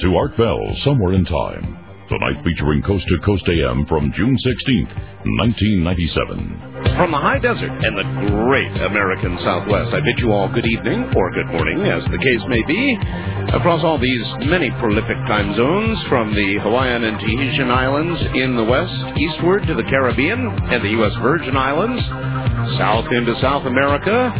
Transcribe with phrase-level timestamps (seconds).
[0.00, 1.74] To Art Bell Somewhere in Time.
[2.08, 4.94] Tonight featuring Coast to Coast AM from June 16th,
[5.42, 6.94] 1997.
[6.94, 11.10] From the high desert and the great American Southwest, I bid you all good evening
[11.16, 12.94] or good morning, as the case may be,
[13.50, 18.64] across all these many prolific time zones, from the Hawaiian and Tahitian Islands in the
[18.64, 20.38] west, eastward to the Caribbean
[20.70, 21.12] and the U.S.
[21.20, 22.02] Virgin Islands,
[22.78, 24.30] south into South America.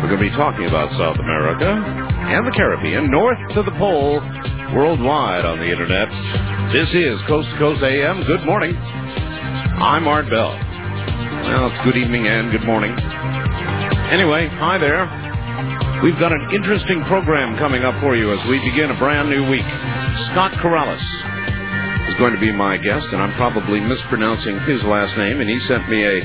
[0.00, 4.22] We're going to be talking about South America and the Caribbean, north to the pole,
[4.74, 6.08] worldwide on the internet.
[6.72, 8.22] This is Coast to Coast AM.
[8.24, 8.76] Good morning.
[8.76, 10.52] I'm Art Bell.
[10.52, 12.92] Well, it's good evening and good morning.
[14.12, 15.08] Anyway, hi there.
[16.04, 19.48] We've got an interesting program coming up for you as we begin a brand new
[19.48, 19.64] week.
[20.32, 21.00] Scott Corrales
[22.12, 25.58] is going to be my guest, and I'm probably mispronouncing his last name, and he
[25.66, 26.18] sent me a,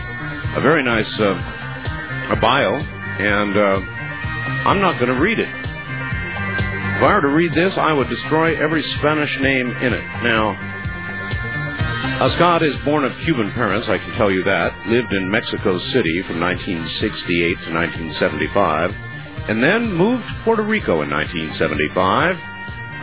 [0.57, 3.79] a very nice uh, a bio, and uh,
[4.67, 5.62] I'm not going to read it.
[7.03, 10.05] If I were to read this, I would destroy every Spanish name in it.
[10.23, 10.55] Now,
[12.37, 14.87] Scott is born of Cuban parents, I can tell you that.
[14.87, 18.91] Lived in Mexico City from 1968 to 1975,
[19.49, 22.37] and then moved to Puerto Rico in 1975,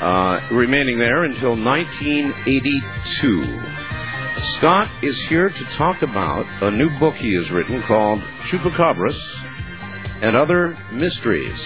[0.00, 3.60] uh, remaining there until 1982.
[4.56, 9.20] Scott is here to talk about a new book he has written called Chupacabras
[10.22, 11.60] and Other Mysteries.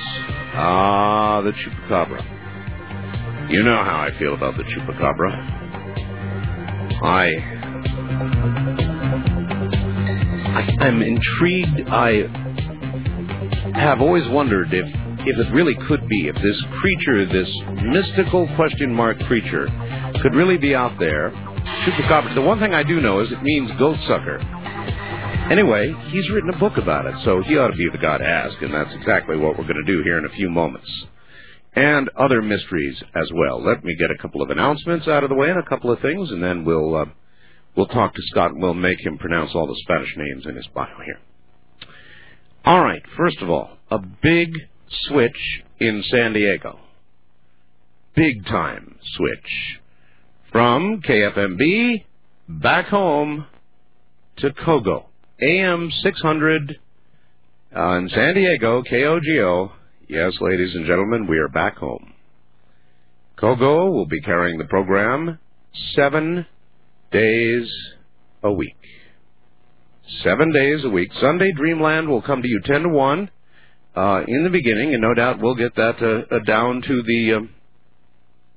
[0.56, 3.50] Ah, the chupacabra.
[3.50, 5.62] You know how I feel about the chupacabra.
[7.02, 7.27] I,
[10.55, 11.88] I I'm intrigued.
[11.88, 12.28] I
[13.74, 14.86] have always wondered if
[15.27, 17.50] if it really could be, if this creature, this
[17.83, 19.67] mystical question mark creature,
[20.23, 21.30] could really be out there.
[21.30, 22.34] Chupacabra.
[22.34, 24.39] The one thing I do know is it means goat sucker.
[25.50, 28.24] Anyway, he's written a book about it, so he ought to be the guy to
[28.27, 30.88] ask, and that's exactly what we're going to do here in a few moments.
[31.77, 33.62] And other mysteries as well.
[33.62, 36.00] Let me get a couple of announcements out of the way and a couple of
[36.00, 37.05] things, and then we'll uh,
[37.77, 40.66] we'll talk to Scott and we'll make him pronounce all the Spanish names in his
[40.68, 41.20] bio here.
[42.64, 44.55] All right, first of all, a big
[45.08, 46.78] switch in San Diego.
[48.14, 49.80] Big time switch.
[50.50, 52.05] From KFMB
[52.48, 53.46] back home
[54.38, 55.06] to Kogo.
[55.42, 56.78] AM 600
[57.77, 59.72] uh, in San Diego, KOGO.
[60.08, 62.12] Yes, ladies and gentlemen, we are back home.
[63.36, 65.40] Kogo will be carrying the program
[65.96, 66.46] seven
[67.11, 67.68] days
[68.44, 68.77] a week.
[70.23, 71.11] Seven days a week.
[71.20, 73.30] Sunday Dreamland will come to you 10 to 1
[73.96, 77.33] uh, in the beginning, and no doubt we'll get that uh, uh, down to the
[77.33, 77.50] um,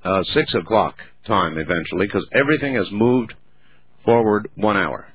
[0.04, 0.94] uh, 6 o'clock
[1.26, 3.34] time eventually, because everything has moved
[4.04, 5.08] forward one hour.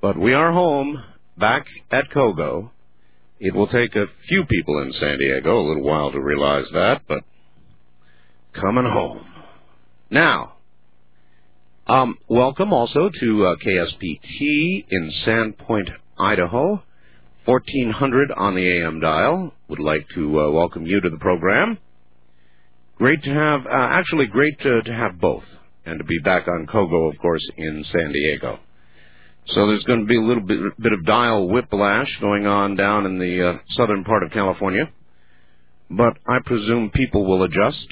[0.00, 1.02] But we are home,
[1.38, 2.70] back at Kogo.
[3.40, 7.02] It will take a few people in San Diego a little while to realize that,
[7.08, 7.24] but
[8.52, 9.24] coming home.
[10.10, 10.56] Now,
[11.86, 16.82] um, welcome also to uh, KSPT in Sandpoint, Idaho,
[17.46, 19.54] 1400 on the AM dial.
[19.68, 21.78] Would like to uh, welcome you to the program.
[22.96, 25.44] Great to have, uh, actually great to, to have both,
[25.86, 28.58] and to be back on Kogo, of course, in San Diego.
[29.48, 33.06] So there's going to be a little bit, bit of dial whiplash going on down
[33.06, 34.90] in the uh, southern part of California,
[35.88, 37.86] but I presume people will adjust.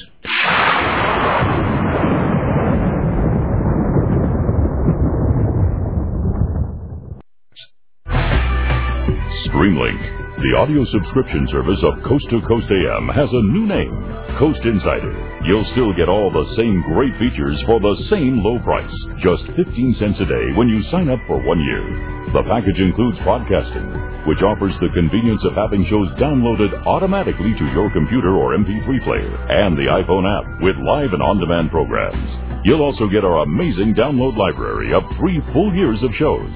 [9.47, 13.95] Streamlink, the audio subscription service of Coast to Coast AM, has a new name,
[14.34, 15.15] Coast Insider.
[15.47, 18.91] You'll still get all the same great features for the same low price,
[19.23, 21.87] just 15 cents a day when you sign up for one year.
[22.34, 27.87] The package includes podcasting, which offers the convenience of having shows downloaded automatically to your
[27.94, 32.67] computer or MP3 player, and the iPhone app with live and on-demand programs.
[32.67, 36.50] You'll also get our amazing download library of three full years of shows.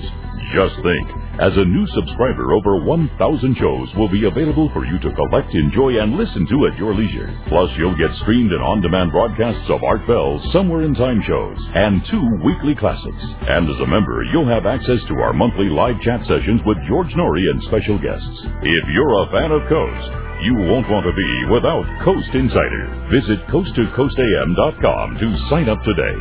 [0.50, 1.06] Just think,
[1.40, 6.00] as a new subscriber, over 1,000 shows will be available for you to collect, enjoy,
[6.00, 7.30] and listen to at your leisure.
[7.48, 12.02] Plus, you'll get streamed and on-demand broadcasts of Art Bell's Somewhere in Time shows and
[12.10, 13.22] two weekly classics.
[13.46, 17.12] And as a member, you'll have access to our monthly live chat sessions with George
[17.14, 18.38] Noory and special guests.
[18.62, 20.10] If you're a fan of Coast,
[20.42, 23.08] you won't want to be without Coast Insider.
[23.10, 26.16] Visit coasttocoastam.com to sign up today.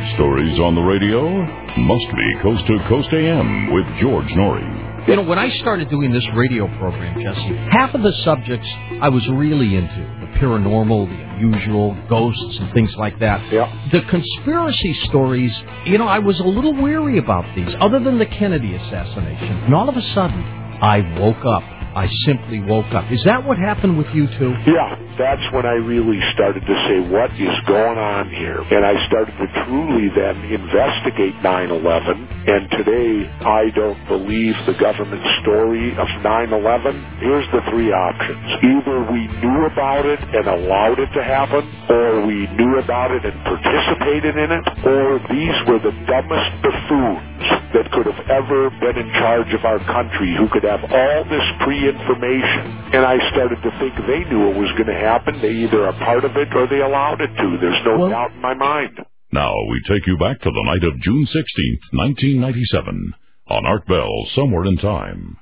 [0.00, 1.28] Weird stories on the radio?
[1.76, 5.08] Must be Coast to Coast AM with George Noory.
[5.08, 8.66] You know, when I started doing this radio program, Jesse, half of the subjects
[9.02, 13.52] I was really into the paranormal, the unusual, ghosts, and things like that.
[13.52, 13.68] Yeah.
[13.92, 15.52] The conspiracy stories,
[15.84, 19.64] you know, I was a little weary about these, other than the Kennedy assassination.
[19.64, 20.42] And all of a sudden,
[20.80, 21.62] I woke up.
[21.92, 23.10] I simply woke up.
[23.10, 24.54] Is that what happened with you too?
[24.66, 28.64] Yeah, that's when I really started to say, what is going on here?
[28.64, 32.48] And I started to truly then investigate 9-11.
[32.48, 37.20] And today, I don't believe the government story of 9-11.
[37.20, 38.40] Here's the three options.
[38.64, 43.20] Either we knew about it and allowed it to happen, or we knew about it
[43.20, 47.44] and participated in it, or these were the dumbest buffoons
[47.76, 51.46] that could have ever been in charge of our country who could have all this
[51.60, 52.96] pre-information.
[52.96, 55.09] And I started to think they knew it was going to happen.
[55.42, 57.58] They either are part of it or they allowed it to.
[57.60, 59.04] There's no Well- doubt in my mind.
[59.32, 63.14] Now we take you back to the night of June 16th, 1997,
[63.48, 65.36] on Art Bell, Somewhere in Time.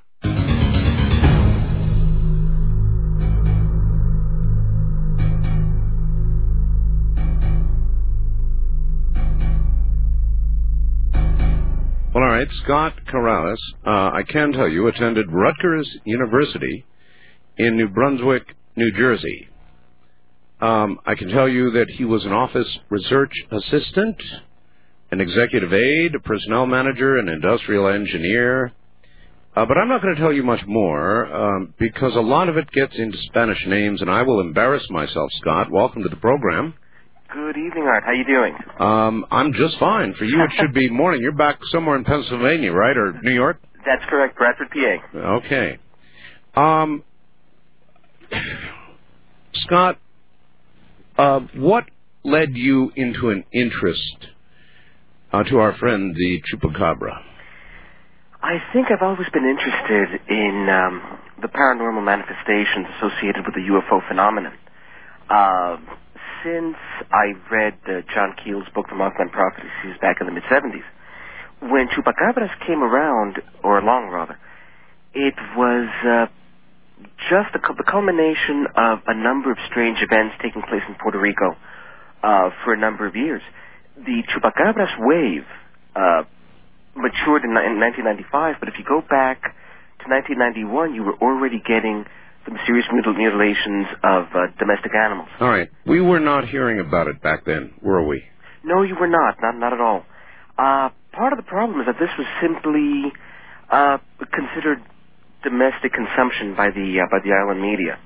[12.13, 12.47] Well, all right.
[12.63, 16.85] Scott Corrales, uh, I can tell you, attended Rutgers University
[17.57, 19.47] in New Brunswick, New Jersey.
[20.61, 24.21] Um, I can tell you that he was an office research assistant,
[25.11, 28.73] an executive aide, a personnel manager, an industrial engineer.
[29.55, 32.57] Uh, but I'm not going to tell you much more um, because a lot of
[32.57, 35.29] it gets into Spanish names, and I will embarrass myself.
[35.41, 36.73] Scott, welcome to the program.
[37.33, 38.03] Good evening, Art.
[38.05, 38.55] How you doing?
[38.79, 40.13] Um, I'm just fine.
[40.15, 41.21] For you, it should be morning.
[41.21, 43.61] You're back somewhere in Pennsylvania, right, or New York?
[43.85, 45.17] That's correct, Bradford, PA.
[45.37, 45.77] Okay.
[46.55, 47.03] Um,
[49.53, 49.97] Scott,
[51.19, 51.83] uh, what
[52.23, 54.27] led you into an interest
[55.33, 57.21] uh, to our friend the chupacabra?
[58.41, 63.99] I think I've always been interested in um, the paranormal manifestations associated with the UFO
[64.07, 64.53] phenomenon.
[65.29, 65.75] Uh,
[66.43, 66.77] since
[67.11, 70.87] I read uh, John Keel's book, The Mothman Prophecies, back in the mid 70s,
[71.69, 74.39] when chupacabras came around, or along rather,
[75.13, 76.38] it was uh,
[77.29, 81.55] just the, the culmination of a number of strange events taking place in Puerto Rico
[82.23, 83.41] uh, for a number of years.
[83.97, 85.45] The chupacabras wave
[85.95, 86.23] uh,
[86.95, 89.41] matured in, in 1995, but if you go back
[90.03, 92.05] to 1991, you were already getting
[92.45, 95.29] the serious mutil- mutilations of uh, domestic animals.
[95.39, 95.69] All right.
[95.85, 98.23] We were not hearing about it back then, were we?
[98.63, 99.35] No, you were not.
[99.41, 100.05] Not not at all.
[100.57, 103.11] Uh, part of the problem is that this was simply
[103.71, 103.97] uh,
[104.33, 104.81] considered
[105.43, 107.97] domestic consumption by the uh, by the island media.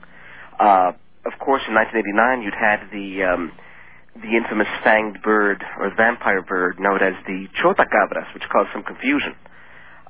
[0.59, 0.91] Uh,
[1.25, 3.51] of course, in 1989, you'd had the um,
[4.15, 9.33] the infamous fanged bird or vampire bird known as the chotacabras, which caused some confusion.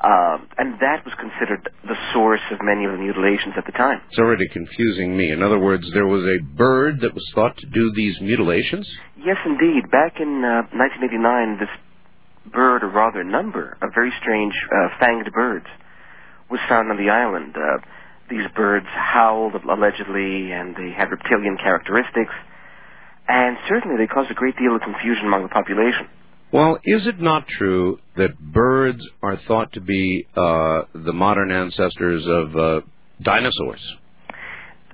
[0.04, 4.02] Um, and that was considered the source of many of the mutilations at the time.
[4.10, 5.32] It's already confusing me.
[5.32, 8.86] In other words, there was a bird that was thought to do these mutilations?
[9.16, 9.90] Yes, indeed.
[9.92, 11.72] Back in uh, 1989, this
[12.52, 15.68] bird, or rather number, of very strange uh, fanged birds,
[16.54, 17.56] was found on the island.
[17.58, 17.82] Uh,
[18.30, 22.34] these birds howled allegedly, and they had reptilian characteristics,
[23.28, 26.08] and certainly they caused a great deal of confusion among the population.
[26.52, 32.24] Well, is it not true that birds are thought to be uh, the modern ancestors
[32.28, 32.82] of uh,
[33.22, 33.82] dinosaurs?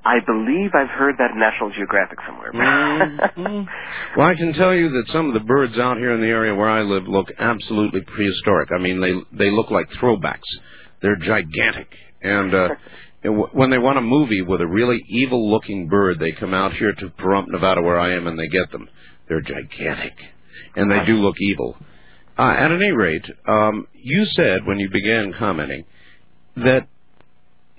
[0.06, 2.54] I believe I've heard that in National Geographic somewhere.
[2.54, 3.68] Mhm.
[4.18, 6.56] Well, I can tell you that some of the birds out here in the area
[6.56, 8.70] where I live look absolutely prehistoric.
[8.74, 10.50] I mean, they they look like throwbacks.
[11.01, 11.89] They're gigantic,
[12.22, 12.70] and uh,
[13.24, 16.74] and w- when they want a movie with a really evil-looking bird, they come out
[16.74, 18.88] here to Pahrump, Nevada, where I am, and they get them.
[19.27, 20.13] They're gigantic,
[20.75, 21.77] and they do look evil.
[22.38, 25.86] Uh, at any rate, um, you said when you began commenting
[26.56, 26.88] that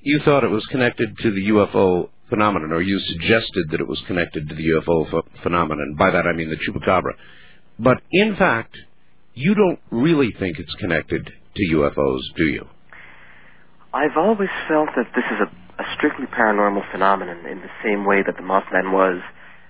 [0.03, 4.01] you thought it was connected to the UFO phenomenon, or you suggested that it was
[4.07, 5.97] connected to the UFO ph- phenomenon.
[5.99, 7.13] By that I mean the chupacabra.
[7.79, 8.77] But in fact,
[9.35, 12.67] you don't really think it's connected to UFOs, do you?
[13.93, 18.23] I've always felt that this is a, a strictly paranormal phenomenon in the same way
[18.25, 19.21] that the Mothman was,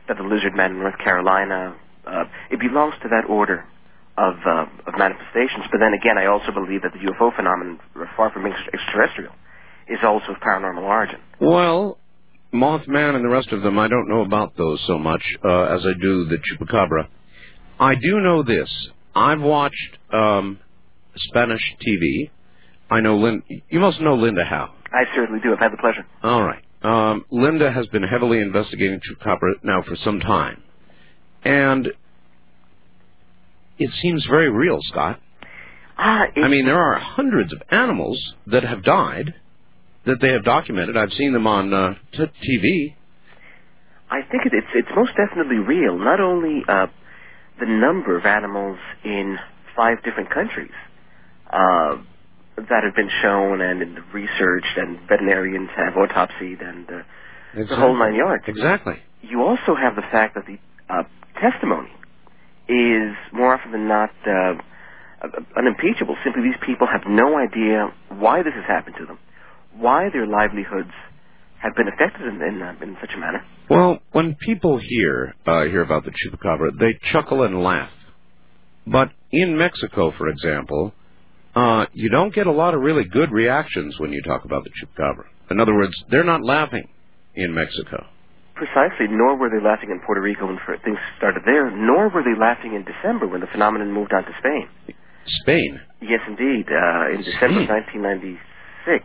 [0.09, 1.77] that the Lizard Man in North Carolina.
[2.07, 3.65] Uh, it belongs to that order
[4.19, 5.65] of, uh, of manifestations.
[5.73, 7.81] But then again, I also believe that the UFO phenomenon,
[8.17, 9.33] far from being extraterrestrial,
[9.89, 11.19] is also of paranormal origin.
[11.41, 11.99] Well,
[12.53, 15.87] Mothman and the rest of them, I don't know about those so much uh, as
[15.87, 17.09] I do the chupacabra.
[17.79, 18.69] I do know this.
[19.15, 20.59] I've watched um,
[21.17, 22.31] Spanish TV.
[22.91, 23.43] I know Lin.
[23.69, 24.75] You must know Linda Howe.
[24.93, 25.53] I certainly do.
[25.53, 26.05] I've had the pleasure.
[26.23, 26.63] All right.
[26.83, 30.63] Um, Linda has been heavily investigating chupacabra now for some time,
[31.45, 31.89] and
[33.79, 35.21] it seems very real, Scott.
[35.99, 39.35] It, I mean, there are hundreds of animals that have died
[40.07, 40.97] that they have documented.
[40.97, 42.95] I've seen them on uh, t- TV.
[44.11, 45.99] I think it, it's it's most definitely real.
[45.99, 46.87] Not only uh,
[47.61, 49.37] the number of animals in
[49.77, 50.73] five different countries,
[51.53, 51.97] uh,
[52.69, 57.03] that have been shown and researched, and veterinarians have autopsied, and uh,
[57.55, 57.65] exactly.
[57.69, 58.45] the whole nine yards.
[58.47, 58.95] Exactly.
[59.23, 60.59] You also have the fact that the
[60.93, 61.03] uh,
[61.41, 61.91] testimony
[62.69, 64.55] is more often than not uh,
[65.57, 66.17] unimpeachable.
[66.25, 69.19] Simply, these people have no idea why this has happened to them,
[69.77, 70.93] why their livelihoods
[71.63, 73.45] have been affected in, in, uh, in such a manner.
[73.69, 77.91] Well, when people hear uh, hear about the chupacabra, they chuckle and laugh.
[78.87, 80.93] But in Mexico, for example,
[81.61, 84.71] uh, you don't get a lot of really good reactions when you talk about the
[84.79, 85.25] chupacabra.
[85.51, 86.87] In other words, they're not laughing
[87.35, 88.07] in Mexico.
[88.55, 92.39] Precisely, nor were they laughing in Puerto Rico when things started there, nor were they
[92.39, 94.69] laughing in December when the phenomenon moved on to Spain.
[95.43, 95.81] Spain?
[96.01, 96.67] Yes, indeed.
[96.69, 99.05] Uh, in December 1996.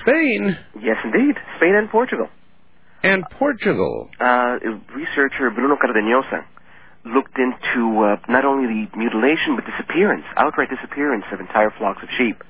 [0.00, 0.56] Spain?
[0.80, 1.36] Yes, indeed.
[1.56, 2.28] Spain and Portugal.
[3.02, 4.08] And Portugal?
[4.20, 4.56] Uh,
[4.96, 6.44] researcher Bruno Cardeñosa
[7.04, 12.08] looked into uh, not only the mutilation but disappearance, outright disappearance of entire flocks of
[12.16, 12.42] sheep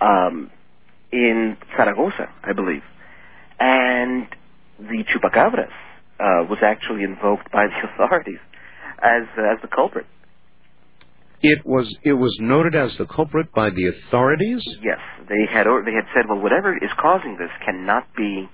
[0.00, 0.50] um,
[1.12, 2.82] in Zaragoza, I believe.
[3.58, 4.26] And
[4.78, 5.70] the chupacabras
[6.18, 8.40] uh, was actually invoked by the authorities
[9.02, 10.06] as uh, as the culprit.
[11.42, 14.62] It was it was noted as the culprit by the authorities.
[14.82, 14.98] Yes,
[15.28, 18.48] they had they had said, well, whatever is causing this cannot be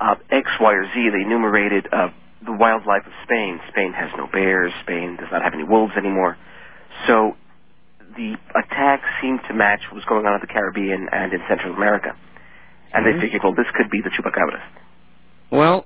[0.00, 0.90] uh, X, Y, or Z.
[0.94, 2.08] They enumerated uh,
[2.44, 3.60] the wildlife of Spain.
[3.70, 4.72] Spain has no bears.
[4.82, 6.36] Spain does not have any wolves anymore.
[7.06, 7.32] So
[8.16, 11.74] the attack seemed to match what was going on in the Caribbean and in Central
[11.74, 12.16] America.
[12.92, 13.18] And mm-hmm.
[13.18, 14.60] they figured, well, this could be the chupacabra.
[15.50, 15.84] Well,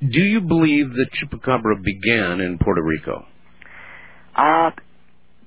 [0.00, 3.26] do you believe that chupacabra began in Puerto Rico?
[4.36, 4.70] Uh,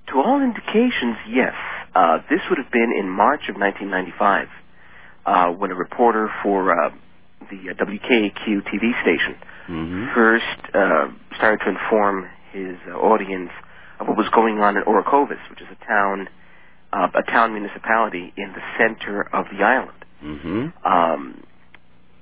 [0.07, 1.53] to all indications, yes.
[1.95, 4.47] Uh, this would have been in March of 1995
[5.25, 6.71] uh, when a reporter for
[7.41, 9.35] uh, the WKAQ TV station
[9.67, 10.05] mm-hmm.
[10.13, 11.07] first uh,
[11.37, 13.51] started to inform his uh, audience
[13.99, 16.27] of what was going on in Orocovis, which is a town,
[16.93, 20.05] uh, a town municipality in the center of the island.
[20.23, 20.87] Mm-hmm.
[20.87, 21.43] Um,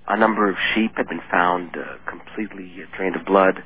[0.08, 3.64] a number of sheep had been found uh, completely drained of blood.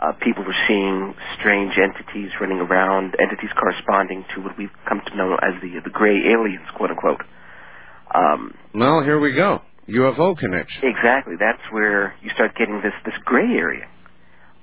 [0.00, 5.16] Uh, people were seeing strange entities running around, entities corresponding to what we've come to
[5.16, 7.22] know as the the gray aliens, quote unquote.
[8.14, 9.62] Um, well, here we go.
[9.88, 10.82] UFO connection.
[10.84, 11.34] Exactly.
[11.38, 13.86] That's where you start getting this this gray area,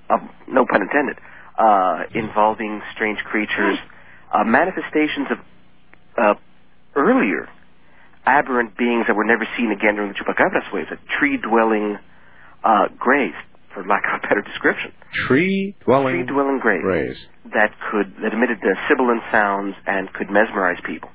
[0.10, 1.18] um, no pun intended,
[1.58, 3.77] uh, involving strange creatures,
[4.34, 5.38] uh, manifestations of
[6.18, 6.39] uh,
[6.96, 7.48] earlier
[8.25, 11.98] aberrant beings that were never seen again during the Chupacabras waves, a tree-dwelling
[12.63, 13.34] uh, grays,
[13.74, 14.92] for lack of a better description.
[15.27, 17.18] Tree-dwelling tree-dwelling grays, grays
[17.53, 21.10] that could that emitted the sibilant sounds and could mesmerize people.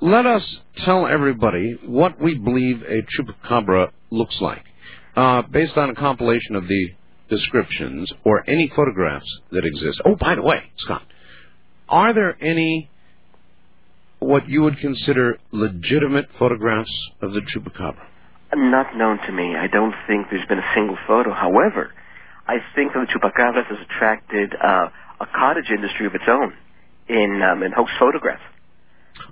[0.00, 0.42] Let us
[0.84, 4.62] tell everybody what we believe a chupacabra looks like,
[5.16, 6.90] uh, based on a compilation of the
[7.30, 10.00] descriptions or any photographs that exist.
[10.04, 11.02] Oh, by the way, Scott,
[11.88, 12.90] are there any
[14.18, 18.06] what you would consider legitimate photographs of the chupacabra?
[18.54, 19.56] Not known to me.
[19.56, 21.32] I don't think there's been a single photo.
[21.32, 21.92] However,
[22.46, 24.88] I think that the chupacabras has attracted uh,
[25.20, 26.52] a cottage industry of its own
[27.08, 28.42] in um, in hoax photographs.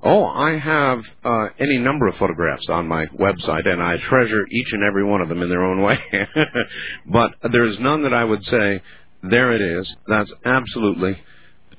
[0.02, 4.68] Oh, I have uh, any number of photographs on my website, and I treasure each
[4.72, 5.98] and every one of them in their own way.
[7.06, 8.82] but there's none that I would say,
[9.22, 9.90] there it is.
[10.06, 11.18] That's absolutely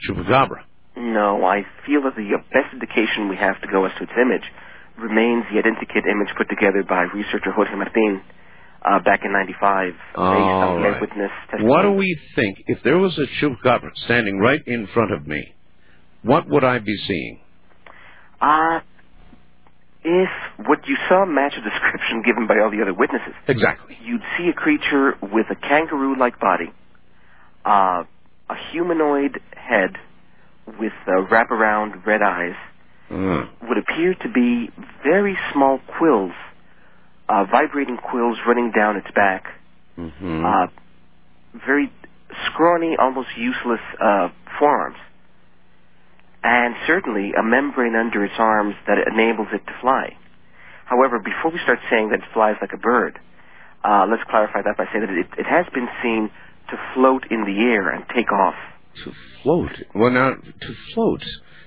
[0.10, 0.64] chupacabra.
[0.98, 4.44] No, I feel that the best indication we have to go as to its image
[4.98, 8.22] remains the identikit image put together by researcher Jorge Martin
[8.86, 11.02] uh, back in 95 based on right.
[11.64, 12.58] What do we think?
[12.68, 15.54] If there was a chupacabra standing right in front of me,
[16.24, 17.40] what would I be seeing?
[18.42, 18.80] Uh,
[20.04, 20.30] if
[20.68, 24.48] what you saw matched the description given by all the other witnesses, exactly, you'd see
[24.50, 26.72] a creature with a kangaroo-like body,
[27.66, 28.04] uh,
[28.50, 29.98] a humanoid head
[30.80, 32.56] with uh, wraparound red eyes,
[33.10, 33.50] mm.
[33.68, 34.70] would appear to be
[35.04, 36.34] very small quills,
[37.28, 39.46] uh, vibrating quills running down its back,
[39.98, 40.46] mm-hmm.
[40.46, 40.68] uh,
[41.66, 41.92] very
[42.46, 44.98] scrawny, almost useless uh, forearms
[46.46, 50.14] and certainly a membrane under its arms that enables it to fly.
[50.86, 53.18] However, before we start saying that it flies like a bird,
[53.84, 56.30] uh, let's clarify that by saying that it, it has been seen
[56.70, 58.54] to float in the air and take off.
[59.06, 59.12] To
[59.42, 59.72] float?
[59.96, 61.26] Well, now, to float.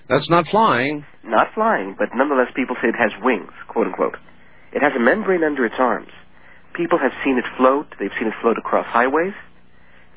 [0.09, 1.05] That's not flying.
[1.25, 4.17] Not flying, but nonetheless, people say it has wings, quote unquote.
[4.73, 6.13] It has a membrane under its arms.
[6.75, 7.87] People have seen it float.
[7.99, 9.35] They've seen it float across highways.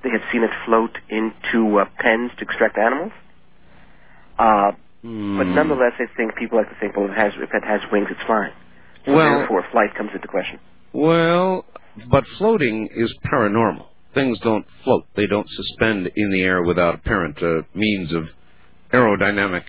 [0.03, 3.11] They have seen it float into uh, pens to extract animals.
[4.41, 4.71] Uh,
[5.05, 5.37] mm.
[5.37, 8.07] But nonetheless, I think people like to think, well, it has, if it has wings,
[8.09, 8.53] it's flying.
[9.05, 10.59] So well, therefore, flight comes into question.
[10.93, 11.65] Well,
[12.09, 13.85] but floating is paranormal.
[14.13, 15.05] Things don't float.
[15.15, 18.23] They don't suspend in the air without apparent uh, means of
[18.91, 19.63] aerodynamic.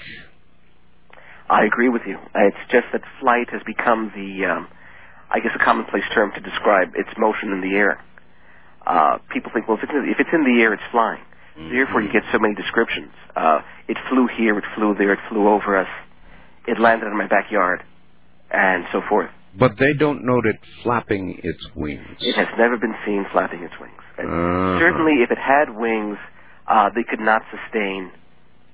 [1.48, 2.16] I agree with you.
[2.34, 4.68] It's just that flight has become the, um,
[5.30, 8.02] I guess, a commonplace term to describe its motion in the air.
[8.86, 11.20] Uh, people think, well, if it's, in the, if it's in the air, it's flying.
[11.58, 11.70] Mm-hmm.
[11.70, 13.12] Therefore, you get so many descriptions.
[13.36, 15.88] Uh, it flew here, it flew there, it flew over us,
[16.66, 17.82] it landed in my backyard,
[18.50, 19.30] and so forth.
[19.58, 22.06] But they don't note it flapping its wings.
[22.20, 24.00] It has never been seen flapping its wings.
[24.18, 24.78] Uh-huh.
[24.80, 26.16] Certainly, if it had wings,
[26.66, 28.10] uh, they could not sustain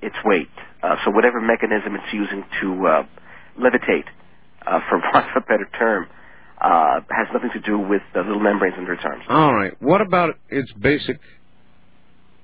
[0.01, 0.47] its weight.
[0.81, 3.03] Uh, so whatever mechanism it's using to uh,
[3.59, 4.07] levitate,
[4.65, 6.07] uh, for want of a better term,
[6.61, 9.23] uh, has nothing to do with the little membranes under its arms.
[9.29, 9.73] All right.
[9.81, 11.19] What about its basic,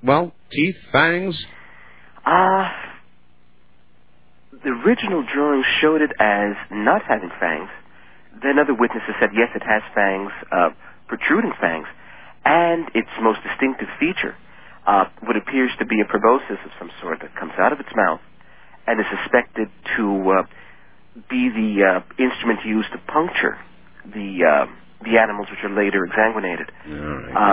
[0.06, 1.36] well, teeth, fangs?
[2.24, 2.68] Uh,
[4.64, 7.70] the original drawing showed it as not having fangs.
[8.42, 10.70] Then other witnesses said, yes, it has fangs, uh,
[11.08, 11.86] protruding fangs.
[12.44, 14.36] And its most distinctive feature,
[14.86, 17.88] uh, what appears to be a proboscis of some sort that comes out of its
[17.96, 18.20] mouth
[18.86, 20.42] and is suspected to uh,
[21.28, 23.58] be the uh, instrument used to puncture
[24.14, 24.66] the uh,
[25.04, 26.66] the animals which are later exsanguinated.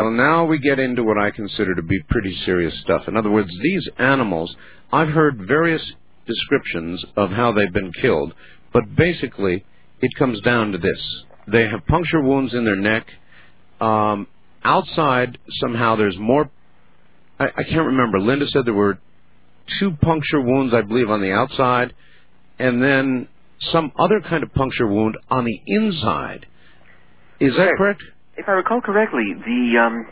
[0.02, 3.04] Well, now we get into what I consider to be pretty serious stuff.
[3.08, 4.56] In other words, these animals,
[4.92, 5.82] I've heard various
[6.26, 8.34] descriptions of how they've been killed,
[8.72, 9.66] but basically,
[10.02, 11.24] it comes down to this.
[11.52, 13.06] They have puncture wounds in their neck.
[13.82, 14.28] Um,
[14.64, 16.50] outside, somehow, there's more.
[17.40, 18.20] I, I can't remember.
[18.20, 19.00] Linda said there were
[19.80, 21.94] two puncture wounds, I believe, on the outside,
[22.60, 23.28] and then
[23.72, 26.46] some other kind of puncture wound on the inside.
[27.40, 28.02] Is that correct?
[28.38, 30.08] If I recall correctly, the um,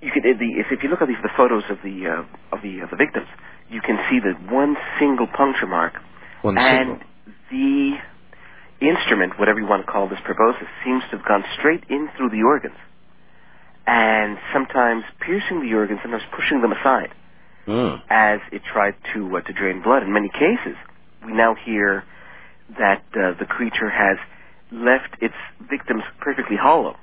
[0.00, 2.62] you can the if, if you look at these the photos of the uh, of
[2.62, 3.26] the of the victims,
[3.68, 5.94] you can see the one single puncture mark,
[6.42, 7.06] One and single.
[7.50, 12.08] the instrument, whatever you want to call this proboscis, seems to have gone straight in
[12.16, 12.76] through the organs,
[13.86, 17.10] and sometimes piercing the organs, sometimes pushing them aside
[17.68, 17.98] Oh.
[18.08, 20.02] as it tried to uh, to drain blood.
[20.02, 20.74] In many cases,
[21.24, 22.02] we now hear
[22.78, 24.16] that uh, the creature has
[24.72, 25.34] left its
[25.70, 26.96] victims perfectly hollow.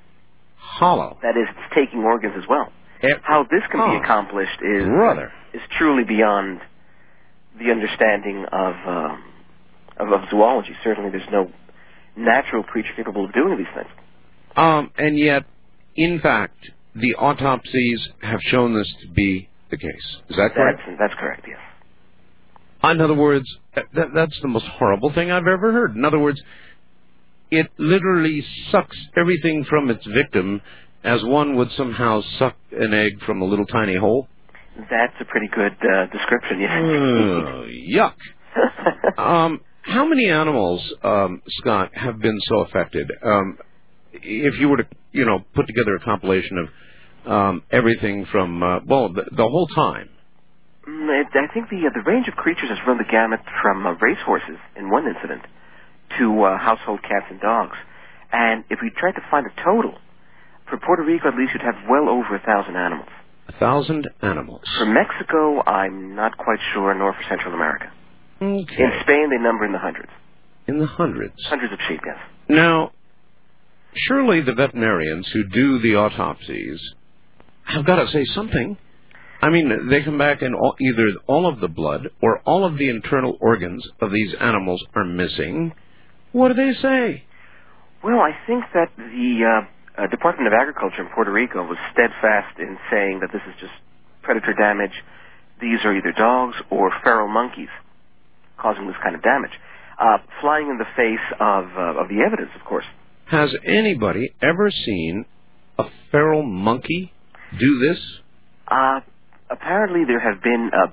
[0.57, 1.17] Hollow.
[1.21, 2.71] That is, it's taking organs as well.
[3.03, 3.91] Eh, How this can Oh.
[3.91, 5.31] be accomplished is Brother.
[5.53, 6.61] is truly beyond
[7.59, 9.15] the understanding of, uh,
[9.97, 10.75] of of zoology.
[10.83, 11.51] Certainly, there's no
[12.15, 13.87] natural creature capable of doing these things.
[14.55, 15.43] Um, and yet,
[15.95, 16.57] in fact,
[16.95, 20.17] the autopsies have shown this to be the case.
[20.29, 20.81] Is that correct?
[20.87, 21.45] That's that's correct.
[21.47, 21.59] Yes.
[22.83, 25.95] In other words, that, that's the most horrible thing I've ever heard.
[25.95, 26.41] In other words,
[27.51, 30.61] it literally sucks everything from its victim
[31.03, 34.27] as one would somehow suck an egg from a little tiny hole.
[34.77, 36.59] That's a pretty good uh, description.
[36.59, 36.71] Yes.
[36.83, 38.13] Oh, yuck.
[39.17, 43.11] Um, how many animals, um, Scott, have been so affected?
[43.23, 43.57] Um,
[44.13, 48.79] if you were to, you know, put together a compilation of um, everything from, uh,
[48.85, 50.09] well, the, the whole time.
[50.87, 53.93] Mm, I think the uh, the range of creatures has run the gamut from uh,
[53.99, 55.41] racehorses in one incident
[56.19, 57.75] to uh, household cats and dogs.
[58.31, 59.95] And if we tried to find a total,
[60.69, 63.09] for Puerto Rico at least you'd have well over a thousand animals.
[63.47, 64.61] A thousand animals.
[64.77, 67.91] For Mexico, I'm not quite sure, nor for Central America.
[68.41, 68.83] Okay.
[68.83, 70.09] In Spain, they number in the hundreds.
[70.67, 71.33] In the hundreds.
[71.45, 72.17] Hundreds of sheep, yes.
[72.49, 72.91] Now,
[73.95, 76.79] surely the veterinarians who do the autopsies
[77.63, 78.77] have got to say something.
[79.41, 82.77] I mean, they come back and all, either all of the blood or all of
[82.77, 85.73] the internal organs of these animals are missing.
[86.31, 87.23] What do they say?
[88.03, 89.65] Well, I think that the
[89.97, 93.55] uh, uh, Department of Agriculture in Puerto Rico was steadfast in saying that this is
[93.59, 93.73] just
[94.21, 94.93] predator damage.
[95.59, 97.69] These are either dogs or feral monkeys
[98.57, 99.51] causing this kind of damage.
[99.99, 102.85] Uh, flying in the face of, uh, of the evidence, of course.
[103.25, 105.25] Has anybody ever seen
[105.79, 107.11] a feral monkey
[107.59, 107.99] do this?
[108.67, 108.99] Uh,
[109.49, 110.87] apparently, there have been uh,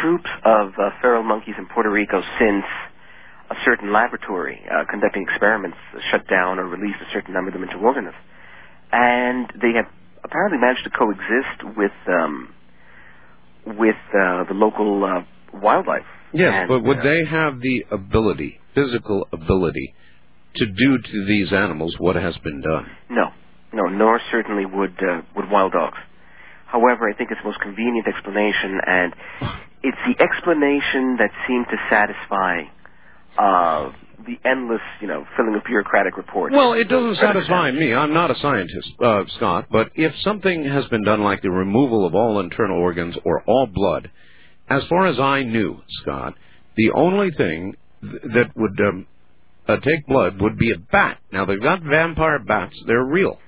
[0.00, 2.64] troops of uh, feral monkeys in Puerto Rico since
[3.50, 5.76] a certain laboratory uh, conducting experiments
[6.10, 8.14] shut down or released a certain number of them into wilderness,
[8.92, 9.86] and they have
[10.24, 12.54] apparently managed to coexist with um,
[13.66, 16.06] with uh, the local uh, wildlife.
[16.32, 19.94] Yes, And, but would uh, they have the ability, physical ability,
[20.56, 22.86] to do to these animals what has been done?
[23.10, 23.30] No,
[23.72, 25.98] no, nor certainly would uh, would wild dogs.
[26.66, 29.12] However, I think it's the most convenient explanation, and
[29.82, 32.62] it's the explanation that seemed to satisfy
[33.38, 33.90] uh,
[34.26, 36.54] the endless, you know, filling of bureaucratic reports.
[36.54, 37.94] Well, it doesn't satisfy me.
[37.94, 42.06] I'm not a scientist, uh, Scott, but if something has been done like the removal
[42.06, 44.10] of all internal organs or all blood,
[44.68, 46.34] as far as I knew, Scott,
[46.76, 49.06] the only thing th- that would um,
[49.66, 51.18] uh, take blood would be a bat.
[51.32, 52.76] Now, they've got vampire bats.
[52.86, 53.38] They're real.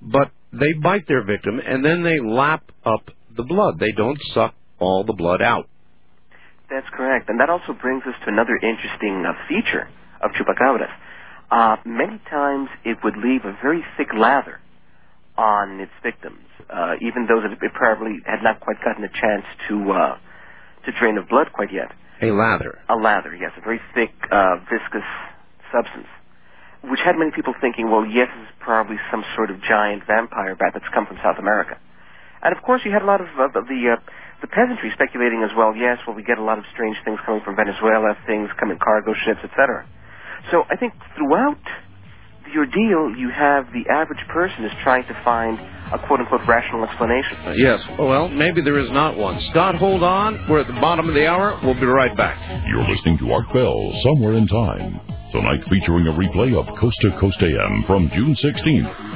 [0.00, 3.78] But they bite their victim and then they lap up the blood.
[3.78, 5.68] They don't suck all the blood out.
[6.70, 7.28] That's correct.
[7.28, 9.88] And that also brings us to another interesting uh, feature
[10.20, 10.90] of chupacabras.
[11.50, 14.60] Uh, many times it would leave a very thick lather
[15.36, 19.44] on its victims, uh, even those that it probably had not quite gotten a chance
[19.68, 20.16] to uh,
[20.86, 21.90] to drain of blood quite yet.
[22.22, 22.78] A lather.
[22.88, 25.06] A lather, yes, a very thick, uh, viscous
[25.72, 26.06] substance,
[26.84, 30.54] which had many people thinking, well, yes, this is probably some sort of giant vampire
[30.54, 31.76] bat that's come from South America.
[32.42, 34.00] And of course, you had a lot of the uh,
[34.44, 35.72] the peasantry speculating as well.
[35.72, 38.76] Yes, well, we get a lot of strange things coming from Venezuela, things come in
[38.76, 39.88] cargo ships, etc.
[40.52, 41.64] So I think throughout
[42.44, 45.56] the ordeal, you have the average person is trying to find
[45.96, 47.40] a quote unquote rational explanation.
[47.40, 47.80] Uh, yes.
[47.98, 49.40] Well, maybe there is not one.
[49.48, 50.44] Scott, hold on.
[50.50, 51.58] We're at the bottom of the hour.
[51.64, 52.36] We'll be right back.
[52.68, 55.00] You're listening to Art Bell, Somewhere in Time.
[55.32, 59.13] Tonight featuring a replay of Coast to Coast AM from June 16th,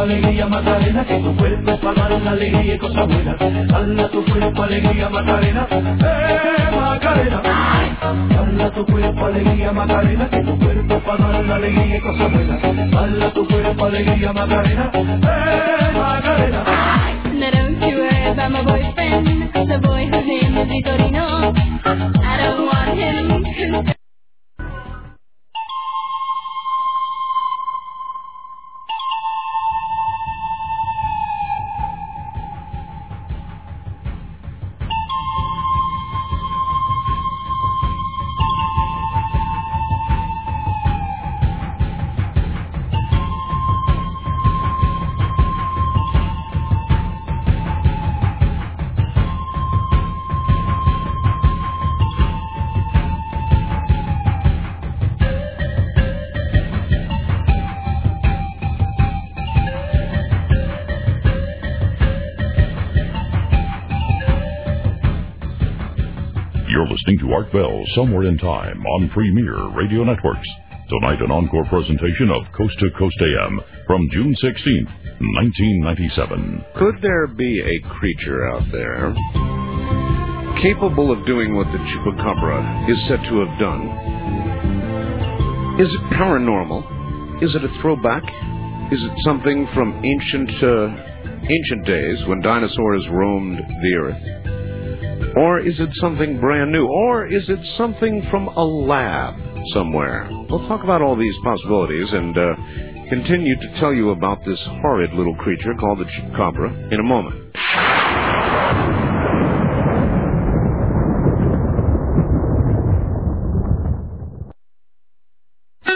[0.00, 3.36] alegría Macarena, que tu cuerpo es para dar alegría y cosas buenas.
[3.38, 7.42] Dala tu cuerpo alegría Macarena, eh Macarena.
[8.30, 12.90] Dala tu cuerpo alegría Macarena, que tu cuerpo es para dar alegría y cosas buenas.
[12.90, 16.64] Dala tu cuerpo alegría Macarena, eh Macarena.
[17.34, 21.54] Now don't you worry about my boyfriend, the boy whose name is Vitorino.
[21.84, 23.47] I don't want him.
[67.38, 70.48] Art Bell Somewhere in Time on Premier Radio Networks.
[70.90, 74.90] Tonight, an encore presentation of Coast to Coast AM from June 16th,
[75.46, 76.64] 1997.
[76.74, 79.14] Could there be a creature out there
[80.60, 83.86] capable of doing what the chupacabra is said to have done?
[85.78, 87.40] Is it paranormal?
[87.40, 88.24] Is it a throwback?
[88.90, 90.88] Is it something from ancient uh,
[91.46, 94.57] ancient days when dinosaurs roamed the earth?
[95.36, 96.86] Or is it something brand new?
[96.86, 99.34] Or is it something from a lab
[99.72, 100.28] somewhere?
[100.48, 102.54] We'll talk about all these possibilities and uh,
[103.08, 107.54] continue to tell you about this horrid little creature called the chupacabra in a moment.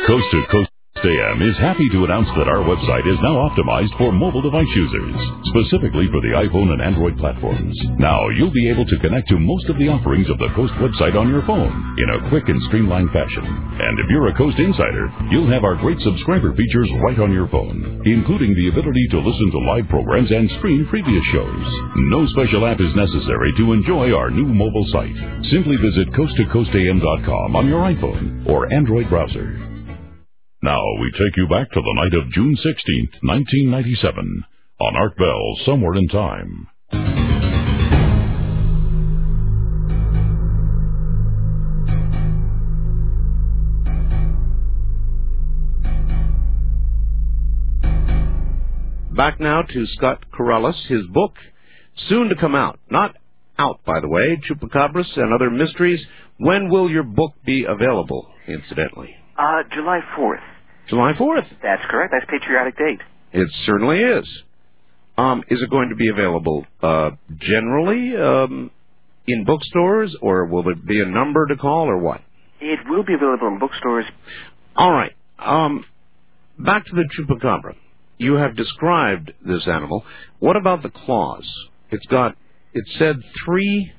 [0.07, 0.71] Coast to Coast
[1.03, 5.19] AM is happy to announce that our website is now optimized for mobile device users,
[5.51, 7.75] specifically for the iPhone and Android platforms.
[7.99, 11.19] Now you'll be able to connect to most of the offerings of the Coast website
[11.19, 13.43] on your phone in a quick and streamlined fashion.
[13.43, 17.49] And if you're a Coast insider, you'll have our great subscriber features right on your
[17.49, 21.67] phone, including the ability to listen to live programs and stream previous shows.
[22.15, 25.19] No special app is necessary to enjoy our new mobile site.
[25.51, 29.72] Simply visit coasttocoastam.com on your iPhone or Android browser.
[30.65, 34.45] Now we take you back to the night of June 16th, 1997,
[34.79, 36.69] on Art Bell, Somewhere in Time.
[49.17, 51.33] Back now to Scott Corrales, his book,
[52.09, 52.79] soon to come out.
[52.89, 53.17] Not
[53.59, 56.07] out, by the way, Chupacabras and Other Mysteries.
[56.39, 59.17] When will your book be available, incidentally?
[59.37, 60.52] Uh, July 4th.
[60.93, 61.47] July 4th.
[61.63, 62.13] That's correct.
[62.13, 63.01] That's patriotic date.
[63.33, 64.29] It certainly is.
[65.17, 68.71] Um, is it going to be available uh, generally um,
[69.27, 72.21] in bookstores, or will there be a number to call, or what?
[72.61, 74.05] It will be available in bookstores.
[74.77, 75.13] All right.
[75.39, 75.87] Um,
[76.59, 77.75] back to the chupacabra.
[78.19, 80.05] You have described this animal.
[80.41, 81.51] What about the claws?
[81.91, 82.37] It's got.
[82.75, 83.93] It said three,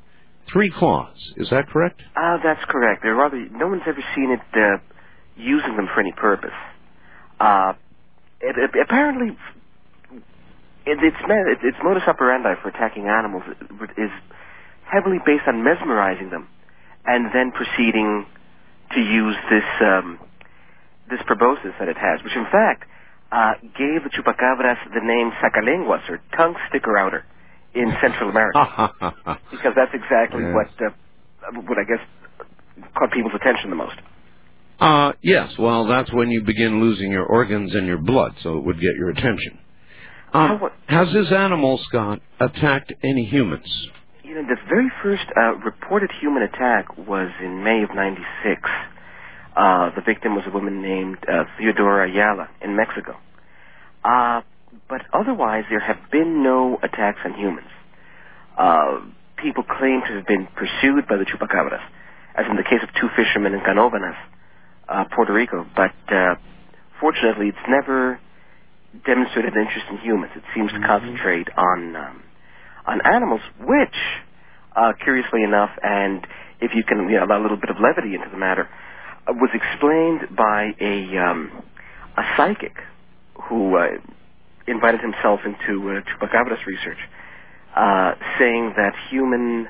[0.51, 1.17] three claws.
[1.37, 2.01] Is that correct?
[2.15, 3.01] Uh, that's correct.
[3.01, 3.43] They're rather.
[3.51, 4.77] No one's ever seen it uh,
[5.35, 6.53] using them for any purpose.
[7.43, 7.73] Uh,
[8.41, 9.35] it, it, apparently,
[10.85, 13.43] it, its, its its modus operandi for attacking animals
[13.97, 14.11] is
[14.85, 16.47] heavily based on mesmerizing them,
[17.05, 18.25] and then proceeding
[18.93, 20.19] to use this um,
[21.09, 22.83] this proboscis that it has, which in fact
[23.31, 27.25] uh, gave the chupacabras the name sacalenguas or tongue sticker outer
[27.73, 28.91] in Central America,
[29.51, 30.53] because that's exactly Yes.
[30.53, 32.03] what uh, what I guess
[32.97, 33.95] caught people's attention the most.
[34.79, 35.53] Uh, yes.
[35.57, 38.95] Well, that's when you begin losing your organs and your blood, so it would get
[38.97, 39.59] your attention.
[40.33, 43.87] Um, How- has this animal, Scott, attacked any humans?
[44.23, 48.61] You know, the very first uh, reported human attack was in May of '96.
[49.55, 53.15] Uh, the victim was a woman named uh, Theodora Ayala in Mexico.
[54.03, 54.41] Uh,
[54.89, 57.67] but otherwise, there have been no attacks on humans.
[58.57, 59.01] Uh,
[59.37, 61.81] people claim to have been pursued by the chupacabras,
[62.35, 64.17] as in the case of two fishermen in Canóvanas,
[64.93, 65.65] uh, Puerto Rico.
[65.75, 66.35] But uh,
[66.99, 68.19] fortunately, it's never
[69.05, 70.31] demonstrated an interest in humans.
[70.35, 72.23] It seems to concentrate on um,
[72.85, 73.95] on animals, which,
[74.75, 76.27] uh, curiously enough, and
[76.59, 78.69] if you can you know, allow a little bit of levity into the matter,
[79.27, 81.63] uh, was explained by a um,
[82.17, 82.75] a psychic
[83.49, 83.87] who uh,
[84.67, 86.99] invited himself into uh, chupacabras research,
[87.75, 89.67] uh, saying that human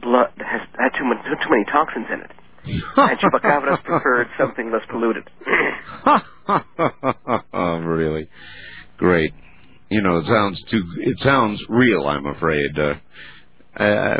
[0.00, 2.30] blood has had too, much, too many toxins in it,
[2.66, 5.28] and chupacabras preferred something less polluted.
[7.52, 8.28] really?
[8.98, 9.32] Great.
[9.88, 10.82] You know, it sounds too.
[11.00, 12.06] It sounds real.
[12.06, 12.78] I'm afraid.
[12.78, 12.94] Uh,
[13.78, 14.16] uh,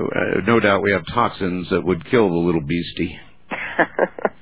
[0.46, 3.18] no doubt we have toxins that would kill the little beastie.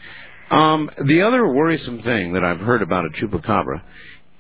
[0.51, 3.83] Um, the other worrisome thing that I've heard about a chupacabra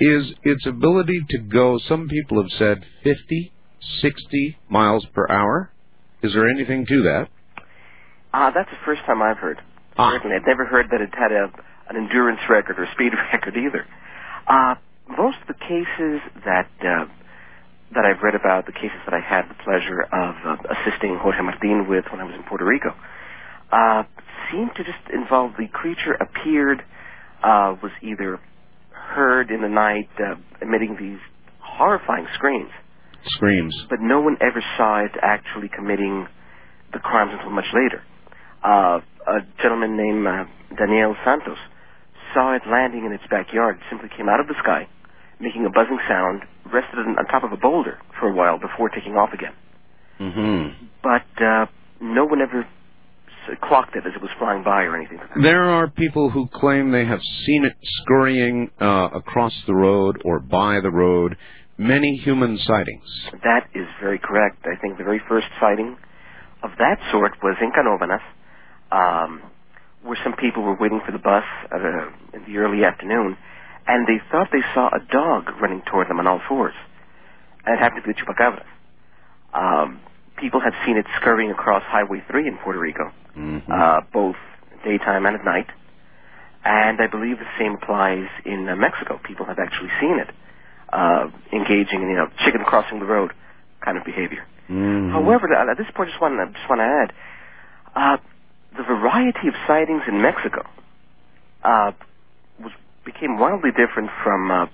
[0.00, 1.78] is its ability to go.
[1.88, 3.52] Some people have said 50,
[4.00, 5.72] 60 miles per hour.
[6.22, 7.28] Is there anything to that?
[8.36, 9.62] Ah, that's the first time I've heard.
[9.96, 10.10] Ah.
[10.10, 11.52] Certainly, I'd never heard that it had a,
[11.88, 13.86] an endurance record or speed record either.
[14.48, 14.74] Uh,
[15.08, 17.06] most of the cases that uh,
[17.94, 21.42] that I've read about, the cases that I had the pleasure of uh, assisting Jorge
[21.42, 22.90] Martin with when I was in Puerto Rico,
[23.70, 24.02] uh,
[24.50, 26.82] seemed to just involve the creature appeared,
[27.44, 28.40] uh, was either
[28.90, 31.20] heard in the night uh, emitting these
[31.60, 32.70] horrifying screams,
[33.26, 33.74] Screams.
[33.88, 36.26] but no one ever saw it actually committing
[36.92, 38.02] the crimes until much later.
[38.64, 40.44] Uh, a gentleman named uh,
[40.76, 41.58] Daniel Santos
[42.32, 43.76] saw it landing in its backyard.
[43.76, 44.88] It simply came out of the sky,
[45.40, 48.88] making a buzzing sound, rested on on top of a boulder for a while before
[48.88, 49.52] taking off again.
[50.20, 50.86] Mm-hmm.
[51.02, 51.66] But uh,
[52.00, 52.66] no one ever
[53.62, 55.18] clocked it as it was flying by or anything.
[55.42, 60.40] There are people who claim they have seen it scurrying uh, across the road or
[60.40, 61.36] by the road.
[61.76, 63.04] Many human sightings.
[63.42, 64.64] That is very correct.
[64.64, 65.96] I think the very first sighting
[66.62, 68.22] of that sort was in Canóvanas,
[68.94, 69.42] um,
[70.02, 73.36] where some people were waiting for the bus at a, in the early afternoon,
[73.86, 76.74] and they thought they saw a dog running toward them on all fours.
[77.66, 78.62] And it happened to be the chupacabra.
[79.54, 80.00] Um,
[80.38, 83.72] people have seen it scurrying across Highway 3 in Puerto Rico, Mm-hmm.
[83.72, 84.36] uh, both
[84.84, 85.66] daytime and at night.
[86.64, 89.18] And I believe the same applies in uh, Mexico.
[89.24, 90.30] People have actually seen it
[90.92, 93.32] uh, engaging in, you know, chicken crossing the road
[93.84, 94.44] kind of behavior.
[94.70, 95.10] Mhm.
[95.12, 97.12] However, uh, at this point, I just want to just want to add
[97.96, 98.16] uh,
[98.76, 100.62] the variety of sightings in Mexico
[101.62, 101.92] uh,
[102.60, 102.72] was
[103.04, 104.66] became wildly different from uh,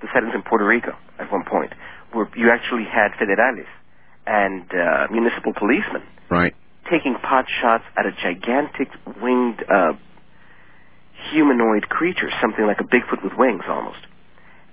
[0.00, 1.72] the sightings in Puerto Rico at one point,
[2.12, 3.68] where you actually had federales
[4.26, 6.54] and uh, municipal policemen right.
[6.90, 8.88] taking pot shots at a gigantic
[9.20, 9.92] winged uh,
[11.30, 14.00] humanoid creature, something like a Bigfoot with wings almost.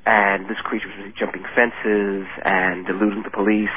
[0.06, 3.70] And this creature was jumping fences and eluding the police.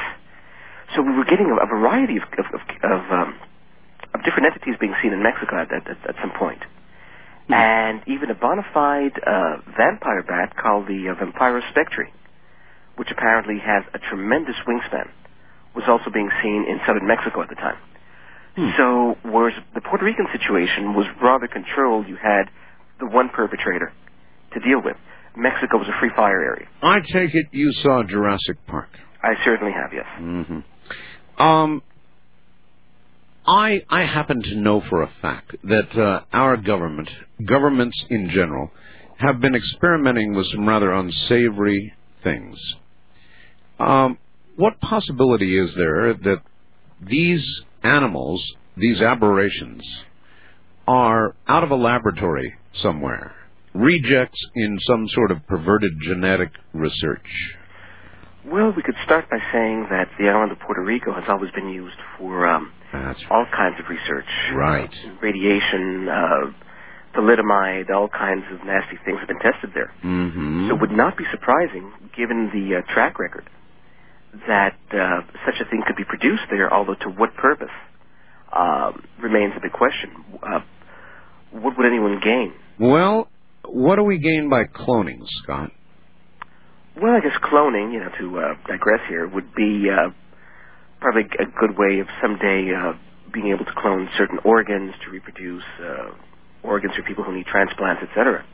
[0.95, 3.35] So we were getting a, a variety of of, of, of, um,
[4.14, 6.62] of different entities being seen in Mexico at, at, at some point.
[7.48, 12.09] And even a bona fide uh, vampire bat called the uh, Vampiro spectre,
[12.96, 15.11] which apparently has a tremendous wingspan,
[15.74, 17.77] was also being seen in southern Mexico at the time.
[18.79, 22.44] So, whereas the Puerto Rican situation was rather controlled, you had
[23.00, 23.92] the one perpetrator
[24.53, 24.96] to deal with.
[25.37, 26.68] Mexico was a free fire area.
[26.81, 28.90] I take it you saw Jurassic Park.
[29.20, 30.07] I certainly have, yes.
[30.20, 31.42] Mm-hmm.
[31.42, 31.83] Um,
[33.47, 37.11] I I happen to know for a fact that uh, our government,
[37.45, 38.71] governments in general,
[39.19, 42.59] have been experimenting with some rather unsavory things.
[43.79, 44.19] Um,
[44.57, 46.43] what possibility is there that
[47.03, 47.45] these
[47.83, 48.43] animals,
[48.77, 49.83] these aberrations,
[50.87, 53.35] are out of a laboratory somewhere,
[53.75, 57.27] rejects in some sort of perverted genetic research?
[58.47, 61.69] Well, we could start by saying that the island of Puerto Rico has always been
[61.71, 62.73] used for um,
[63.31, 64.29] all kinds of research.
[64.55, 64.91] right.
[65.23, 66.53] Radiation, uh,
[67.17, 69.93] thalidomide, all kinds of nasty things have been tested there.
[70.05, 70.69] Mm-hmm.
[70.69, 73.49] So it would not be surprising, given the uh, track record,
[74.47, 77.73] that uh, such a thing could be produced there, although to what purpose
[78.53, 80.11] um, remains a big question.
[80.43, 80.61] Uh,
[81.51, 82.53] what would anyone gain?
[82.79, 83.29] Well,
[83.65, 85.71] what do we gain by cloning, Scott?
[87.01, 90.11] Well, I guess cloning, you know, to uh, digress here, would be uh,
[91.01, 92.93] probably a good way of someday uh,
[93.33, 96.11] being able to clone certain organs to reproduce uh,
[96.63, 98.45] organs for people who need transplants, etc.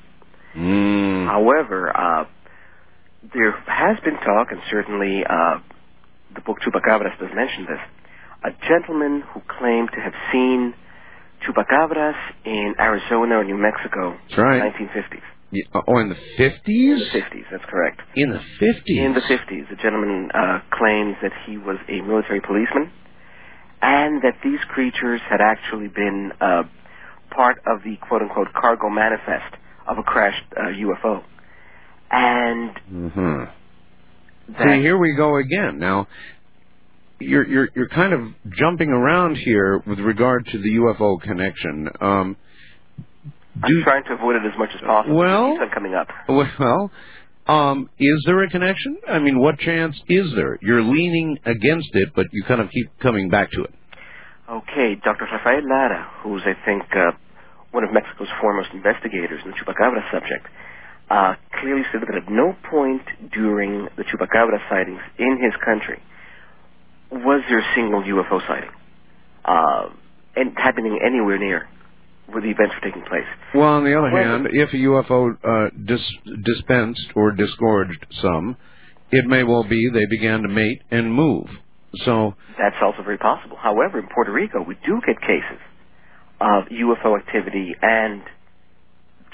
[0.56, 1.26] Mm.
[1.26, 2.24] However, uh,
[3.34, 5.60] there has been talk, and certainly uh,
[6.34, 7.80] the book Chupacabras does mention this,
[8.42, 10.74] a gentleman who claimed to have seen
[11.46, 14.66] chupacabras in Arizona or New Mexico That's right.
[14.66, 15.22] in the 1950s.
[15.74, 17.10] Oh, in the fifties?
[17.12, 18.00] the 50s, that's correct.
[18.14, 18.98] In the fifties.
[18.98, 22.92] In the 50s, the gentleman uh, claims that he was a military policeman
[23.82, 26.62] and that these creatures had actually been uh,
[27.34, 29.56] part of the quote-unquote cargo manifest
[29.88, 31.22] of a crashed uh, UFO.
[32.10, 33.44] And Mm-hmm.
[34.58, 35.78] See, here we go again.
[35.78, 36.08] Now,
[37.20, 38.20] you're you're you're kind of
[38.58, 41.88] jumping around here with regard to the UFO connection.
[42.00, 42.36] Um,
[43.62, 45.16] I'm trying to avoid it as much as possible.
[45.16, 46.08] Well- it keeps on coming up.
[46.28, 46.90] well,
[47.46, 48.96] um, is there a connection?
[49.08, 50.58] I mean, what chance is there?
[50.62, 53.74] You're leaning against it, but you kind of keep coming back to it.
[54.48, 55.26] Okay, Dr.
[55.30, 57.12] Rafael Lara, who's I think uh,
[57.70, 60.46] one of Mexico's foremost investigators in the Chupacabra subject,
[61.08, 66.00] uh, clearly stated that at no point during the Chupacabra sightings in his country
[67.10, 68.70] was there a single UFO sighting,
[69.44, 69.88] uh,
[70.36, 71.68] and happening anywhere near
[72.32, 73.26] where the events were taking place.
[73.54, 78.56] Well, on the other Well- hand, if a UFO uh, dis- dispensed or disgorged some,
[79.10, 81.48] it may well be they began to mate and move.
[82.06, 83.56] So, That's also very possible.
[83.56, 85.58] However, in Puerto Rico, we do get cases
[86.40, 88.22] of UFO activity and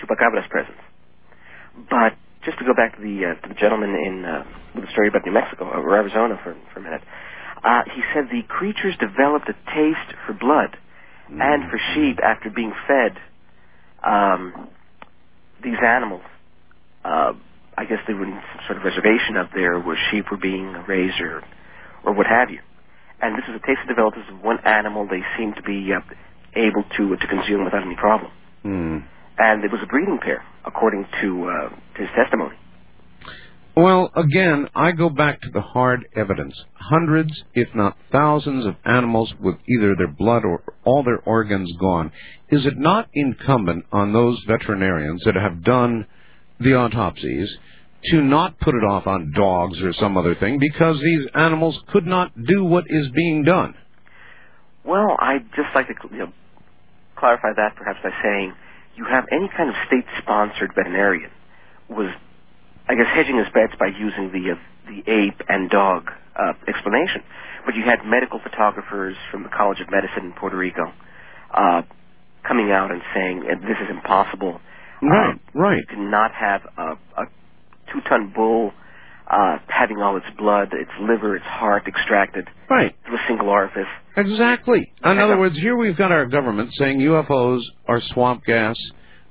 [0.00, 0.78] Chupacabra's presence.
[1.90, 4.90] But just to go back to the uh, to the gentleman in uh, with the
[4.92, 7.02] story about New Mexico or Arizona for for a minute,
[7.62, 10.76] uh, he said the creatures developed a taste for blood
[11.28, 13.16] and for sheep after being fed
[14.04, 14.68] um,
[15.62, 16.22] these animals.
[17.04, 17.32] Uh,
[17.78, 20.72] I guess they were in some sort of reservation up there where sheep were being
[20.88, 21.42] raised or
[22.04, 22.60] or what have you.
[23.20, 26.00] And this is a taste that developed as one animal they seemed to be uh,
[26.54, 28.30] able to to consume without any problem.
[28.62, 28.98] hmm.
[29.38, 32.56] And it was a breeding pair, according to uh, to his testimony.
[33.76, 36.54] Well, again, I go back to the hard evidence.
[36.74, 42.10] Hundreds, if not thousands, of animals with either their blood or all their organs gone.
[42.48, 46.06] Is it not incumbent on those veterinarians that have done
[46.58, 47.50] the autopsies
[48.12, 52.06] to not put it off on dogs or some other thing because these animals could
[52.06, 53.74] not do what is being done?
[54.84, 56.32] Well, I'd just like to you know,
[57.16, 58.54] clarify that perhaps by saying
[58.96, 61.30] you have any kind of state-sponsored veterinarian
[61.90, 62.10] was,
[62.88, 64.56] I guess, hedging his bets by using the uh,
[64.88, 67.22] the ape and dog uh, explanation.
[67.64, 70.92] But you had medical photographers from the College of Medicine in Puerto Rico
[71.52, 71.82] uh,
[72.46, 74.60] coming out and saying this is impossible.
[75.02, 75.78] Right, Um, right.
[75.78, 77.24] You cannot have a, a
[77.92, 78.72] two-ton bull
[79.28, 82.94] uh, having all its blood, its liver, its heart extracted Right.
[83.04, 83.88] through a single orifice.
[84.16, 84.92] Exactly.
[85.04, 88.76] In other words, here we've got our government saying UFOs are swamp gas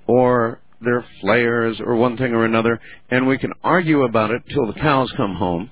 [0.05, 4.67] or they're flares or one thing or another, and we can argue about it till
[4.67, 5.71] the cows come home,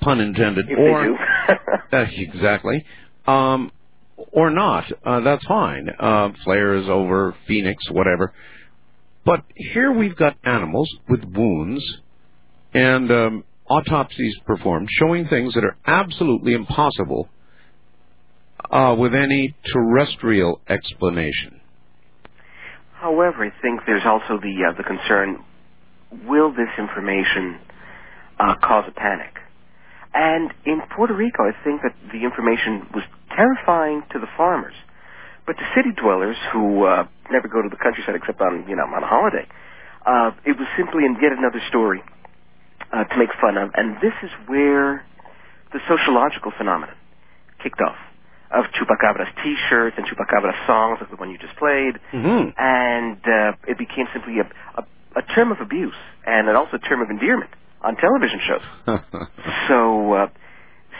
[0.00, 1.16] pun intended, If or.
[1.92, 2.84] Uh, exactly,
[3.26, 3.72] um,
[4.16, 4.84] or not.
[5.04, 5.88] Uh, that's fine.
[5.98, 8.32] Uh, flares over Phoenix, whatever.
[9.24, 11.84] But here we've got animals with wounds
[12.74, 17.28] and um, autopsies performed showing things that are absolutely impossible
[18.70, 21.60] uh, with any terrestrial explanation.
[23.02, 25.42] However, I think there's also the uh, the concern:
[26.22, 27.58] will this information
[28.38, 29.42] uh, cause a panic?
[30.14, 33.02] And in Puerto Rico, I think that the information was
[33.34, 34.74] terrifying to the farmers,
[35.46, 38.86] but to city dwellers who uh, never go to the countryside except on you know
[38.86, 39.50] on a holiday,
[40.06, 42.04] uh, it was simply yet another story
[42.92, 43.70] uh, to make fun of.
[43.74, 45.04] And this is where
[45.72, 46.94] the sociological phenomenon
[47.58, 47.98] kicked off
[48.54, 52.50] of Chupacabra's T-shirts and Chupacabra's songs, like the one you just played, Mm-hmm.
[52.58, 54.46] and uh, it became simply a,
[54.80, 54.84] a,
[55.18, 55.94] a term of abuse
[56.26, 57.50] and an also a term of endearment
[57.82, 59.00] on television shows.
[59.68, 60.26] So, uh,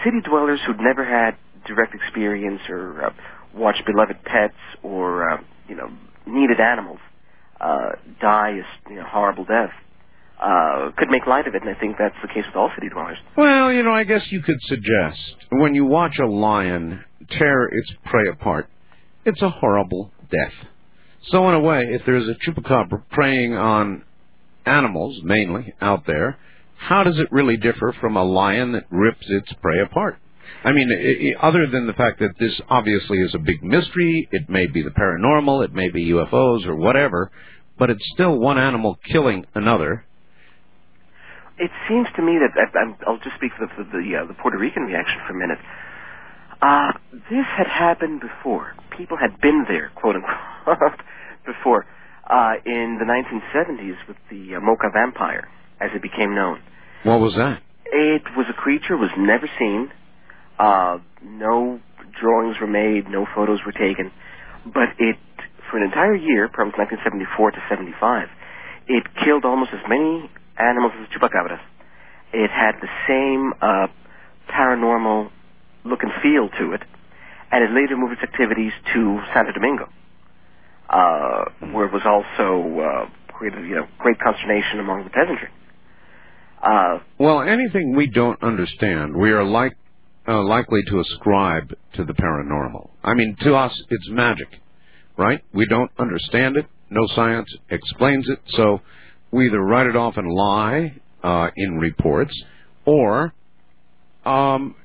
[0.05, 1.36] city dwellers who'd never had
[1.66, 3.11] direct experience or uh,
[3.55, 5.36] watched beloved pets or uh,
[5.68, 5.88] you know
[6.26, 6.98] needed animals
[7.61, 7.90] uh,
[8.20, 9.70] die a you know, horrible death
[10.40, 12.88] uh, could make light of it, and I think that's the case with all city
[12.88, 13.18] dwellers.
[13.36, 17.05] Well, you know, I guess you could suggest when you watch a lion
[17.39, 18.68] tear its prey apart,
[19.24, 20.53] it's a horrible death.
[21.28, 24.05] So, in a way, if there's a chupacabra preying on
[24.66, 26.39] animals, mainly out there,
[26.76, 30.18] how does it really differ from a lion that rips its prey apart?
[30.64, 34.28] I mean, i i other than the fact that this obviously is a big mystery,
[34.30, 37.30] it may be the paranormal, it may be UFOs or whatever,
[37.78, 40.05] but it's still one animal killing another.
[41.59, 44.35] It seems to me that I, I'm, I'll just speak for the, the, uh, the
[44.35, 45.59] Puerto Rican reaction for a minute.
[46.62, 46.92] Uh,
[47.28, 48.74] this had happened before.
[48.96, 51.00] People had been there, quote unquote,
[51.46, 51.84] before,
[52.30, 55.48] uh, in the 1970s with the uh, Moca vampire,
[55.80, 56.60] as it became known.
[57.02, 57.60] What was that?
[57.86, 59.90] It was a creature was never seen.
[60.58, 61.80] Uh, no
[62.20, 64.12] drawings were made, no photos were taken,
[64.64, 65.16] but it,
[65.68, 68.28] for an entire year, from 1974 to 75,
[68.86, 71.60] it killed almost as many animals as chupacabras.
[72.32, 73.88] It had the same uh,
[74.48, 75.30] paranormal
[75.85, 76.83] look and feel to it,
[77.51, 79.89] and it later moved its activities to Santo Domingo,
[80.91, 85.49] uh, where it was also uh, created, you know, great consternation among the peasantry.
[86.62, 89.72] Uh, Well, anything we don't understand, we are like
[90.28, 92.91] uh, likely to ascribe to the paranormal.
[93.03, 94.47] I mean, to us, it's magic,
[95.16, 95.41] right?
[95.53, 96.66] We don't understand it.
[96.91, 98.80] No science explains it, so
[99.33, 102.33] we either write it off and lie uh, in reports,
[102.85, 103.33] or,
[104.24, 104.76] um,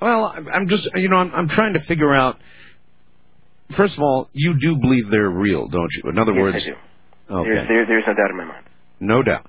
[0.00, 2.36] well, I'm- just, you know, I'm, I'm trying to figure out.
[3.76, 6.10] First of all, you do believe they're real, don't you?
[6.10, 6.74] In other yes, words, I do.
[7.36, 7.48] okay.
[7.50, 8.64] There's, there, there's no doubt in my mind.
[9.00, 9.46] No doubt.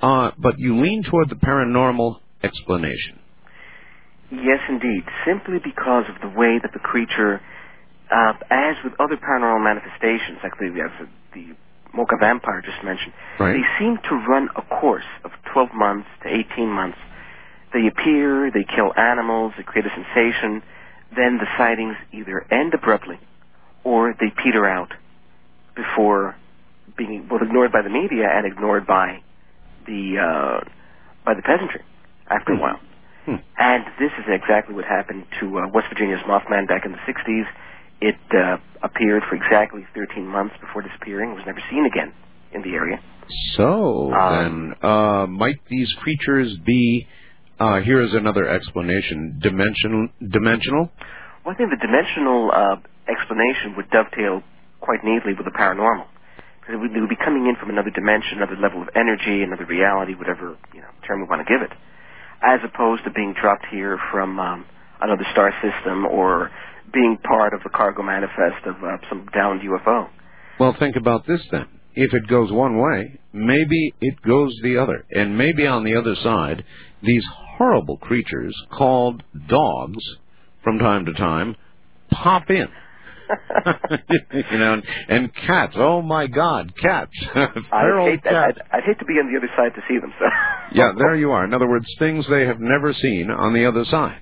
[0.00, 3.18] Uh, but you lean toward the paranormal explanation.
[4.30, 5.02] Yes, indeed.
[5.26, 7.40] Simply because of the way that the creature,
[8.12, 10.68] uh, as with other paranormal manifestations, like the,
[11.34, 11.56] the
[11.96, 13.54] Moca vampire just mentioned, Right.
[13.54, 16.98] they seem to run a course of 12 months to 18 months.
[17.72, 20.62] They appear, they kill animals, they create a sensation,
[21.14, 23.18] then the sightings either end abruptly
[23.84, 24.92] or they peter out
[25.74, 26.36] before
[26.96, 29.22] being both ignored by the media and ignored by
[29.86, 30.68] the uh,
[31.24, 31.82] by the peasantry
[32.28, 32.80] after a while.
[33.24, 33.36] Hmm.
[33.58, 37.44] And this is exactly what happened to uh, West Virginia's Mothman back in the 60s.
[38.00, 42.12] It uh, appeared for exactly 13 months before disappearing, was never seen again
[42.52, 43.00] in the area.
[43.56, 47.06] So Um, then, uh, might these creatures be?
[47.58, 50.08] Uh, here is another explanation: dimensional.
[50.22, 50.90] Dimensional.
[51.44, 52.76] Well, I think the dimensional uh,
[53.10, 54.42] explanation would dovetail
[54.80, 56.06] quite neatly with the paranormal.
[56.60, 59.42] Because it would, it would be coming in from another dimension, another level of energy,
[59.42, 61.72] another reality, whatever you know term we want to give it,
[62.46, 64.64] as opposed to being dropped here from um,
[65.00, 66.50] another star system or
[66.92, 70.08] being part of the cargo manifest of uh, some downed UFO.
[70.60, 71.66] Well, think about this then.
[71.94, 76.14] If it goes one way, maybe it goes the other, and maybe on the other
[76.22, 76.64] side,
[77.02, 77.24] these
[77.58, 80.02] horrible creatures called dogs,
[80.64, 81.56] from time to time,
[82.10, 82.68] pop in.
[84.32, 85.74] you know, and, and cats.
[85.76, 87.10] Oh my God, cats!
[87.70, 88.58] Feral hate, cats.
[88.72, 90.12] I'd, I'd hate to be on the other side to see them.
[90.18, 90.24] So.
[90.70, 91.46] Yeah, there you are.
[91.46, 94.20] In other words, things they have never seen on the other side.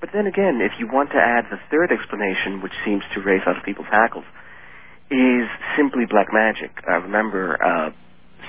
[0.00, 3.42] But then again, if you want to add the third explanation, which seems to raise
[3.46, 4.24] out of people's hackles,
[5.12, 5.46] is
[5.76, 6.72] simply black magic.
[6.88, 7.90] Uh, remember, uh,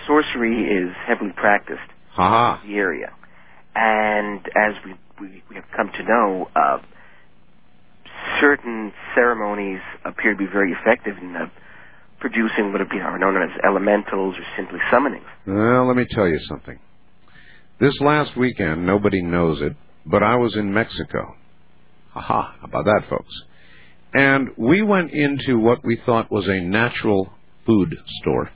[0.07, 1.89] sorcery is heavily practiced
[2.63, 3.13] in the area,
[3.77, 6.77] and as we we, we have come to know, uh,
[8.41, 11.45] certain ceremonies appear to be very effective in uh,
[12.19, 15.25] producing what are known as elementals or simply summonings.
[15.45, 16.79] Well, let me tell you something.
[17.79, 19.75] This last weekend, nobody knows it,
[20.05, 21.35] but I was in Mexico.
[22.13, 23.33] Haha, how about that, folks?
[24.13, 27.29] And we went into what we thought was a natural
[27.67, 28.49] food store.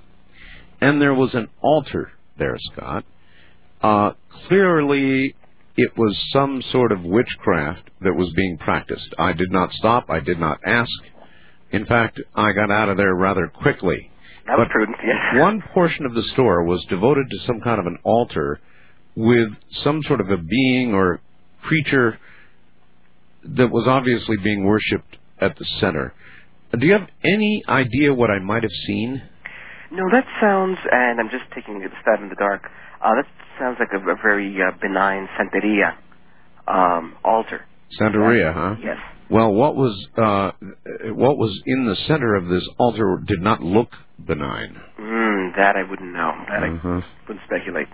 [0.79, 3.05] And there was an altar there, Scott.
[3.81, 4.11] Uh,
[4.47, 5.35] clearly,
[5.77, 9.13] it was some sort of witchcraft that was being practiced.
[9.17, 10.09] I did not stop.
[10.09, 10.89] I did not ask.
[11.71, 14.11] In fact, I got out of there rather quickly.
[14.47, 15.15] That was But prudent, yes.
[15.41, 18.59] One portion of the store was devoted to some kind of an altar
[19.15, 19.49] with
[19.83, 21.21] some sort of a being or
[21.61, 22.19] creature
[23.43, 26.13] that was obviously being worshipped at the center.
[26.77, 29.21] Do you have any idea what I might have seen?
[29.91, 32.63] No, that sounds, and I'm just taking a stab in the dark.
[33.03, 33.25] Uh, that
[33.59, 35.95] sounds like a, a very uh, benign Santeria
[36.67, 37.65] um, altar.
[37.99, 38.75] Santeria, huh?
[38.83, 38.97] Yes.
[39.29, 40.51] Well, what was uh,
[41.13, 43.89] what was in the center of this altar did not look
[44.25, 44.75] benign.
[44.99, 46.31] Mm, that I wouldn't know.
[46.49, 47.01] That Mhm.
[47.01, 47.87] I wouldn't speculate.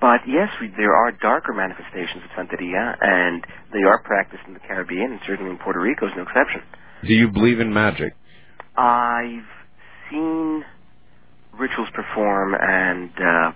[0.00, 4.60] But yes, we, there are darker manifestations of Santeria, and they are practiced in the
[4.60, 6.62] Caribbean, and certainly in Puerto Rico is no exception.
[7.06, 8.14] Do you believe in magic?
[8.76, 9.44] I've
[10.10, 10.64] seen
[11.58, 13.52] rituals perform, and uh,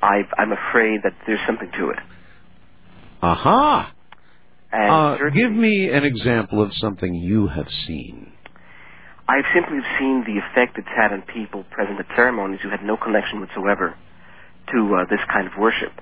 [0.00, 1.98] I've, I'm afraid that there's something to it.
[3.22, 3.92] Aha!
[4.72, 8.32] Uh, give me an example of something you have seen.
[9.26, 12.96] I've simply seen the effect it's had on people present at ceremonies who had no
[12.96, 13.94] connection whatsoever
[14.72, 15.92] to uh, this kind of worship.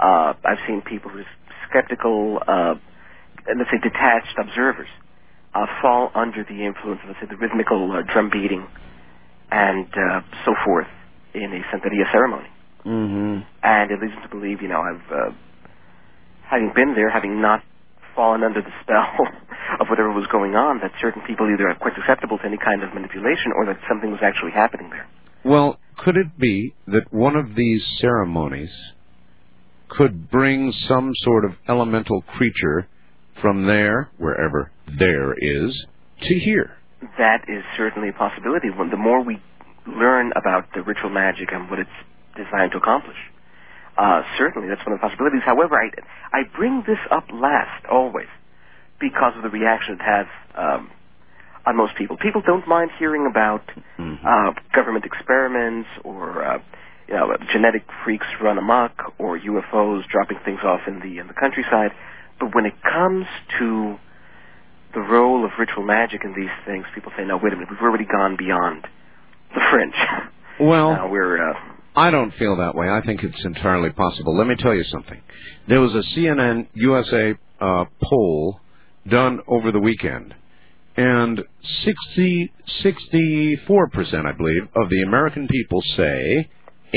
[0.00, 1.26] Uh, I've seen people who are
[1.70, 2.74] skeptical, uh,
[3.46, 4.88] let's say detached observers,
[5.54, 8.66] uh, fall under the influence of, let's say, the rhythmical uh, drum beating
[9.50, 10.88] and uh, so forth
[11.32, 12.48] in a Santeria ceremony.
[12.86, 13.42] Mm-hmm.
[13.62, 15.32] And it leads them to believe, you know, I've, uh,
[16.48, 17.62] having been there, having not
[18.14, 19.08] fallen under the spell
[19.80, 22.82] of whatever was going on, that certain people either are quite susceptible to any kind
[22.82, 25.06] of manipulation or that something was actually happening there.
[25.44, 28.70] Well, could it be that one of these ceremonies
[29.88, 32.88] could bring some sort of elemental creature
[33.40, 35.86] from there, wherever there is,
[36.22, 36.76] to here?
[37.18, 38.68] That is certainly a possibility.
[38.70, 39.40] When the more we
[39.86, 41.90] learn about the ritual magic and what it's
[42.36, 43.16] designed to accomplish,
[43.96, 45.42] uh, certainly that's one of the possibilities.
[45.44, 45.90] However, I
[46.32, 48.28] I bring this up last always
[49.00, 50.26] because of the reaction it has
[50.56, 50.90] um,
[51.66, 52.16] on most people.
[52.16, 53.62] People don't mind hearing about
[54.26, 56.58] uh, government experiments or uh,
[57.08, 61.34] you know genetic freaks run amok or UFOs dropping things off in the in the
[61.34, 61.92] countryside.
[62.40, 63.26] But when it comes
[63.58, 63.96] to
[64.92, 67.80] the role of ritual magic in these things, people say, "No, wait a minute, we've
[67.80, 68.86] already gone beyond
[69.54, 69.94] the fringe.
[70.60, 71.54] Well, now we're uh,
[71.96, 72.88] I don't feel that way.
[72.88, 74.36] I think it's entirely possible.
[74.36, 75.20] Let me tell you something.
[75.68, 78.60] There was a CNN USA uh, poll
[79.08, 80.34] done over the weekend,
[80.96, 81.42] and
[81.84, 82.52] 60,
[82.84, 86.48] 64%, I believe, of the American people say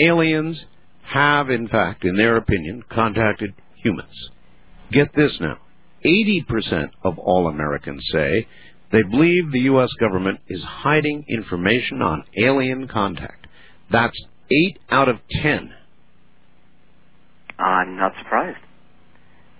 [0.03, 0.57] aliens
[1.03, 4.29] have, in fact, in their opinion, contacted humans.
[4.91, 5.57] Get this now.
[6.05, 8.47] 80% of all Americans say
[8.91, 9.89] they believe the U.S.
[9.99, 13.47] government is hiding information on alien contact.
[13.91, 14.17] That's
[14.51, 15.73] 8 out of 10.
[17.59, 18.59] I'm not surprised.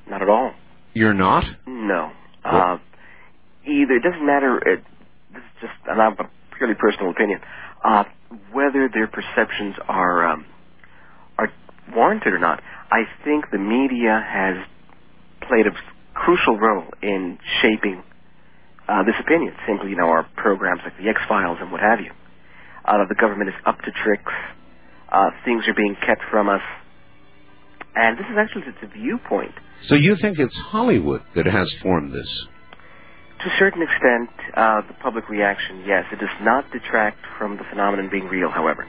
[0.09, 0.53] Not at all.
[0.93, 1.43] You're not?
[1.65, 2.11] No.
[2.43, 2.77] Uh,
[3.65, 4.57] either it doesn't matter.
[4.57, 4.83] It,
[5.33, 7.39] this is just and I'm a purely personal opinion.
[7.83, 8.03] Uh,
[8.51, 10.45] whether their perceptions are um,
[11.37, 11.51] are
[11.93, 12.61] warranted or not,
[12.91, 14.55] I think the media has
[15.47, 15.71] played a
[16.13, 18.03] crucial role in shaping
[18.87, 19.53] uh, this opinion.
[19.67, 22.11] Simply, you know, our programs like the X Files and what have you.
[22.85, 24.31] Uh, the government is up to tricks.
[25.11, 26.61] Uh, things are being kept from us,
[27.95, 29.53] and this is actually it's a viewpoint.
[29.87, 32.27] So you think it's Hollywood that has formed this?
[33.43, 36.05] To a certain extent, uh, the public reaction, yes.
[36.11, 38.87] It does not detract from the phenomenon being real, however.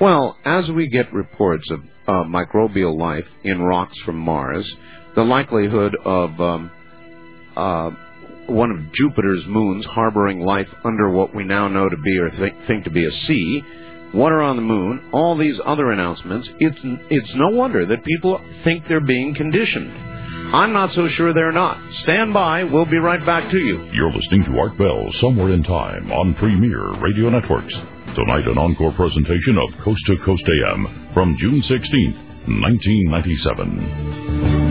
[0.00, 4.68] Well, as we get reports of uh, microbial life in rocks from Mars,
[5.14, 6.70] the likelihood of um,
[7.56, 7.90] uh,
[8.48, 12.54] one of Jupiter's moons harboring life under what we now know to be or think,
[12.66, 13.62] think to be a sea,
[14.14, 16.78] water on the moon, all these other announcements, it's,
[17.10, 20.10] it's no wonder that people think they're being conditioned.
[20.54, 21.78] I'm not so sure they're not.
[22.02, 22.64] Stand by.
[22.64, 23.88] We'll be right back to you.
[23.94, 27.72] You're listening to Art Bell Somewhere in Time on Premier Radio Networks.
[28.14, 32.18] Tonight, an encore presentation of Coast to Coast AM from June 16th,
[32.60, 34.61] 1997.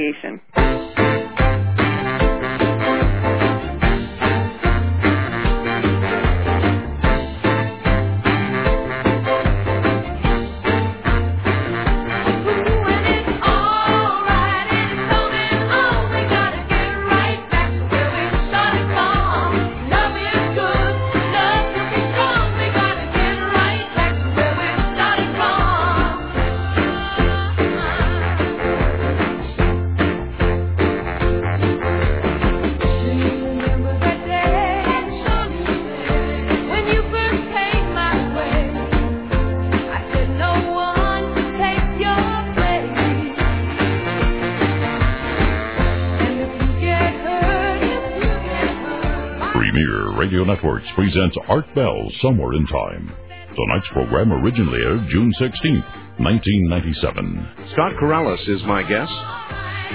[0.00, 0.40] Wide
[50.90, 53.12] Networks presents Art Bell Somewhere in Time.
[53.54, 55.74] Tonight's program originally aired June 16,
[56.18, 57.48] 1997.
[57.72, 59.12] Scott Corrales is my guest.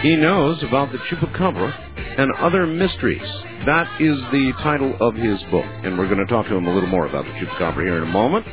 [0.02, 3.22] He knows about the chupacabra and other mysteries.
[3.66, 6.74] That is the title of his book, and we're going to talk to him a
[6.74, 8.46] little more about the chupacabra here in a moment.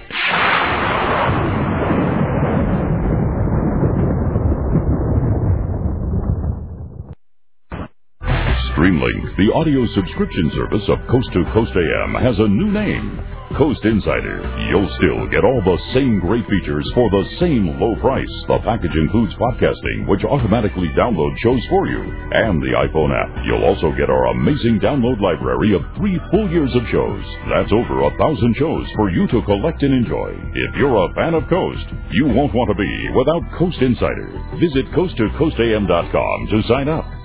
[9.43, 13.19] The audio subscription service of Coast to Coast AM, has a new name
[13.59, 14.41] Coast Insider,
[14.71, 18.31] you'll still get all the same great features for the same low price.
[18.49, 22.01] The package includes podcasting, which automatically downloads shows for you,
[22.33, 23.45] and the iPhone app.
[23.45, 27.25] You'll also get our amazing download library of three full years of shows.
[27.51, 30.33] That's over a thousand shows for you to collect and enjoy.
[30.55, 34.33] If you're a fan of Coast, you won't want to be without Coast Insider.
[34.61, 37.22] Visit coasttocoastam.com to sign up.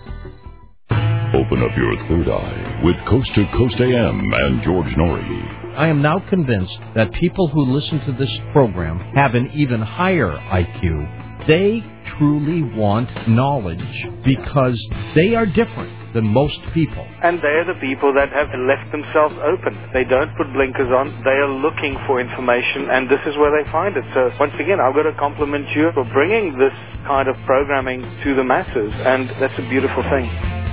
[1.37, 5.77] Open up your third eye with Coast to Coast AM and George Noory.
[5.77, 10.31] I am now convinced that people who listen to this program have an even higher
[10.31, 11.45] IQ.
[11.47, 11.85] They
[12.17, 13.85] truly want knowledge
[14.25, 14.81] because
[15.13, 17.05] they are different than most people.
[17.21, 19.77] And they're the people that have left themselves open.
[19.93, 21.21] They don't put blinkers on.
[21.21, 24.05] They are looking for information, and this is where they find it.
[24.15, 26.73] So, once again, I've got to compliment you for bringing this
[27.05, 30.65] kind of programming to the masses, and that's a beautiful thing.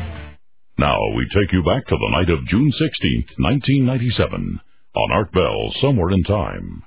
[0.77, 4.59] Now we take you back to the night of June 16th, 1997,
[4.97, 6.83] on Art Bell, Somewhere in Time.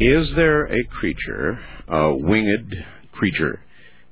[0.00, 2.74] Is there a creature, a winged
[3.12, 3.60] creature,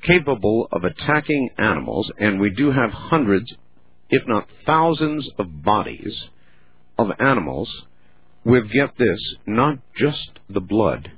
[0.02, 2.12] capable of attacking animals?
[2.18, 3.54] And we do have hundreds,
[4.10, 6.24] if not thousands, of bodies
[6.98, 7.70] of animals
[8.44, 11.10] with, get this, not just the blood,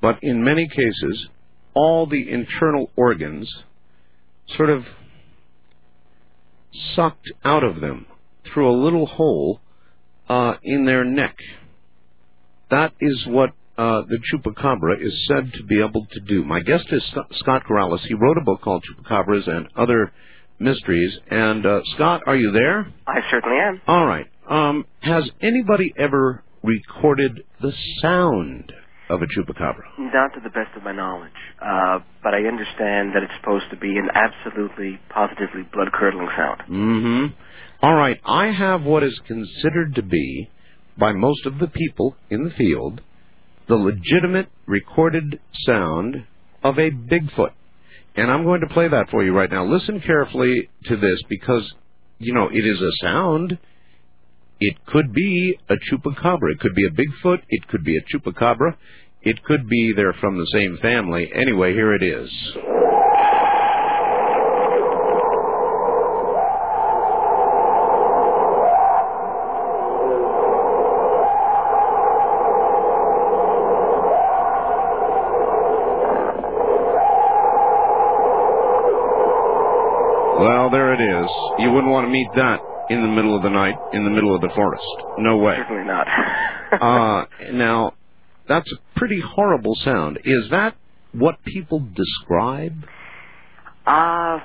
[0.00, 1.28] but in many cases,
[1.74, 3.50] all the internal organs
[4.56, 4.84] sort of
[6.94, 8.06] sucked out of them
[8.52, 9.60] through a little hole
[10.28, 11.36] uh, in their neck.
[12.70, 16.44] That is what uh, the chupacabra is said to be able to do.
[16.44, 17.02] My guest is
[17.32, 18.00] Scott Corrales.
[18.06, 20.12] He wrote a book called Chupacabras and Other
[20.58, 21.16] Mysteries.
[21.30, 22.92] And uh, Scott, are you there?
[23.06, 23.80] I certainly am.
[23.86, 24.26] All right.
[24.50, 27.72] Um, has anybody ever recorded the
[28.02, 28.72] sound
[29.08, 29.84] of a chupacabra?
[29.98, 31.30] Not to the best of my knowledge,
[31.62, 36.60] uh, but I understand that it's supposed to be an absolutely, positively blood-curdling sound.
[36.68, 37.26] Mm-hmm.
[37.82, 38.20] All right.
[38.24, 40.50] I have what is considered to be,
[40.98, 43.00] by most of the people in the field,
[43.68, 46.26] the legitimate recorded sound
[46.64, 47.52] of a Bigfoot.
[48.16, 49.64] And I'm going to play that for you right now.
[49.64, 51.72] Listen carefully to this because,
[52.18, 53.58] you know, it is a sound.
[54.60, 56.52] It could be a chupacabra.
[56.52, 57.40] It could be a Bigfoot.
[57.48, 58.76] It could be a chupacabra.
[59.22, 61.30] It could be they're from the same family.
[61.34, 62.30] Anyway, here it is.
[80.38, 81.30] Well, there it is.
[81.58, 84.34] You wouldn't want to meet that in the middle of the night, in the middle
[84.34, 84.84] of the forest.
[85.18, 85.56] No way.
[85.56, 86.06] Certainly not.
[86.80, 87.94] uh, now,
[88.48, 90.18] that's a pretty horrible sound.
[90.24, 90.76] Is that
[91.12, 92.84] what people describe?
[93.86, 94.40] Uh,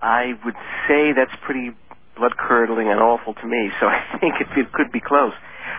[0.00, 0.54] I would
[0.86, 1.70] say that's pretty
[2.16, 5.32] blood-curdling and awful to me, so I think it, it could be close.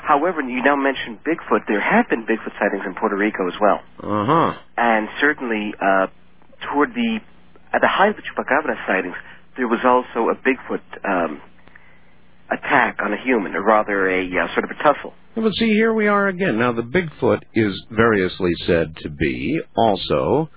[0.03, 1.67] However, you now mentioned Bigfoot.
[1.67, 3.81] There have been Bigfoot sightings in Puerto Rico as well.
[4.01, 4.53] Uh huh.
[4.77, 6.07] And certainly, uh,
[6.71, 7.19] toward the,
[7.73, 9.15] at the height of the Chupacabra sightings,
[9.57, 11.41] there was also a Bigfoot, um,
[12.51, 15.13] attack on a human, or rather a, uh, sort of a tussle.
[15.35, 16.57] But see, here we are again.
[16.57, 20.49] Now, the Bigfoot is variously said to be also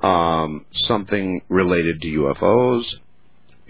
[0.00, 2.84] um, something related to UFOs.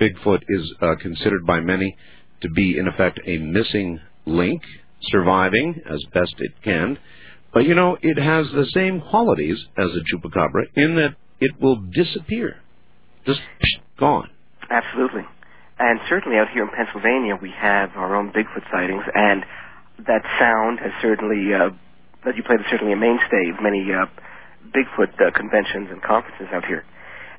[0.00, 1.96] Bigfoot is uh, considered by many
[2.42, 4.62] to be, in effect, a missing link,
[5.02, 6.98] surviving as best it can.
[7.52, 11.76] But you know, it has the same qualities as a chupacabra in that it will
[11.76, 12.56] disappear,
[13.26, 14.30] just psh, gone.
[14.70, 15.22] Absolutely.
[15.78, 19.44] And certainly out here in Pennsylvania, we have our own Bigfoot sightings, and
[20.06, 21.70] that sound has certainly, uh,
[22.24, 24.06] that you played is certainly a mainstay of many uh,
[24.70, 26.84] Bigfoot uh, conventions and conferences out here.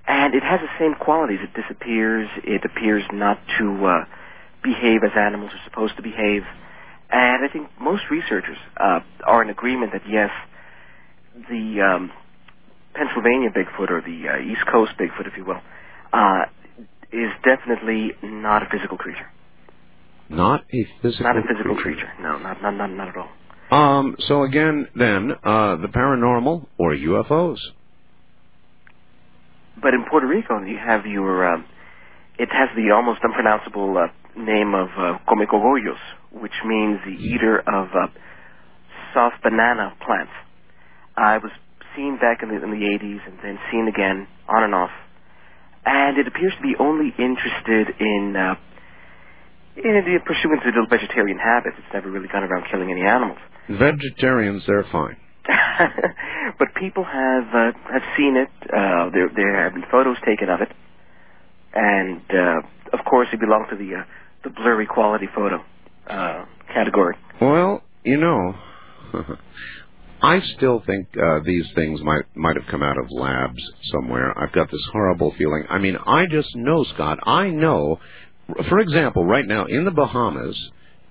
[0.07, 1.39] And it has the same qualities.
[1.41, 2.29] It disappears.
[2.43, 4.05] It appears not to uh,
[4.63, 6.43] behave as animals are supposed to behave.
[7.09, 10.29] And I think most researchers uh, are in agreement that yes,
[11.49, 12.11] the um,
[12.93, 15.61] Pennsylvania Bigfoot or the uh, East Coast Bigfoot, if you will,
[16.13, 16.45] uh,
[17.16, 19.30] is definitely not a physical creature.
[20.30, 21.24] Not a physical.
[21.26, 22.11] Not a physical creature.
[22.20, 23.30] No, not not not, not at all.
[23.72, 24.16] Um.
[24.28, 27.59] So again, then uh, the paranormal or UFOs.
[29.82, 31.53] But in Puerto Rico, you have your.
[31.53, 31.66] Um,
[32.38, 34.07] it has the almost unpronounceable uh,
[34.38, 35.99] name of uh, Comecogollos,
[36.34, 38.07] which means the eater of uh,
[39.13, 40.32] soft banana plants.
[41.16, 41.51] I was
[41.95, 44.91] seen back in the in the 80s and then seen again on and off,
[45.86, 48.55] and it appears to be only interested in uh,
[49.77, 51.75] in the pursuance of the vegetarian habits.
[51.77, 53.39] It's never really gone around killing any animals.
[53.69, 55.17] Vegetarians, they're fine.
[56.59, 58.49] but people have uh, have seen it.
[58.63, 60.71] Uh, there there have been photos taken of it,
[61.73, 64.03] and uh, of course it belongs to the uh,
[64.43, 65.63] the blurry quality photo
[66.07, 67.15] uh, category.
[67.41, 68.55] Well, you know,
[70.22, 73.61] I still think uh, these things might might have come out of labs
[73.91, 74.38] somewhere.
[74.38, 75.66] I've got this horrible feeling.
[75.70, 77.20] I mean, I just know, Scott.
[77.28, 77.99] I know.
[78.70, 80.57] For example, right now in the Bahamas,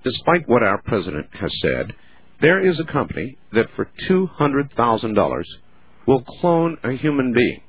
[0.03, 1.93] despite what our president has said,
[2.41, 5.47] there is a company that for two hundred thousand dollars
[6.07, 7.61] will clone a human being.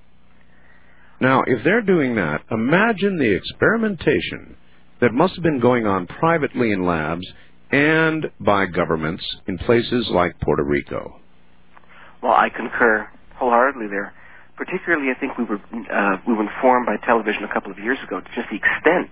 [1.20, 4.57] Now, if they're doing that, imagine the experimentation
[5.01, 7.26] that must have been going on privately in labs
[7.70, 11.20] and by governments in places like Puerto Rico.
[12.22, 14.12] Well, I concur wholeheartedly there.
[14.56, 17.98] Particularly, I think we were uh, we were informed by television a couple of years
[18.06, 19.10] ago to just the extent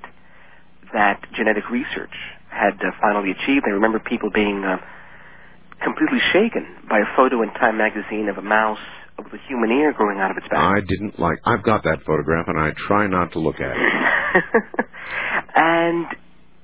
[0.95, 2.15] that genetic research
[2.49, 3.65] had uh, finally achieved.
[3.67, 4.79] I remember people being uh,
[5.83, 8.79] completely shaken by a photo in Time magazine of a mouse
[9.19, 10.59] with a human ear growing out of its back.
[10.59, 11.39] I didn't like.
[11.45, 14.55] I've got that photograph, and I try not to look at it.
[15.55, 16.07] and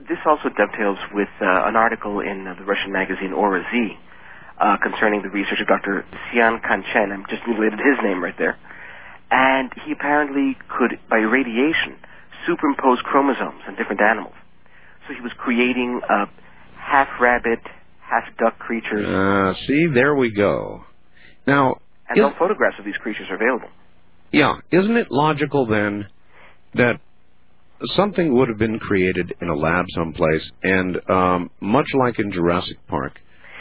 [0.09, 3.99] this also dovetails with uh, an article in uh, the Russian magazine Aura Z
[4.61, 6.05] uh, concerning the research of Dr.
[6.31, 7.13] Xian Kanchen.
[7.13, 8.59] I'm just mutilated his name right there.
[9.31, 11.97] And he apparently could, by radiation,
[12.47, 14.35] superimpose chromosomes on different animals.
[15.07, 16.27] So he was creating uh,
[16.77, 17.61] half rabbit,
[18.01, 19.07] half duck creatures.
[19.07, 20.85] Uh, see, there we go.
[21.47, 23.69] Now, and no photographs of these creatures are available.
[24.33, 26.07] Yeah, isn't it logical then
[26.75, 27.01] that
[27.97, 32.77] something would have been created in a lab someplace, and um, much like in Jurassic
[32.89, 33.19] Park,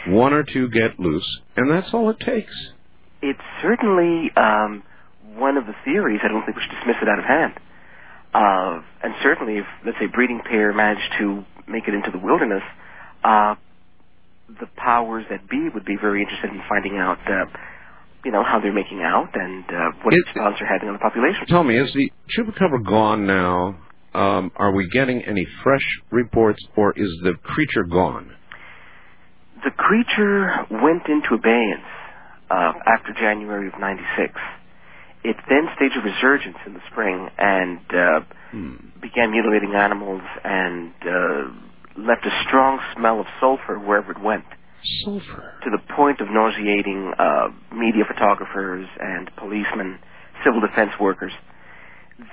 [0.08, 2.52] one or two get loose, and that's all it takes.
[3.22, 4.82] It's certainly um,
[5.36, 6.20] one of the theories.
[6.24, 7.52] I don't think we should dismiss it out of hand.
[8.32, 12.62] Uh, and certainly, if let's say breeding pair managed to make it into the wilderness,
[13.24, 13.54] uh,
[14.48, 17.44] the powers that be would be very interested in finding out, uh,
[18.24, 20.98] you know, how they're making out and uh, what It- response they're having on the
[21.00, 21.46] population.
[21.46, 23.76] Tell me, is the chupacabra gone now?
[24.12, 28.32] Um, are we getting any fresh reports, or is the creature gone?
[29.64, 31.84] The creature went into abeyance
[32.50, 34.32] uh, after January of '96.
[35.22, 38.20] It then staged a resurgence in the spring and uh,
[39.02, 44.44] began mutilating animals and uh, left a strong smell of sulfur wherever it went.
[45.04, 45.52] Sulfur.
[45.64, 49.98] To the point of nauseating uh, media photographers and policemen,
[50.42, 51.32] civil defense workers.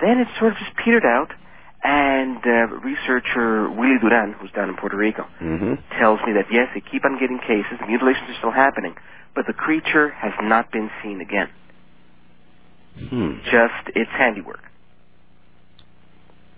[0.00, 1.28] Then it sort of just petered out,
[1.82, 5.74] and uh, researcher Willie Durand, who's down in Puerto Rico, Mm-hmm.
[6.00, 8.94] tells me that yes, they keep on getting cases, the mutilations are still happening,
[9.34, 11.48] but the creature has not been seen again.
[13.10, 13.38] Hmm.
[13.44, 14.60] Just its handiwork.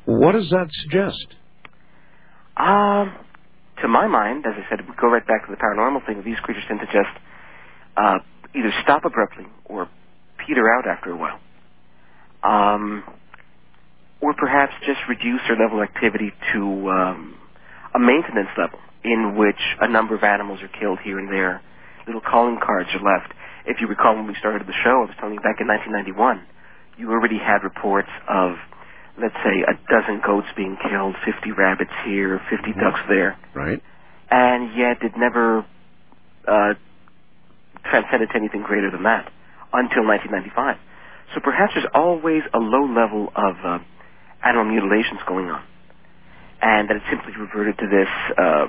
[0.07, 1.27] What does that suggest?
[2.57, 3.15] Um,
[3.83, 6.23] to my mind, as I said, we go right back to the paranormal thing.
[6.25, 7.15] These creatures tend to just
[7.97, 8.19] uh,
[8.55, 9.89] either stop abruptly or
[10.47, 11.39] peter out after a while,
[12.43, 13.05] um,
[14.21, 17.35] or perhaps just reduce their level of activity to um,
[17.95, 21.63] a maintenance level in which a number of animals are killed here and there.
[22.07, 23.33] Little calling cards are left.
[23.67, 26.43] If you recall when we started the show, I was telling you back in 1991,
[26.99, 28.57] you already had reports of,
[29.21, 33.83] let's say, a dozen goats being killed, 50 rabbits here, 50 ducks there, Right?
[34.31, 35.65] and yet it never
[36.49, 36.75] uh,
[37.89, 39.31] transcended to anything greater than that
[39.73, 40.77] until 1995.
[41.35, 43.79] So perhaps there's always a low level of uh,
[44.45, 45.63] animal mutilations going on,
[46.63, 48.09] and that it simply reverted to this.
[48.39, 48.67] Uh,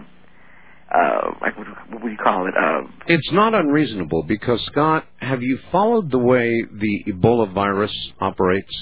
[0.93, 2.53] uh, like what, what would you call it?
[2.57, 8.75] Uh, It's not unreasonable because, Scott, have you followed the way the Ebola virus operates?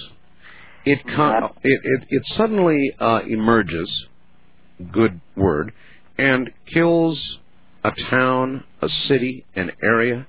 [0.85, 3.89] It con- it, it, it suddenly uh, emerges,
[4.91, 5.71] good word,
[6.17, 7.37] and kills
[7.83, 10.25] a town, a city, an area,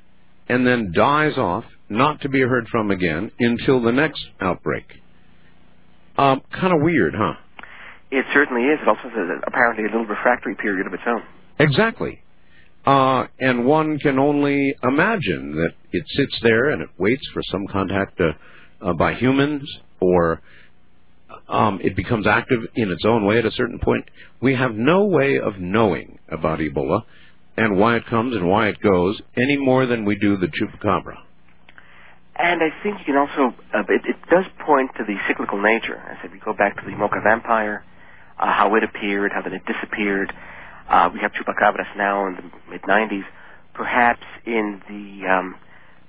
[0.51, 4.85] and then dies off, not to be heard from again until the next outbreak.
[6.21, 7.35] Um, kind of weird, huh?
[8.11, 8.79] it certainly is.
[8.83, 11.23] It also has a, apparently a little refractory period of its own.
[11.59, 12.23] Exactly.
[12.85, 17.67] Uh, and one can only imagine that it sits there and it waits for some
[17.67, 18.33] contact uh,
[18.85, 19.63] uh, by humans,
[20.01, 20.41] or
[21.49, 24.05] um, it becomes active in its own way at a certain point.
[24.41, 27.03] We have no way of knowing about Ebola
[27.57, 31.17] and why it comes and why it goes any more than we do the chupacabra.
[32.37, 35.99] And I think you can also, uh, it, it does point to the cyclical nature.
[35.99, 37.85] I said, we go back to the Moca vampire,
[38.39, 40.33] uh, how it appeared, how then it disappeared.
[40.89, 43.25] Uh, we have chupacabras now in the mid 90s.
[43.75, 45.57] Perhaps in the um,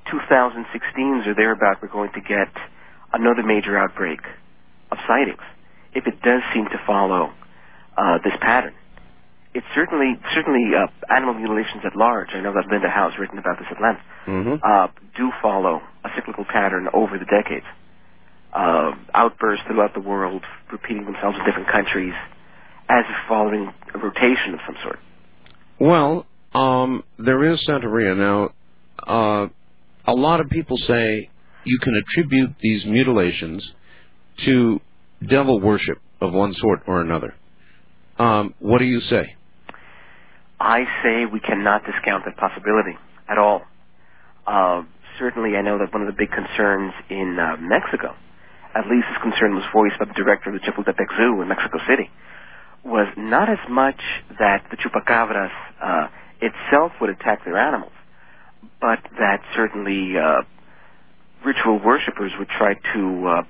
[0.08, 2.50] 2016s or thereabout, we're going to get
[3.14, 4.20] another major outbreak
[4.92, 5.42] of sightings.
[5.94, 7.34] If it does seem to follow
[7.98, 8.74] uh, this pattern,
[9.54, 12.30] it certainly, certainly, uh, animal mutilations at large.
[12.34, 14.02] I know that Linda Howe's written about this at length.
[14.26, 14.56] Mm-hmm.
[14.64, 14.88] Uh,
[15.18, 17.66] do follow a cyclical pattern over the decades.
[18.54, 22.14] Uh, outbursts throughout the world, repeating themselves in different countries,
[22.90, 25.00] as if following a rotation of some sort.
[25.80, 28.16] Well, um, there is Santeria.
[28.18, 28.50] Now,
[29.08, 29.48] uh,
[30.06, 31.30] a lot of people say
[31.64, 33.70] you can attribute these mutilations
[34.46, 34.80] to
[35.28, 37.34] devil worship of one sort or another.
[38.18, 39.36] Um, what do you say?
[40.62, 42.96] I say we cannot discount that possibility
[43.28, 43.64] at all.
[44.46, 44.84] Uh,
[45.18, 48.14] certainly, I know that one of the big concerns in uh, Mexico,
[48.76, 51.80] at least this concern was voiced by the director of the Chapultepec Zoo in Mexico
[51.90, 52.12] City,
[52.86, 54.00] was not as much
[54.38, 55.52] that the chupacabras
[55.82, 56.08] uh,
[56.42, 57.92] itself would attack their animals,
[58.80, 60.42] but that certainly uh,
[61.44, 63.44] ritual worshippers would try to uh,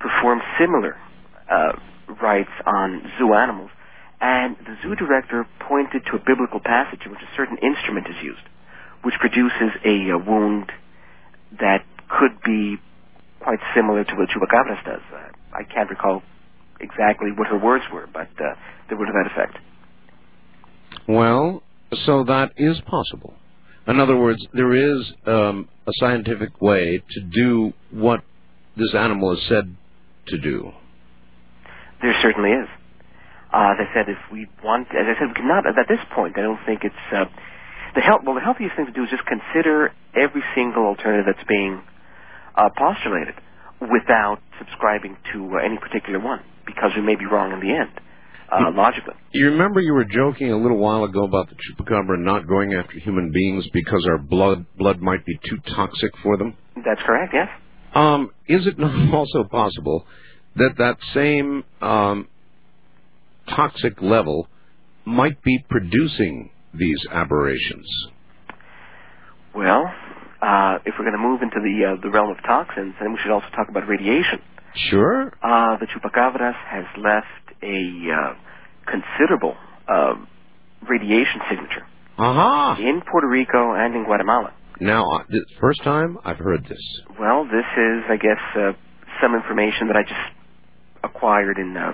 [0.00, 0.96] perform similar
[1.50, 1.72] uh,
[2.22, 3.70] rites on zoo animals.
[4.24, 8.16] And the zoo director pointed to a biblical passage in which a certain instrument is
[8.24, 8.40] used,
[9.02, 10.72] which produces a, a wound
[11.60, 12.76] that could be
[13.40, 15.02] quite similar to what chupacabras does.
[15.12, 16.22] Uh, I can't recall
[16.80, 18.54] exactly what her words were, but uh,
[18.88, 19.58] they were to that effect.
[21.06, 21.62] Well,
[22.06, 23.34] so that is possible.
[23.86, 28.20] In other words, there is um, a scientific way to do what
[28.74, 29.76] this animal is said
[30.28, 30.72] to do.
[32.00, 32.68] There certainly is.
[33.54, 36.34] Uh, as I said, if we want, as I said, we cannot, at this point,
[36.36, 37.26] I don't think it's, uh,
[37.94, 41.46] the help, well, the healthiest thing to do is just consider every single alternative that's
[41.46, 41.80] being
[42.56, 43.34] uh, postulated
[43.78, 47.94] without subscribing to uh, any particular one, because we may be wrong in the end,
[48.50, 49.14] uh, logically.
[49.30, 52.98] You remember you were joking a little while ago about the chupacabra not going after
[52.98, 56.56] human beings because our blood blood might be too toxic for them.
[56.74, 57.48] That's correct, yes.
[57.94, 60.06] Um, is it not also possible
[60.56, 62.28] that that same um,
[63.48, 64.48] toxic level
[65.04, 67.86] might be producing these aberrations?
[69.54, 69.84] Well,
[70.42, 73.18] uh, if we're going to move into the uh, the realm of toxins, then we
[73.22, 74.40] should also talk about radiation.
[74.90, 75.28] Sure.
[75.42, 78.34] Uh, the chupacabras has left a uh,
[78.90, 79.56] considerable
[79.88, 80.14] uh,
[80.88, 81.86] radiation signature
[82.18, 82.76] Aha!
[82.80, 84.52] in Puerto Rico and in Guatemala.
[84.80, 86.82] Now, uh, this first time I've heard this.
[87.18, 88.72] Well, this is, I guess, uh,
[89.22, 91.92] some information that I just acquired in uh,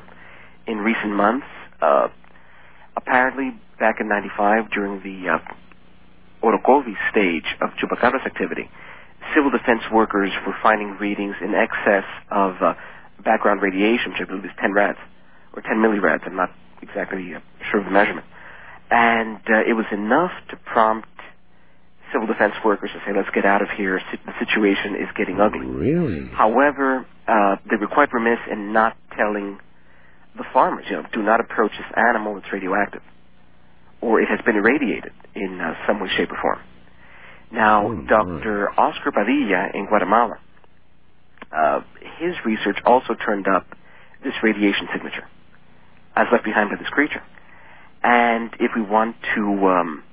[0.66, 1.46] in recent months.
[1.80, 2.08] Uh,
[2.96, 5.38] apparently, back in '95, during the uh,
[6.42, 8.68] Orocovi stage of chupacabras activity,
[9.34, 12.74] civil defense workers were finding readings in excess of uh,
[13.24, 14.98] background radiation, which I believe is 10 rads
[15.52, 16.22] or 10 millirads.
[16.26, 16.50] I'm not
[16.82, 17.40] exactly uh,
[17.70, 18.26] sure of the measurement,
[18.90, 21.08] and uh, it was enough to prompt
[22.12, 24.00] civil defense workers to say, "Let's get out of here.
[24.26, 26.28] The situation is getting ugly." Really?
[26.32, 29.58] However, uh, they were quite remiss in not telling
[30.37, 33.03] the farmers, you know, do not approach this animal, it's radioactive.
[34.01, 36.61] Or it has been irradiated in uh, some way, shape, or form.
[37.53, 38.70] Now, Oh, Dr.
[38.78, 40.39] Oscar Padilla in Guatemala,
[41.53, 41.81] uh,
[42.18, 43.66] his research also turned up
[44.22, 45.26] this radiation signature
[46.14, 47.22] as left behind by this creature.
[48.03, 50.05] And if we want to um,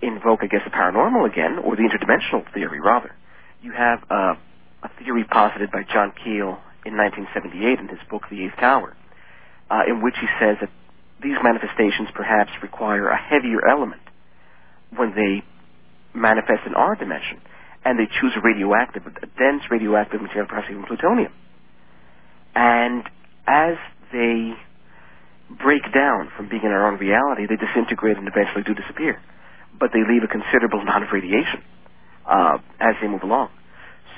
[0.00, 3.14] invoke, I guess, the paranormal again, or the interdimensional theory, rather,
[3.62, 4.34] you have uh,
[4.82, 8.94] a theory posited by John Keel in 1978 in his book, The Eighth Tower,
[9.70, 10.70] uh, in which he says that
[11.22, 14.02] these manifestations perhaps require a heavier element
[14.94, 15.42] when they
[16.14, 17.42] manifest in our dimension,
[17.84, 21.32] and they choose a radioactive, a dense radioactive material, perhaps even plutonium.
[22.54, 23.04] And
[23.46, 23.76] as
[24.12, 24.54] they
[25.50, 29.20] break down from being in our own reality, they disintegrate and eventually do disappear.
[29.78, 31.62] But they leave a considerable amount of radiation
[32.26, 33.50] uh, as they move along.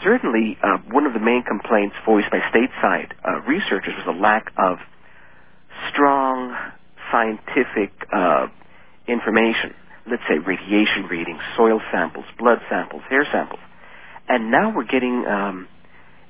[0.04, 4.52] Certainly, uh, one of the main complaints voiced by stateside uh, researchers was a lack
[4.56, 4.78] of
[5.90, 6.54] strong
[7.10, 8.46] scientific uh,
[9.06, 9.74] information.
[10.08, 13.60] Let's say radiation readings, soil samples, blood samples, hair samples.
[14.28, 15.68] And now we're getting um,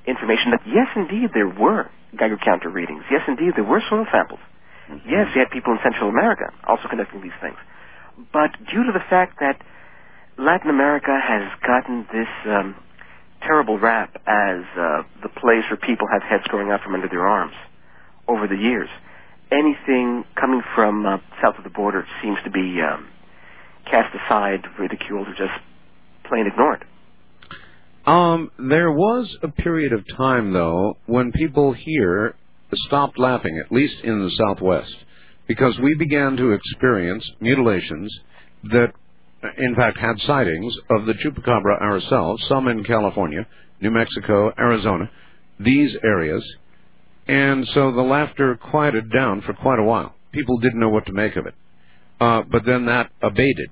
[0.07, 3.03] information that yes, indeed, there were Geiger counter readings.
[3.11, 4.39] Yes, indeed, there were soil samples.
[5.05, 7.57] Yes, you had people in Central America also conducting these things.
[8.33, 9.61] But due to the fact that
[10.37, 12.75] Latin America has gotten this um,
[13.41, 17.27] terrible rap as uh, the place where people have heads growing out from under their
[17.27, 17.53] arms
[18.27, 18.89] over the years,
[19.51, 23.07] anything coming from uh, south of the border seems to be um,
[23.89, 25.53] cast aside, ridiculed, or just
[26.27, 26.85] plain ignored.
[28.05, 32.35] Um, there was a period of time, though, when people here
[32.87, 34.95] stopped laughing, at least in the Southwest,
[35.47, 38.11] because we began to experience mutilations
[38.71, 38.93] that,
[39.57, 43.45] in fact, had sightings of the chupacabra ourselves, some in California,
[43.81, 45.09] New Mexico, Arizona,
[45.59, 46.43] these areas,
[47.27, 50.15] and so the laughter quieted down for quite a while.
[50.31, 51.55] People didn't know what to make of it.
[52.19, 53.69] uh, but then that abated.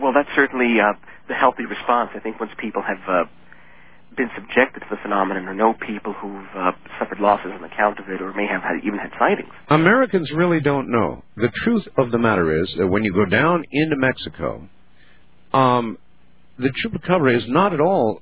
[0.00, 0.92] Well, that's certainly uh,
[1.28, 2.10] the healthy response.
[2.14, 3.24] I think once people have uh,
[4.16, 8.08] been subjected to the phenomenon or know people who've uh, suffered losses on account of
[8.08, 9.52] it or may have had, even had sightings.
[9.68, 11.22] Americans really don't know.
[11.36, 14.68] The truth of the matter is that when you go down into Mexico,
[15.52, 15.98] um,
[16.58, 18.20] the chupacabra is not at all,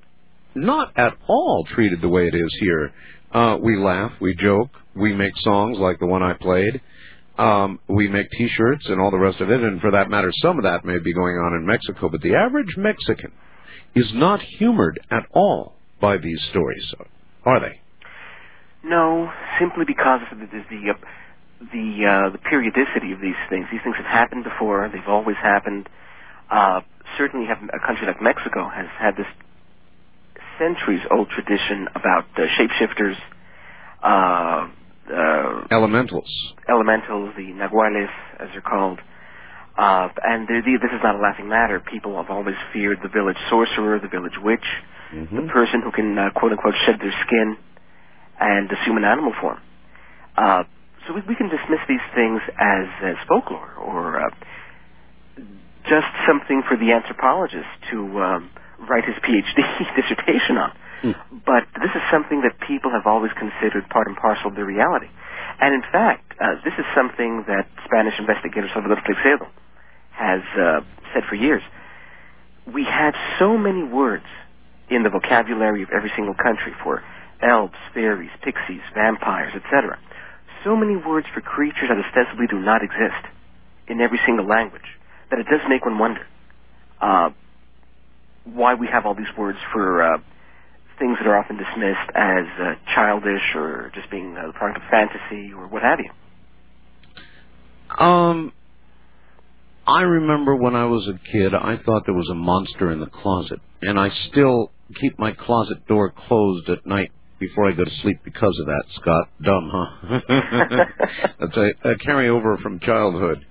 [0.55, 2.93] not at all treated the way it is here.
[3.33, 6.81] Uh, we laugh, we joke, we make songs like the one I played.
[7.37, 10.57] Um, we make T-shirts and all the rest of it, and for that matter, some
[10.57, 12.09] of that may be going on in Mexico.
[12.09, 13.33] But the average Mexican
[13.97, 15.75] is not humored at all
[16.05, 16.87] by these stories,
[17.45, 17.81] are they?
[18.85, 20.99] No, simply because of the the uh,
[21.73, 23.67] the, uh, the periodicity of these things.
[23.73, 24.91] These things have happened before.
[24.93, 25.89] They've always happened.
[26.51, 26.81] Uh,
[27.17, 29.31] certainly, have, a country like Mexico has had this
[30.59, 33.17] centuries-old tradition about uh, shapeshifters.
[34.03, 34.69] Uh,
[35.09, 36.31] uh, Elementals.
[36.69, 39.01] elementals, the nahuales, as they're called.
[39.77, 41.81] Uh, and the, the, this is not a laughing matter.
[41.81, 44.69] People have always feared the village sorcerer, the village witch,
[45.15, 47.57] the person who can, uh, quote unquote, shed their skin
[48.41, 49.59] and assume an animal form.
[50.37, 50.65] Uh,
[51.07, 54.31] so we, we can dismiss these things as, as folklore or uh,
[55.89, 58.51] just something for the anthropologist to um,
[58.89, 59.61] write his PhD
[59.97, 60.73] dissertation on.
[61.45, 65.09] But this is something that people have always considered part and parcel of their reality.
[65.61, 69.47] And in fact, uh, this is something that Spanish investigator Salvador Freixedo
[70.13, 70.81] has uh,
[71.13, 71.63] said for years.
[72.73, 74.25] We have so many words
[74.91, 77.03] in the vocabulary of every single country for
[77.43, 79.99] elves, fairies, pixies, vampires, etc.
[80.65, 83.27] So many words for creatures that ostensibly do not exist
[83.89, 84.87] in every single language
[85.31, 86.27] that it does make one wonder
[87.01, 87.31] uh,
[88.45, 90.19] why we have all these words for uh,
[90.99, 94.91] things that are often dismissed as uh, childish or just being uh, the product of
[94.91, 96.11] fantasy or what have you.
[98.05, 98.53] Um,
[99.87, 103.07] I remember when I was a kid, I thought there was a monster in the
[103.07, 104.71] closet, and I still
[105.01, 108.85] keep my closet door closed at night before I go to sleep because of that.
[108.95, 110.21] Scott, dumb, huh?
[111.41, 113.45] That's a, a carryover from childhood.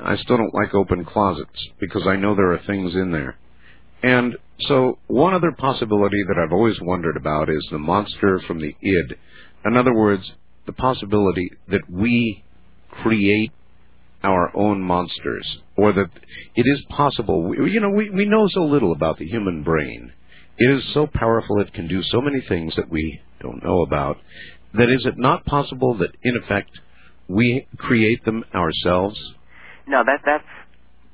[0.00, 3.36] I still don't like open closets because I know there are things in there.
[4.02, 8.74] And so, one other possibility that I've always wondered about is the monster from the
[8.80, 9.14] id.
[9.64, 10.32] In other words,
[10.66, 12.44] the possibility that we
[13.02, 13.52] create
[14.26, 15.46] our own monsters,
[15.76, 16.10] or that
[16.56, 17.54] it is possible.
[17.54, 20.12] You know, we, we know so little about the human brain.
[20.58, 24.16] It is so powerful, it can do so many things that we don't know about.
[24.74, 26.70] That is it not possible that, in effect,
[27.28, 29.18] we create them ourselves?
[29.86, 30.50] No, that that's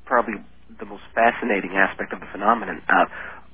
[0.05, 0.35] probably
[0.79, 2.81] the most fascinating aspect of the phenomenon.
[2.89, 3.05] Uh,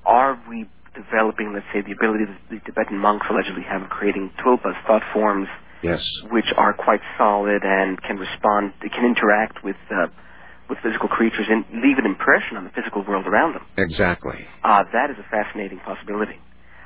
[0.05, 4.31] are we developing, let's say, the ability that the Tibetan monks allegedly have of creating
[4.39, 5.47] tulpas, thought forms,
[5.81, 6.03] Yes.
[6.31, 10.07] which are quite solid and can respond, can interact with uh,
[10.69, 13.65] with physical creatures and leave an impression on the physical world around them.
[13.77, 14.45] Exactly.
[14.63, 16.37] Uh, that is a fascinating possibility.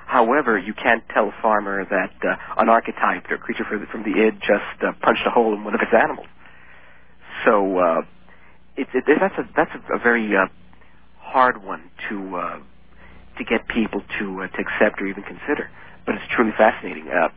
[0.08, 4.04] However, you can't tell a farmer that uh, an archetype or creature from the, from
[4.04, 6.28] the id just uh, punched a hole in one of its animals.
[7.46, 8.02] So uh,
[8.78, 10.48] it, it, that's a that's a, a very uh,
[11.20, 12.60] hard one to uh,
[13.38, 15.70] to get people to uh, to accept or even consider.
[16.06, 17.08] But it's truly fascinating.
[17.08, 17.30] Uh,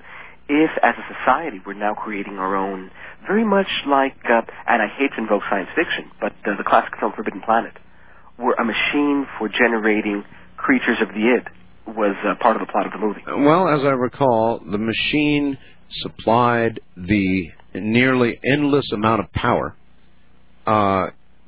[0.49, 2.91] if, as a society, we're now creating our own,
[3.27, 6.93] very much like, uh, and I hate to invoke science fiction, but uh, the classic
[7.01, 7.73] film Forbidden Planet,
[8.37, 10.25] where a machine for generating
[10.57, 11.49] creatures of the id
[11.87, 13.23] was uh, part of the plot of the movie.
[13.27, 15.59] Well, as I recall, the machine
[16.03, 19.77] supplied the nearly endless amount of power
[20.67, 21.07] uh,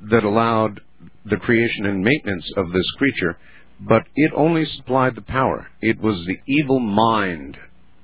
[0.09, 0.79] that allowed
[1.25, 3.37] the creation and maintenance of this creature,
[3.79, 5.67] but it only supplied the power.
[5.81, 7.57] It was the evil mind,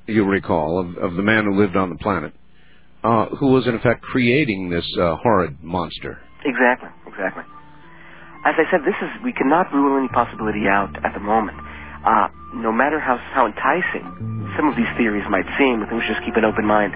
[0.08, 2.34] you recall, of, of the man who lived on the planet,
[3.04, 6.20] uh, who was in effect creating this uh, horrid monster.
[6.44, 7.44] Exactly, exactly.
[8.46, 11.58] As I said, this is we cannot rule any possibility out at the moment.
[12.06, 14.06] Uh, no matter how how enticing
[14.56, 16.94] some of these theories might seem, we should just keep an open mind.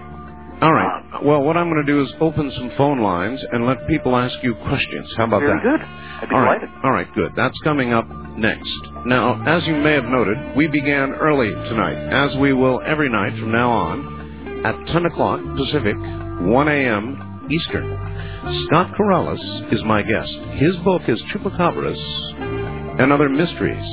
[0.62, 1.24] All right.
[1.24, 4.36] Well, what I'm going to do is open some phone lines and let people ask
[4.44, 5.08] you questions.
[5.18, 5.64] How about Very that?
[5.64, 5.80] good.
[5.82, 6.60] I'd be All right.
[6.60, 6.84] delighted.
[6.84, 7.32] All right, good.
[7.36, 8.08] That's coming up
[8.38, 8.70] next.
[9.06, 13.34] Now, as you may have noted, we began early tonight, as we will every night
[13.40, 17.48] from now on, at 10 o'clock Pacific, 1 a.m.
[17.50, 18.66] Eastern.
[18.68, 20.32] Scott Corrales is my guest.
[20.56, 23.86] His book is Chupacabras and Other Mysteries.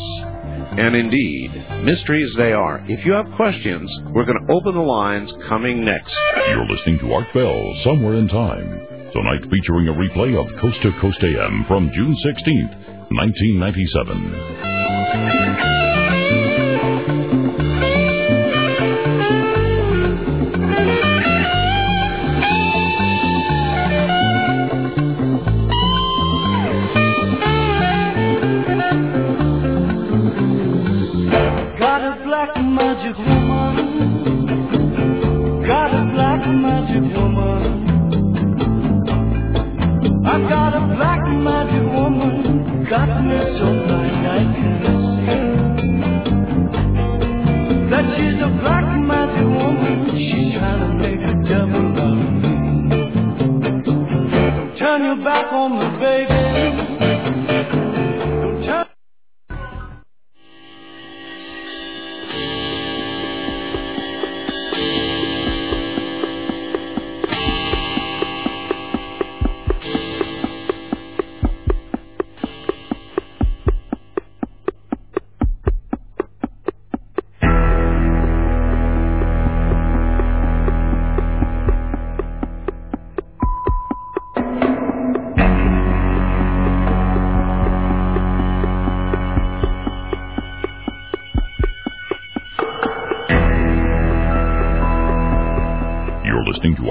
[0.79, 1.51] And indeed,
[1.85, 2.85] mysteries they are.
[2.89, 6.12] If you have questions, we're going to open the lines coming next.
[6.49, 8.87] You're listening to Art Bell, Somewhere in Time.
[9.12, 12.77] Tonight featuring a replay of Coast to Coast AM from June 16th,
[13.11, 14.76] 1997.
[40.29, 45.66] I got a black magic woman, got me so blind I can see
[47.91, 50.11] that she's a black magic woman.
[50.16, 52.99] She's trying to make a devil out of me.
[54.79, 57.16] Turn your back on me, baby.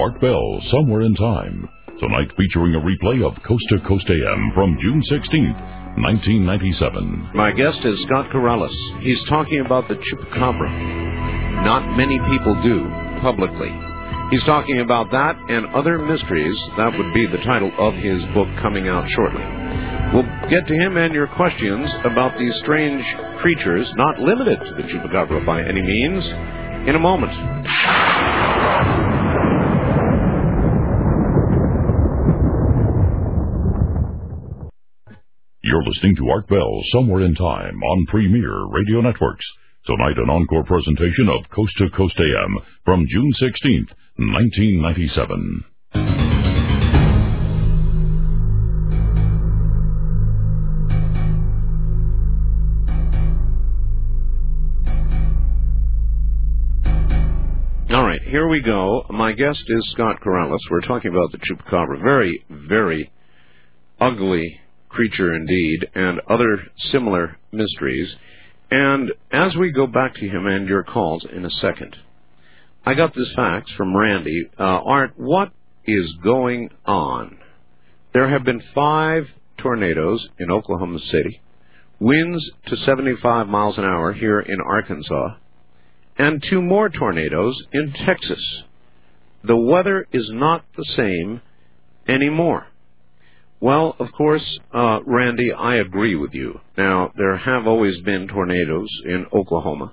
[0.06, 1.68] Art Bell, Somewhere in Time.
[1.98, 7.30] Tonight featuring a replay of Coast to Coast AM from June 16th, 1997.
[7.34, 8.70] My guest is Scott Corrales.
[9.02, 11.64] He's talking about the chupacabra.
[11.64, 12.86] Not many people do
[13.20, 13.74] publicly.
[14.30, 16.56] He's talking about that and other mysteries.
[16.76, 19.42] That would be the title of his book coming out shortly.
[20.14, 23.02] We'll get to him and your questions about these strange
[23.42, 26.22] creatures, not limited to the chupacabra by any means,
[26.86, 27.65] in a moment.
[35.86, 39.46] Listening to Art Bell, Somewhere in Time on Premier Radio Networks.
[39.86, 45.64] Tonight, an encore presentation of Coast to Coast AM from June 16th, 1997.
[57.90, 59.06] All right, here we go.
[59.10, 60.58] My guest is Scott Corrales.
[60.68, 62.02] We're talking about the chupacabra.
[62.02, 63.12] Very, very
[64.00, 64.58] ugly
[64.96, 66.58] creature indeed, and other
[66.90, 68.08] similar mysteries.
[68.70, 71.94] And as we go back to him and your calls in a second,
[72.84, 74.48] I got this fax from Randy.
[74.58, 75.52] Uh, Art, what
[75.84, 77.38] is going on?
[78.14, 79.24] There have been five
[79.58, 81.42] tornadoes in Oklahoma City,
[82.00, 85.36] winds to 75 miles an hour here in Arkansas,
[86.16, 88.62] and two more tornadoes in Texas.
[89.44, 91.42] The weather is not the same
[92.08, 92.68] anymore.
[93.60, 96.60] Well, of course, uh, Randy, I agree with you.
[96.76, 99.92] Now, there have always been tornadoes in Oklahoma.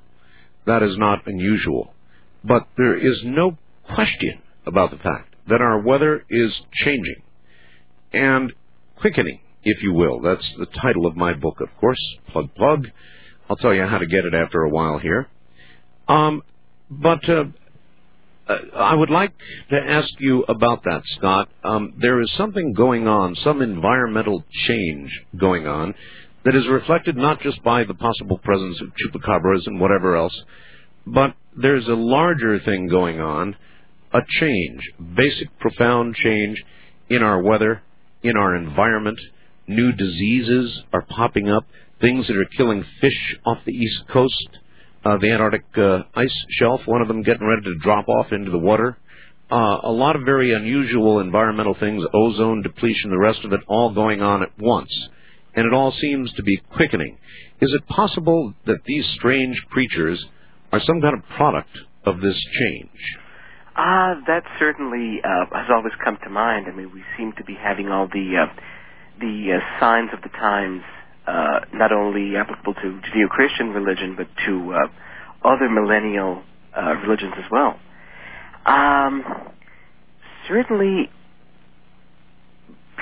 [0.65, 1.93] That is not unusual.
[2.43, 3.57] But there is no
[3.95, 7.21] question about the fact that our weather is changing
[8.11, 8.53] and
[8.99, 10.21] quickening, if you will.
[10.21, 11.99] That's the title of my book, of course.
[12.31, 12.87] Plug, plug.
[13.49, 15.29] I'll tell you how to get it after a while here.
[16.07, 16.43] Um,
[16.89, 17.45] but uh,
[18.47, 19.33] I would like
[19.69, 21.49] to ask you about that, Scott.
[21.63, 25.93] Um, there is something going on, some environmental change going on,
[26.43, 30.37] that is reflected not just by the possible presence of chupacabras and whatever else,
[31.05, 33.55] but there's a larger thing going on,
[34.13, 34.81] a change,
[35.15, 36.61] basic, profound change
[37.09, 37.81] in our weather,
[38.23, 39.19] in our environment.
[39.67, 41.65] New diseases are popping up,
[42.01, 44.59] things that are killing fish off the East Coast
[45.05, 48.51] uh, the Antarctic uh, ice shelf, one of them getting ready to drop off into
[48.51, 48.97] the water.
[49.51, 53.93] Uh, a lot of very unusual environmental things, ozone depletion, the rest of it, all
[53.93, 54.89] going on at once.
[55.55, 57.17] And it all seems to be quickening.
[57.61, 60.23] Is it possible that these strange creatures
[60.71, 61.69] are some kind of product
[62.05, 62.89] of this change?
[63.75, 66.67] Ah, that certainly uh, has always come to mind.
[66.67, 68.53] I mean, we seem to be having all the uh,
[69.19, 70.81] the uh, signs of the times
[71.27, 76.43] uh, not only applicable to Judeo-Christian religion, but to uh, other millennial
[76.75, 77.79] uh, religions as well.
[78.65, 79.23] Um,
[80.47, 81.09] certainly,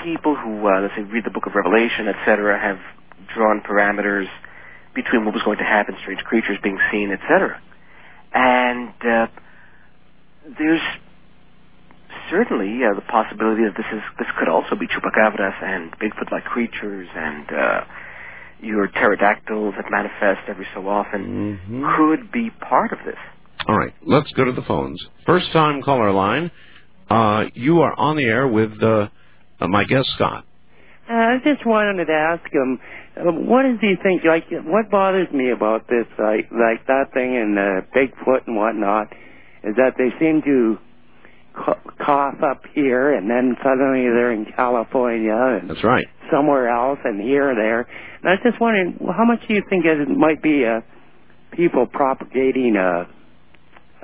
[0.02, 2.78] people who, uh, let's say, read the Book of Revelation, etc., have
[3.34, 4.26] drawn parameters
[4.94, 7.60] between what was going to happen, strange creatures being seen, etc.
[8.34, 9.26] And uh,
[10.58, 10.80] there's
[12.30, 17.08] certainly uh, the possibility that this is this could also be chupacabras and Bigfoot-like creatures
[17.14, 17.80] and uh,
[18.62, 21.84] your pterodactyls that manifest every so often Mm-hmm.
[21.96, 23.18] could be part of this.
[23.68, 25.04] All right, let's go to the phones.
[25.26, 26.50] First time caller line.
[27.10, 29.08] Uh, you are on the air with uh,
[29.60, 30.44] uh, my guest, Scott.
[31.10, 32.78] Uh, I just wanted to ask him,
[33.18, 34.22] uh, what does he think?
[34.24, 39.08] Like, what bothers me about this, like, like that thing and uh, Bigfoot and whatnot,
[39.64, 40.91] is that they seem to co-
[41.54, 46.06] cough up here, and then suddenly they're in California and That's right.
[46.32, 47.80] somewhere else, and here and there.
[47.80, 50.80] And I was just wondering, how much do you think it might be uh,
[51.52, 53.06] people propagating a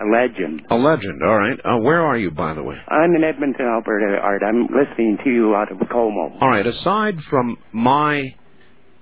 [0.01, 0.62] a legend.
[0.70, 1.20] A legend.
[1.25, 1.59] All right.
[1.65, 2.77] Uh, where are you, by the way?
[2.87, 4.43] I'm in Edmonton, Alberta, Art.
[4.47, 6.39] I'm listening to you out of Como.
[6.41, 6.65] All right.
[6.65, 8.33] Aside from my,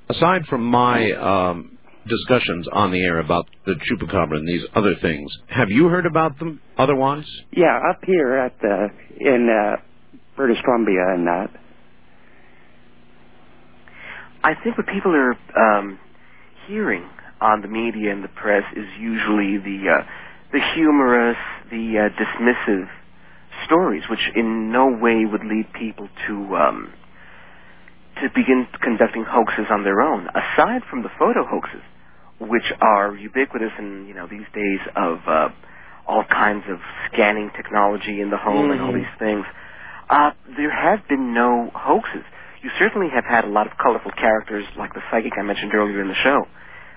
[0.08, 1.75] aside from my um,
[2.08, 6.38] discussions on the air about the chupacabra and these other things, have you heard about
[6.38, 7.26] them otherwise?
[7.52, 8.88] Yeah, up here at the
[9.18, 9.80] in uh,
[10.36, 11.50] British Columbia and that.
[14.44, 15.98] I think what people are um,
[16.68, 17.08] hearing
[17.40, 20.02] on the media and the press is usually the uh,
[20.52, 21.36] the humorous,
[21.70, 22.88] the uh, dismissive
[23.66, 26.92] stories, which in no way would lead people to um,
[28.22, 30.28] to begin conducting hoaxes on their own.
[30.28, 31.82] Aside from the photo hoaxes,
[32.38, 35.48] which are ubiquitous in you know these days of uh,
[36.06, 36.78] all kinds of
[37.12, 39.00] scanning technology in the home and all Mhm.
[39.02, 39.44] these things,
[40.10, 42.22] uh, there have been no hoaxes.
[42.62, 46.00] You certainly have had a lot of colorful characters like the psychic I mentioned earlier
[46.02, 46.46] in the show,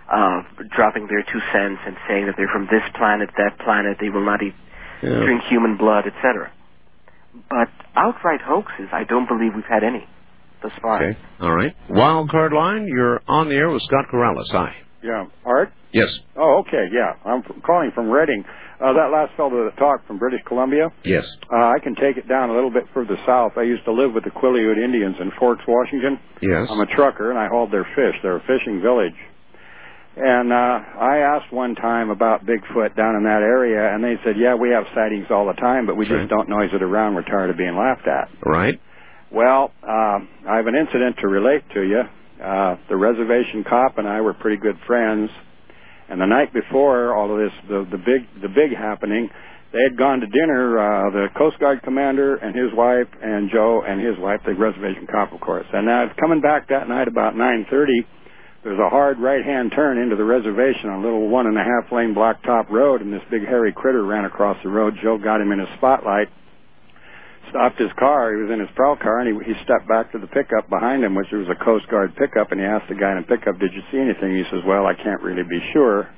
[0.09, 4.09] uh, dropping their two cents and saying that they're from this planet, that planet, they
[4.09, 4.55] will not eat,
[5.01, 5.19] Yeah.
[5.21, 6.49] drink human blood, etc.
[7.49, 10.05] But outright hoaxes, I don't believe we've had any
[10.61, 10.97] thus far.
[11.01, 11.15] Okay.
[11.41, 11.73] All right.
[11.87, 12.85] Wild card line.
[12.87, 14.49] You're on the air with Scott Corrales.
[14.51, 14.75] Hi.
[15.03, 15.71] Yeah, Art.
[15.93, 16.09] Yes.
[16.35, 16.85] Oh, okay.
[16.91, 18.43] Yeah, I'm f- calling from Reading.
[18.79, 20.89] Uh, that last fellow that talked from British Columbia.
[21.03, 21.25] Yes.
[21.51, 23.53] Uh, I can take it down a little bit further south.
[23.57, 26.19] I used to live with the Quileute Indians in Forks, Washington.
[26.41, 26.67] Yes.
[26.69, 28.15] I'm a trucker and I hauled their fish.
[28.23, 29.15] They're a fishing village.
[30.17, 34.35] And uh, I asked one time about Bigfoot down in that area, and they said,
[34.37, 37.15] "Yeah, we have sightings all the time, but we just don't noise it around.
[37.15, 38.81] We're tired of being laughed at." Right.
[39.31, 40.19] Well, uh,
[40.49, 42.01] I have an incident to relate to you.
[42.39, 45.29] Uh, the reservation cop and I were pretty good friends,
[46.09, 49.29] and the night before all of this, the, the big, the big happening,
[49.71, 50.79] they had gone to dinner.
[50.79, 55.05] Uh, the Coast Guard commander and his wife, and Joe and his wife, the reservation
[55.05, 55.67] cop, of course.
[55.71, 58.07] And uh, coming back that night about 9:30,
[58.63, 61.91] there's a hard right-hand turn into the reservation on a little one and a half
[61.91, 64.95] lane blacktop road, and this big hairy critter ran across the road.
[65.03, 66.27] Joe got him in his spotlight
[67.49, 68.35] stopped his car.
[68.35, 71.03] He was in his prowl car, and he, he stepped back to the pickup behind
[71.03, 73.59] him, which was a Coast Guard pickup, and he asked the guy in the pickup,
[73.59, 76.09] "Did you see anything?" He says, "Well, I can't really be sure."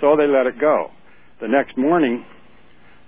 [0.00, 0.90] So they let it go.
[1.40, 2.24] The next morning,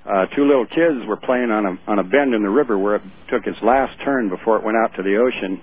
[0.07, 2.97] uh, two little kids were playing on a on a bend in the river where
[2.97, 5.61] it took its last turn before it went out to the ocean,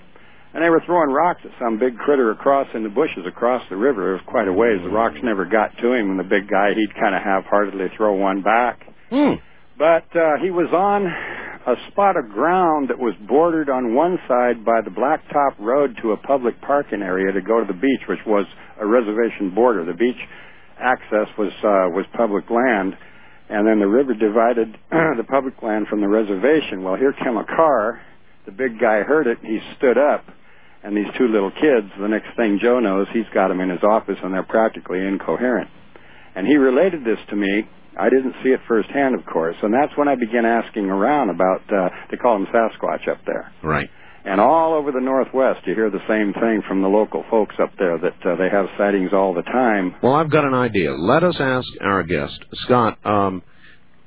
[0.54, 3.78] and they were throwing rocks at some big critter across in the bushes across the
[3.78, 4.12] river.
[4.12, 4.80] It was quite a ways.
[4.84, 8.14] The rocks never got to him, and the big guy he'd kind of half-heartedly throw
[8.14, 8.82] one back.
[9.10, 9.34] Hmm.
[9.78, 11.06] But uh, he was on
[11.68, 16.12] a spot of ground that was bordered on one side by the blacktop road to
[16.12, 18.46] a public parking area to go to the beach, which was
[18.80, 19.86] a reservation border.
[19.86, 20.18] The beach
[20.80, 22.98] access was uh, was public land,
[23.50, 26.84] and then the river divided the public land from the reservation.
[26.84, 28.02] Well, here came a car.
[28.46, 29.38] The big guy heard it.
[29.44, 30.26] He stood up,
[30.84, 31.94] and these two little kids.
[32.00, 35.70] The next thing Joe knows, he's got them in his office, and they're practically incoherent.
[36.36, 37.70] And he related this to me.
[38.00, 41.62] I didn't see it firsthand, of course, and that's when I began asking around about.
[41.72, 43.52] Uh, they call them Sasquatch up there.
[43.64, 43.90] Right.
[44.24, 47.72] And all over the Northwest, you hear the same thing from the local folks up
[47.80, 49.96] there that uh, they have sightings all the time.
[50.04, 50.94] Well, I've got an idea.
[50.94, 53.00] Let us ask our guest, Scott.
[53.04, 53.42] Um,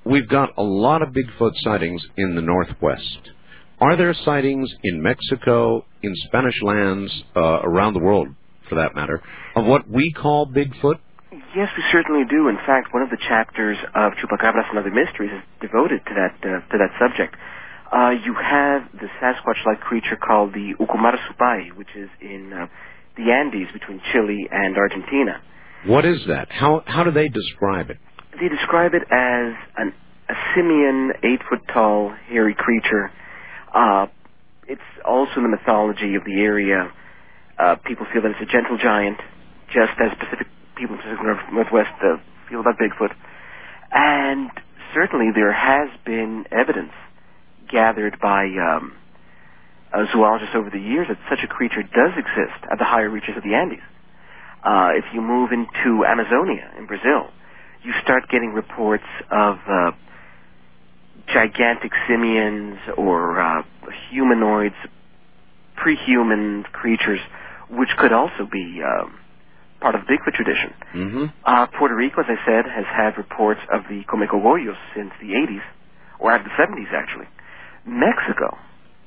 [0.05, 3.31] we've got a lot of Bigfoot sightings in the Northwest.
[3.81, 8.29] Are there sightings in Mexico, in Spanish lands, uh, around the world,
[8.69, 9.21] for that matter,
[9.57, 11.01] of what we call Bigfoot?
[11.57, 12.49] Yes, we certainly do.
[12.49, 16.35] In fact, one of the chapters of Chupacabras and Other Mysteries is devoted to that
[16.43, 17.35] uh, to that subject.
[17.91, 22.67] Uh, you have the Sasquatch-like creature called the Ucumar supai, which is in uh,
[23.17, 25.41] the Andes between Chile and Argentina.
[25.87, 26.49] What is that?
[26.51, 27.99] How how do they describe it?
[28.41, 29.93] They describe it as an,
[30.29, 33.11] a simian, eight foot tall, hairy creature.
[33.75, 34.07] Uh,
[34.69, 36.91] it's also in the mythology of the area.
[37.59, 39.19] Uh, people feel that it's a gentle giant,
[39.73, 42.17] just as Pacific people in the Pacific Northwest uh,
[42.49, 43.15] feel about Bigfoot.
[43.93, 44.51] And
[44.93, 46.93] certainly there has been evidence
[47.71, 48.93] gathered by um,
[50.13, 53.43] zoologists over the years that such a creature does exist at the higher reaches of
[53.43, 53.83] the Andes.
[54.65, 57.29] Uh, if you move into Amazonia in Brazil,
[57.83, 59.91] you start getting reports of uh,
[61.33, 63.63] gigantic simians or uh,
[64.11, 64.75] humanoids,
[65.77, 67.21] pre-human creatures,
[67.71, 69.15] which could also be um,
[69.85, 70.73] part of the Bigfoot tradition.
[70.97, 71.25] Mm-hmm.
[71.45, 75.61] Uh, Puerto Rico, as I said, has had reports of the Comecogollos since the 80s,
[76.19, 77.29] or at the 70s actually.
[77.85, 78.57] Mexico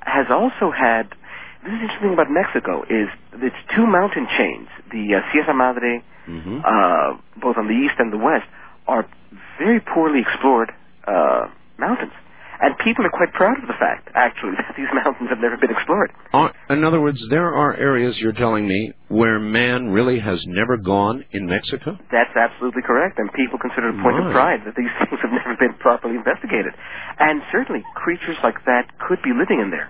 [0.02, 1.10] has also had.
[1.66, 3.10] This is interesting about Mexico is
[3.42, 6.60] its two mountain chains, the uh, Sierra Madre, Mm-hmm.
[6.60, 8.44] uh, both on the east and the west,
[8.86, 9.08] are
[9.58, 10.70] very poorly explored
[11.08, 11.48] uh,
[11.80, 12.12] mountains,
[12.62, 15.72] and people are quite proud of the fact, actually, that these mountains have never been
[15.72, 16.12] explored.
[16.34, 20.78] Are, in other words, there are areas you're telling me where man really has never
[20.78, 21.98] gone in Mexico?
[22.12, 25.32] That's absolutely correct, and people consider it a point of pride that these things have
[25.32, 26.74] never been properly investigated.
[27.20, 29.90] And certainly, creatures like that could be living in there.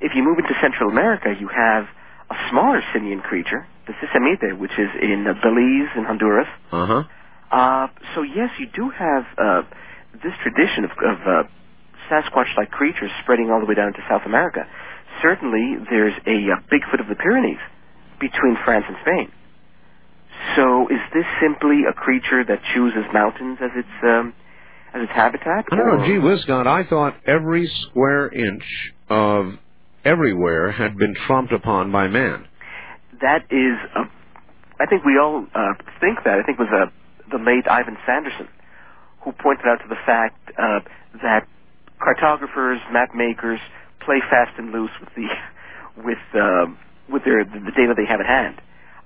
[0.00, 1.84] If you move into Central America, you have
[2.30, 6.48] a smaller simian creature, the Sisimite, which is in uh, Belize and Honduras.
[6.72, 7.02] Uh huh.
[7.50, 9.62] Uh, so yes, you do have uh,
[10.22, 11.42] this tradition of, of uh,
[12.10, 14.66] Sasquatch-like creatures spreading all the way down to South America.
[15.22, 17.58] Certainly, there's a uh, Bigfoot of the Pyrenees
[18.20, 19.32] between France and Spain.
[20.56, 24.34] So, is this simply a creature that chooses mountains as its um,
[24.94, 25.64] as its habitat?
[25.72, 26.06] I don't know.
[26.06, 28.64] Gee whiz, Scott, I thought every square inch
[29.08, 29.54] of
[30.04, 32.46] everywhere had been trumped upon by man.
[33.22, 34.02] that is a,
[34.82, 36.38] I think we all uh, think that.
[36.38, 36.90] I think it was uh,
[37.30, 38.48] the late Ivan Sanderson
[39.24, 40.80] who pointed out to the fact uh,
[41.22, 41.46] that
[42.02, 43.60] cartographers, map makers
[44.04, 45.28] play fast and loose with the
[46.04, 46.66] with uh,
[47.10, 48.60] with their the data they have at hand.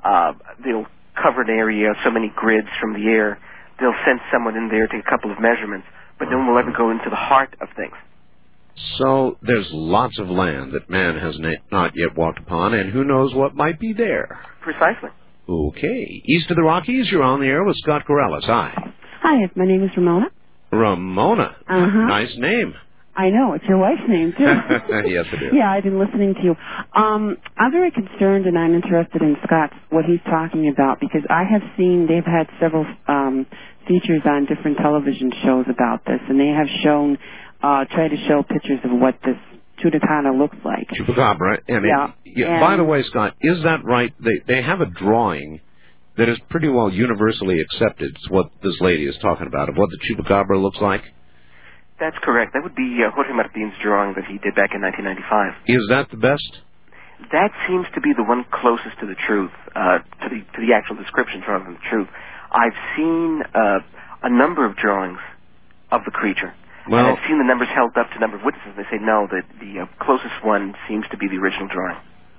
[0.04, 0.32] Uh,
[0.64, 0.86] they'll
[1.20, 3.38] cover an area, so many grids from the air.
[3.80, 5.86] They'll send someone in there, to take a couple of measurements,
[6.18, 7.94] but no one will ever go into the heart of things.
[8.96, 13.04] So there's lots of land that man has na- not yet walked upon, and who
[13.04, 14.38] knows what might be there.
[14.62, 15.10] Precisely.
[15.48, 16.22] Okay.
[16.26, 18.44] East of the Rockies, you're on the air with Scott Corrales.
[18.44, 18.72] Hi.
[19.22, 20.26] Hi, my name is Ramona.
[20.72, 21.56] Ramona.
[21.68, 22.06] Uh-huh.
[22.06, 22.74] Nice name.
[23.16, 24.44] I know, it's your wife's name too.
[25.10, 25.52] yes, it is.
[25.52, 26.56] yeah, I've been listening to you.
[26.94, 31.42] Um, I'm very concerned and I'm interested in Scott's what he's talking about because I
[31.50, 33.46] have seen they've had several um
[33.88, 37.18] features on different television shows about this and they have shown
[37.62, 39.36] uh try to show pictures of what this
[39.82, 40.88] Chupacabra looks like.
[40.90, 41.58] Chupacabra.
[41.66, 44.12] And it- Yeah, yeah, By the way, Scott, is that right?
[44.22, 45.60] They they have a drawing
[46.18, 48.10] that is pretty well universally accepted.
[48.14, 51.02] It's what this lady is talking about of what the chupacabra looks like.
[51.98, 52.52] That's correct.
[52.54, 55.66] That would be uh, Jorge Martin's drawing that he did back in 1995.
[55.66, 56.46] Is that the best?
[57.32, 60.70] That seems to be the one closest to the truth, uh, to the to the
[60.74, 62.06] actual description rather than the truth.
[62.54, 63.78] I've seen uh,
[64.22, 65.18] a number of drawings
[65.90, 66.54] of the creature,
[66.88, 68.74] Well- and I've seen the numbers held up to a number of witnesses.
[68.78, 71.98] They say no, that the uh, closest one seems to be the original drawing.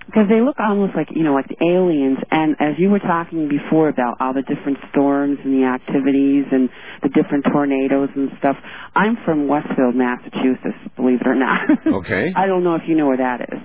[0.10, 2.18] Because they look almost like, you know, like the aliens.
[2.32, 6.68] And as you were talking before about all the different storms and the activities and
[7.04, 8.56] the different tornadoes and stuff,
[8.96, 11.62] I'm from Westfield, Massachusetts, believe it or not.
[12.00, 12.34] Okay.
[12.36, 13.60] I don't know if you know where that is.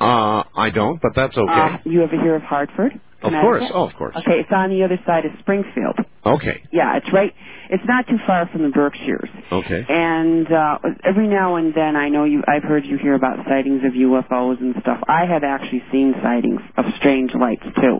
[0.00, 1.52] Uh, I don't, but that's okay.
[1.52, 3.00] Uh, you ever hear of Hartford?
[3.24, 3.64] Of course.
[3.72, 4.16] Oh, of course.
[4.16, 5.98] Okay, it's on the other side of Springfield.
[6.26, 6.62] Okay.
[6.72, 7.32] Yeah, it's right.
[7.70, 9.28] It's not too far from the Berkshires.
[9.52, 9.84] Okay.
[9.88, 12.42] And uh, every now and then, I know you.
[12.46, 15.00] I've heard you hear about sightings of UFOs and stuff.
[15.08, 17.98] I have actually seen sightings of strange lights too.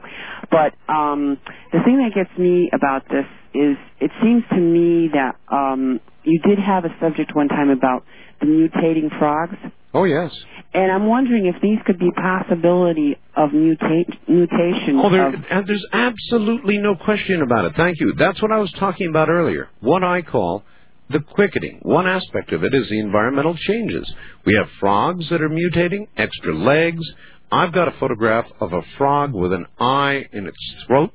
[0.51, 1.38] But um,
[1.72, 6.40] the thing that gets me about this is, it seems to me that um, you
[6.40, 8.05] did have a subject one time about
[8.40, 9.56] the mutating frogs.
[9.93, 10.32] Oh, yes.
[10.73, 15.66] And I'm wondering if these could be possibility of mutate, mutation Oh, there, of and
[15.69, 17.74] there's absolutely no question about it.
[17.77, 18.12] Thank you.
[18.19, 19.69] That's what I was talking about earlier.
[19.81, 20.65] What I call
[21.11, 21.78] the quickening.
[21.82, 24.11] One aspect of it is the environmental changes.
[24.44, 27.05] We have frogs that are mutating, extra legs.
[27.52, 30.56] I've got a photograph of a frog with an eye in its
[30.86, 31.12] throat.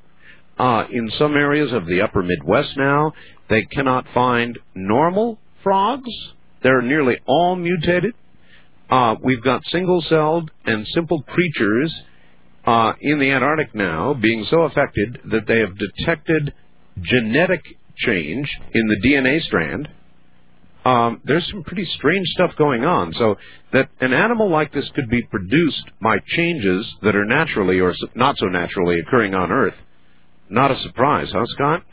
[0.58, 3.14] Uh, in some areas of the upper Midwest now,
[3.50, 6.10] they cannot find normal frogs.
[6.64, 8.14] They're nearly all mutated.
[8.90, 11.94] Uh, we've got single-celled and simple creatures
[12.66, 16.54] uh, in the Antarctic now being so affected that they have detected
[17.02, 17.64] genetic
[17.98, 19.88] change in the DNA strand.
[20.86, 23.14] Um, there's some pretty strange stuff going on.
[23.14, 23.36] So
[23.74, 28.38] that an animal like this could be produced by changes that are naturally or not
[28.38, 29.76] so naturally occurring on Earth.
[30.50, 31.84] Not a surprise, huh, Scott?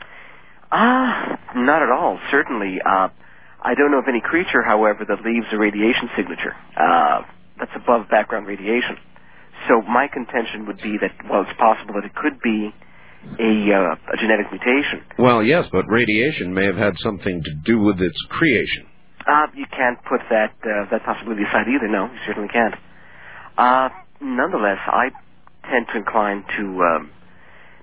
[0.71, 2.19] Ah, not at all.
[2.31, 3.09] Certainly, uh,
[3.61, 7.21] I don't know of any creature, however, that leaves a radiation signature uh,
[7.59, 8.97] that's above background radiation.
[9.67, 12.69] So my contention would be that, well, it's possible that it could be
[13.39, 15.01] a, uh, a genetic mutation.
[15.17, 18.85] Well, yes, but radiation may have had something to do with its creation.
[19.27, 21.89] Uh, you can't put that uh, that possibility aside either.
[21.89, 22.75] No, you certainly can't.
[23.57, 23.89] Uh,
[24.21, 25.09] nonetheless, I
[25.67, 27.11] tend to incline to um,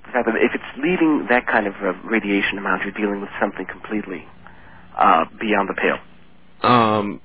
[0.07, 3.29] the fact that if it's leaving that kind of uh, radiation amount, you're dealing with
[3.43, 4.25] something completely
[4.99, 5.99] uh, beyond the pale.
[6.71, 7.21] Um,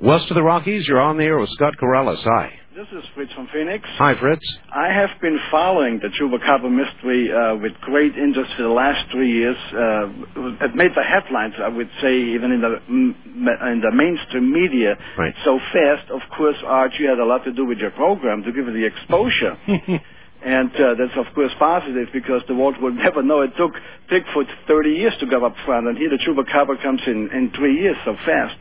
[0.00, 2.22] west of the Rockies, you're on the air with Scott Corrales.
[2.24, 2.52] Hi.
[2.78, 3.84] This is Fritz from Phoenix.
[3.98, 4.40] Hi, Fritz.
[4.72, 9.32] I have been following the Chupacabra mystery uh, with great interest for the last three
[9.32, 9.56] years.
[9.72, 14.94] Uh, it made the headlines, I would say, even in the in the mainstream media.
[15.18, 15.34] Right.
[15.44, 18.52] So fast, of course, Art, you had a lot to do with your program to
[18.52, 19.58] give it the exposure.
[20.44, 23.72] And uh, that's of course positive because the world would never know it took
[24.10, 27.80] Bigfoot 30 years to go up front, and here the chupacabra comes in in three
[27.80, 28.56] years so fast.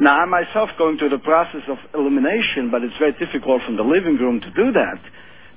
[0.00, 3.82] Now I myself going through the process of elimination, but it's very difficult from the
[3.82, 5.00] living room to do that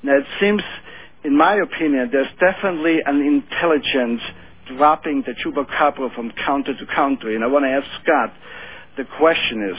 [0.03, 0.61] Now, it seems,
[1.23, 4.21] in my opinion, there's definitely an intelligence
[4.75, 7.33] dropping the chupacabra from counter to counter.
[7.33, 8.33] And I want to ask Scott,
[8.97, 9.77] the question is,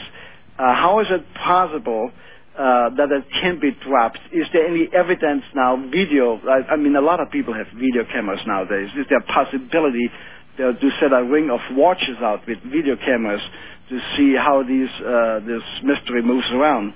[0.57, 2.11] uh, how is it possible
[2.55, 4.19] uh, that it can be dropped?
[4.31, 6.39] Is there any evidence now, video?
[6.47, 8.87] I, I mean, a lot of people have video cameras nowadays.
[8.95, 10.07] Is there a possibility
[10.55, 13.41] uh, to set a ring of watches out with video cameras
[13.89, 16.93] to see how these uh, this mystery moves around?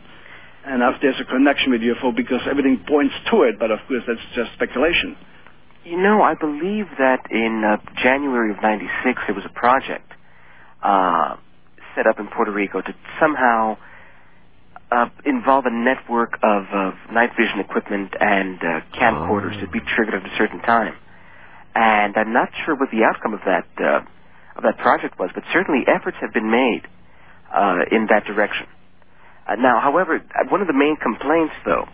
[0.64, 4.04] And if there's a connection with UFO, because everything points to it, but of course
[4.08, 5.20] that's just speculation.
[5.84, 10.08] You know, I believe that in uh, January of '96 there was a project
[10.84, 11.36] uh,
[11.96, 13.76] set up in Puerto Rico to somehow
[14.92, 19.62] uh, involve a network of, of night vision equipment and uh, camcorders Oh.
[19.62, 20.96] to be triggered at a certain time.
[21.76, 24.02] And I'm not sure what the outcome of that uh,
[24.58, 26.82] of that project was, but certainly efforts have been made
[27.54, 28.66] uh, in that direction.
[29.48, 31.88] Uh, now, however, one of the main complaints, though,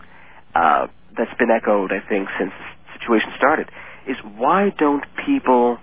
[0.56, 3.70] uh, that's been echoed, I think, since the situation started,
[4.08, 5.78] is why don't people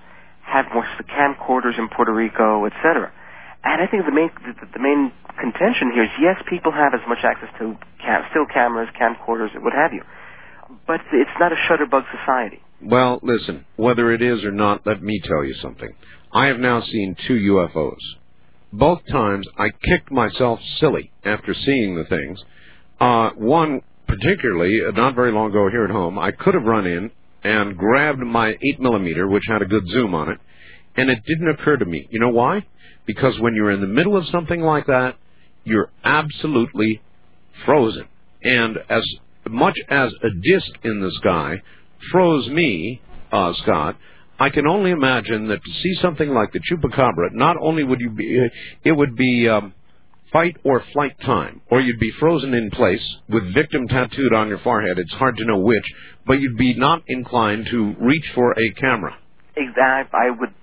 [0.45, 3.13] have more camcorders in Puerto Rico, etc.
[3.65, 7.01] And I think the main the, the main contention here is yes, people have as
[7.09, 10.03] much access to cam- still cameras, camcorders, what have you,
[10.87, 12.61] but it's not a shutterbug society.
[12.83, 15.89] Well, listen, whether it is or not, let me tell you something.
[16.33, 18.01] I have now seen two UFOs.
[18.73, 22.43] Both times I kicked myself silly after seeing the things.
[22.99, 26.87] Uh, one, particularly, uh, not very long ago here at home, I could have run
[26.87, 27.11] in
[27.45, 30.39] and grabbed my 8 millimeter, which had a good zoom on it,
[30.97, 32.07] and it didn't occur to me.
[32.11, 32.65] You know why?
[33.07, 35.17] Because when you're in the middle of something like that,
[35.65, 37.01] you're absolutely
[37.65, 38.07] frozen.
[38.43, 39.03] And as
[39.49, 41.63] much as a disc in the sky
[42.11, 43.97] froze me, uh, Scott,
[44.39, 48.11] I can only imagine that to see something like the chupacabra, not only would you
[48.11, 48.49] be,
[48.83, 49.75] it would be um,
[50.33, 54.59] fight or flight time, or you'd be frozen in place with victim tattooed on your
[54.59, 54.99] forehead.
[54.99, 55.85] It's hard to know which,
[56.27, 59.17] but you'd be not inclined to reach for a camera.
[59.57, 60.15] Exact.
[60.15, 60.55] I would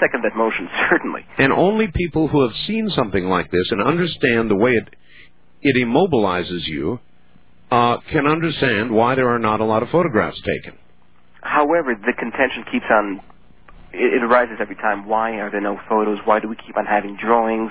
[0.00, 1.24] second that motion certainly.
[1.38, 4.88] And only people who have seen something like this and understand the way it
[5.62, 7.00] it immobilizes you
[7.70, 10.78] uh, can understand why there are not a lot of photographs taken.
[11.42, 13.20] However, the contention keeps on.
[13.92, 15.08] It, it arises every time.
[15.08, 16.18] Why are there no photos?
[16.24, 17.70] Why do we keep on having drawings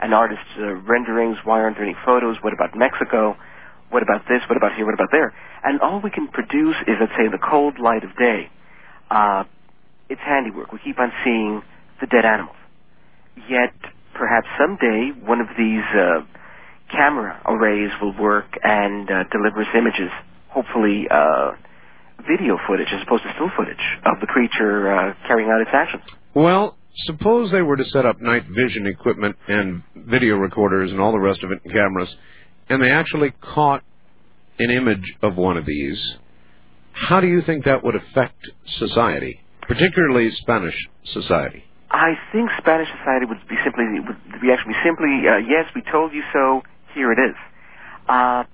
[0.00, 1.36] and artists' uh, renderings?
[1.44, 2.36] Why aren't there any photos?
[2.42, 3.36] What about Mexico?
[3.90, 4.42] What about this?
[4.48, 4.84] What about here?
[4.84, 5.32] What about there?
[5.62, 8.50] And all we can produce is, let's say, the cold light of day.
[9.10, 9.44] Uh,
[10.08, 10.72] it's handiwork.
[10.72, 11.62] We keep on seeing
[12.00, 12.56] the dead animals.
[13.48, 13.74] Yet,
[14.14, 16.24] perhaps someday, one of these uh,
[16.90, 20.10] camera arrays will work and uh, deliver us images,
[20.48, 21.52] hopefully uh,
[22.26, 26.02] video footage as opposed to still footage of the creature uh, carrying out its actions.
[26.34, 31.12] Well, suppose they were to set up night vision equipment and video recorders and all
[31.12, 32.08] the rest of it and cameras,
[32.68, 33.82] and they actually caught
[34.58, 36.00] an image of one of these.
[36.92, 38.38] How do you think that would affect
[38.78, 41.64] society, particularly Spanish society?
[41.90, 45.82] I think Spanish society would be simply the would be actually simply uh, yes, we
[45.90, 46.62] told you so.
[46.94, 47.36] Here it is.
[48.08, 48.44] Uh,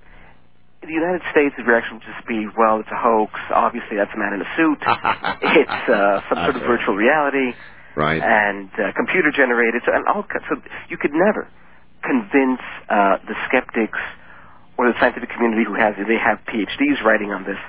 [0.83, 3.31] the United States' reaction would just be, well, it's a hoax.
[3.55, 4.79] Obviously, that's a man in a suit.
[5.63, 7.55] it's uh, some sort of virtual reality.
[7.95, 8.19] Right.
[8.19, 9.81] And uh, computer generated.
[9.85, 10.59] So, and all, so
[10.89, 11.47] you could never
[12.03, 12.59] convince
[12.89, 13.99] uh, the skeptics
[14.77, 17.59] or the scientific community who has they have PhDs writing on this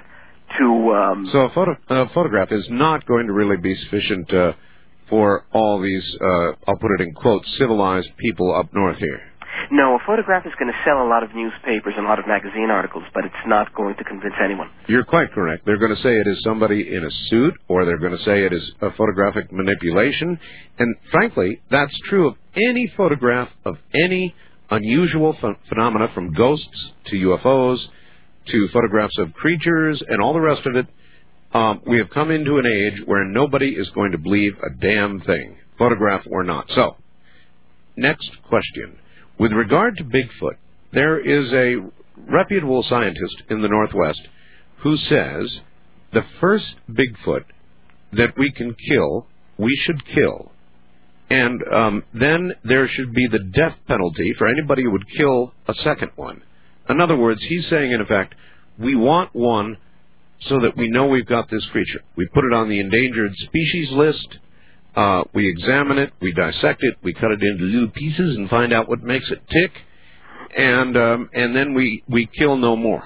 [0.59, 4.53] to um, So a, photo, a photograph is not going to really be sufficient uh,
[5.09, 9.21] for all these, uh, I'll put it in quotes, civilized people up north here.
[9.71, 12.27] No, a photograph is going to sell a lot of newspapers and a lot of
[12.27, 14.69] magazine articles, but it's not going to convince anyone.
[14.89, 15.65] You're quite correct.
[15.65, 18.45] They're going to say it is somebody in a suit, or they're going to say
[18.45, 20.39] it is a photographic manipulation.
[20.79, 24.35] And frankly, that's true of any photograph of any
[24.71, 27.79] unusual ph- phenomena from ghosts to UFOs
[28.47, 30.87] to photographs of creatures and all the rest of it.
[31.53, 35.21] Um, we have come into an age where nobody is going to believe a damn
[35.21, 36.67] thing, photograph or not.
[36.75, 36.97] So,
[37.97, 38.99] next question.
[39.39, 40.57] With regard to Bigfoot,
[40.93, 41.77] there is a
[42.31, 44.21] reputable scientist in the Northwest
[44.83, 45.59] who says
[46.13, 47.45] the first Bigfoot
[48.13, 49.27] that we can kill,
[49.59, 50.53] we should kill.
[51.31, 55.75] And um, then there should be the death penalty for anybody who would kill a
[55.75, 56.43] second one.
[56.89, 58.35] In other words, he's saying, in effect,
[58.79, 59.79] we want one
[60.41, 62.01] so that we know we've got this creature.
[62.17, 64.27] We put it on the endangered species list.
[64.95, 68.73] Uh, we examine it, we dissect it, we cut it into little pieces and find
[68.73, 69.73] out what makes it tick,
[70.57, 73.03] and um, and then we we kill no more.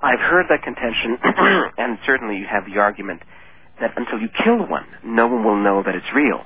[0.00, 1.18] I've heard that contention,
[1.78, 3.22] and certainly you have the argument
[3.80, 6.44] that until you kill one, no one will know that it's real.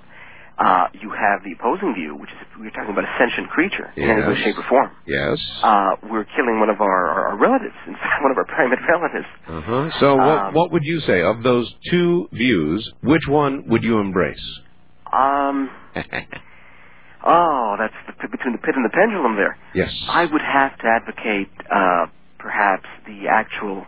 [0.59, 4.09] Uh, you have the opposing view, which is we're talking about a sentient creature in
[4.09, 4.91] any way, shape, or form.
[5.07, 5.37] Yes.
[5.63, 8.79] Uh, we're killing one of our, our, our relatives, in fact, one of our primate
[8.89, 9.27] relatives.
[9.47, 9.91] Uh-huh.
[10.01, 12.91] So what Um, what would you say of those two views?
[13.03, 14.41] Which one would you embrace?
[15.13, 15.69] Um,
[17.25, 19.59] oh, that's the, between the pit and the pendulum there.
[19.75, 19.93] Yes.
[20.09, 22.07] I would have to advocate uh,
[22.39, 23.85] perhaps the actual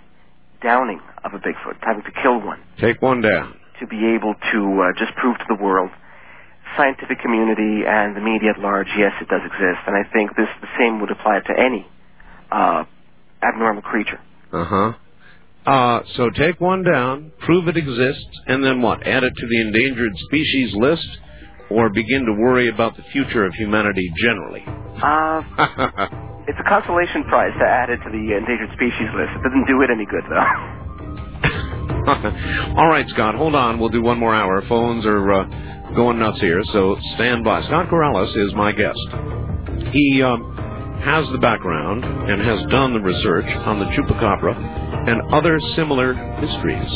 [0.62, 3.54] downing of a Bigfoot, having to kill one Take one down.
[3.80, 5.90] to be able to uh, just prove to the world,
[6.76, 9.80] scientific community and the media at large, yes, it does exist.
[9.86, 11.86] And I think this the same would apply to any
[12.50, 12.84] uh,
[13.42, 14.20] abnormal creature.
[14.52, 14.92] Uh-huh.
[15.66, 19.06] Uh, so take one down, prove it exists, and then what?
[19.06, 21.08] Add it to the endangered species list,
[21.70, 24.64] or begin to worry about the future of humanity generally?
[24.66, 25.42] Uh,
[26.48, 29.30] it's a consolation prize to add it to the endangered species list.
[29.36, 30.78] It doesn't do it any good, though.
[32.78, 33.78] All right, Scott, hold on.
[33.78, 34.62] We'll do one more hour.
[34.66, 35.44] Phones are uh,
[35.94, 37.62] going nuts here, so stand by.
[37.62, 38.98] Scott Corrales is my guest.
[39.92, 45.58] He um, has the background and has done the research on the chupacabra and other
[45.76, 46.90] similar mysteries.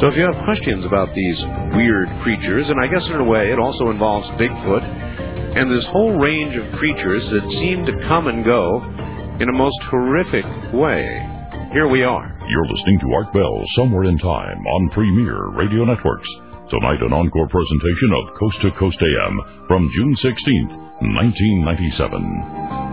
[0.00, 1.38] So if you have questions about these
[1.74, 4.84] weird creatures, and I guess in a way it also involves Bigfoot
[5.56, 8.82] and this whole range of creatures that seem to come and go
[9.40, 10.44] in a most horrific
[10.74, 11.06] way,
[11.72, 12.36] here we are.
[12.48, 16.28] You're listening to Art Bell Somewhere in Time on Premier Radio Networks.
[16.68, 20.74] Tonight, an encore presentation of Coast to Coast AM from June 16th,
[21.14, 22.85] 1997.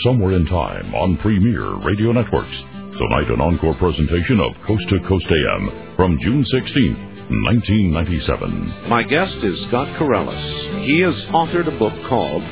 [0.00, 2.56] Somewhere in Time on Premier Radio Networks.
[2.96, 8.88] Tonight, an encore presentation of Coast to Coast AM from June 16th, 1997.
[8.88, 10.86] My guest is Scott Corrales.
[10.86, 12.42] He has authored a book called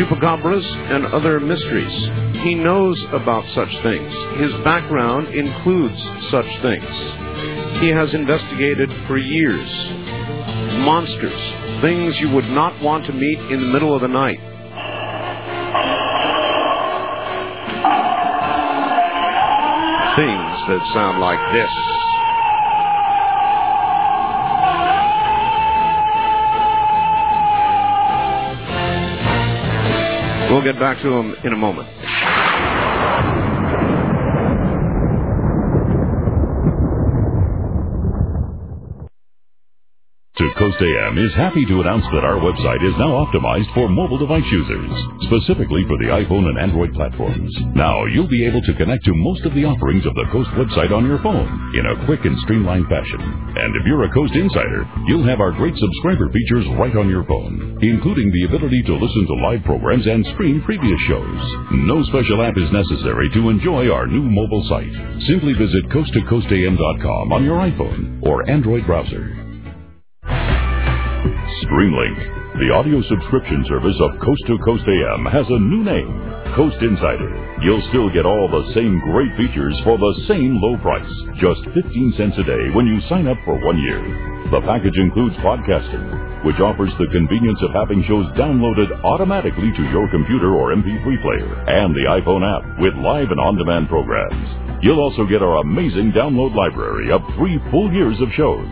[0.00, 1.92] Chupacabras and Other Mysteries.
[2.42, 4.12] He knows about such things.
[4.40, 6.00] His background includes
[6.30, 6.94] such things.
[7.84, 9.68] He has investigated for years
[10.80, 14.53] monsters, things you would not want to meet in the middle of the night.
[20.68, 21.70] That sound like this.
[30.50, 31.88] We'll get back to him in a moment.
[40.36, 44.18] To Coast AM is happy to announce that our website is now optimized for mobile
[44.18, 44.90] device users,
[45.34, 47.50] specifically for the iPhone and Android platforms.
[47.74, 50.94] Now you'll be able to connect to most of the offerings of the Coast website
[50.94, 53.18] on your phone in a quick and streamlined fashion.
[53.18, 57.24] And if you're a Coast insider, you'll have our great subscriber features right on your
[57.26, 61.42] phone, including the ability to listen to live programs and stream previous shows.
[61.90, 64.94] No special app is necessary to enjoy our new mobile site.
[65.26, 69.33] Simply visit coasttocoastam.com on your iPhone or Android browser.
[71.74, 76.06] Streamlink, the audio subscription service of Coast to Coast AM, has a new name,
[76.54, 77.58] Coast Insider.
[77.66, 81.10] You'll still get all the same great features for the same low price,
[81.42, 83.98] just 15 cents a day when you sign up for one year.
[84.54, 90.06] The package includes podcasting, which offers the convenience of having shows downloaded automatically to your
[90.14, 94.78] computer or MP3 player, and the iPhone app with live and on-demand programs.
[94.78, 98.70] You'll also get our amazing download library of three full years of shows.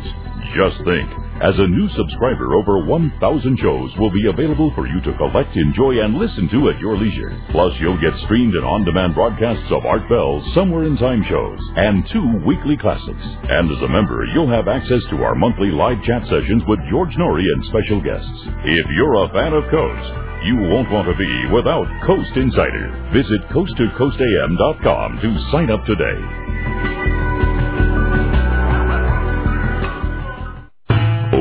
[0.55, 1.11] Just think,
[1.43, 5.99] As a new subscriber, over 1,000 shows will be available for you to collect, enjoy,
[5.99, 7.35] and listen to at your leisure.
[7.51, 12.07] Plus, you'll get streamed and on-demand broadcasts of Art Bell's Somewhere in Time shows and
[12.15, 13.27] two weekly classics.
[13.51, 17.11] And as a member, you'll have access to our monthly live chat sessions with George
[17.19, 18.39] Noory and special guests.
[18.63, 23.11] If you're a fan of Coast, you won't want to be without Coast Insider.
[23.13, 27.22] Visit coasttocoastam.com to sign up today.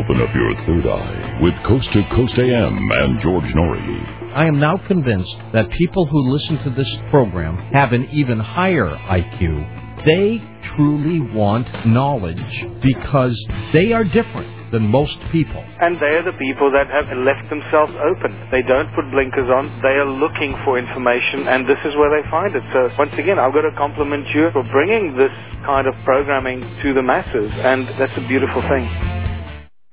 [0.02, 4.34] Open up your third eye with Coast to Coast AM and George Noory.
[4.34, 8.90] I am now convinced that people who listen to this program have an even higher
[8.90, 10.02] IQ.
[10.04, 10.42] They
[10.74, 12.42] truly want knowledge
[12.82, 13.38] because
[13.74, 15.64] they are different than most people.
[15.80, 18.34] And they are the people that have left themselves open.
[18.50, 19.70] They don't put blinkers on.
[19.84, 22.64] They are looking for information, and this is where they find it.
[22.74, 26.94] So, once again, I've got to compliment you for bringing this kind of programming to
[26.96, 29.21] the masses, and that's a beautiful thing.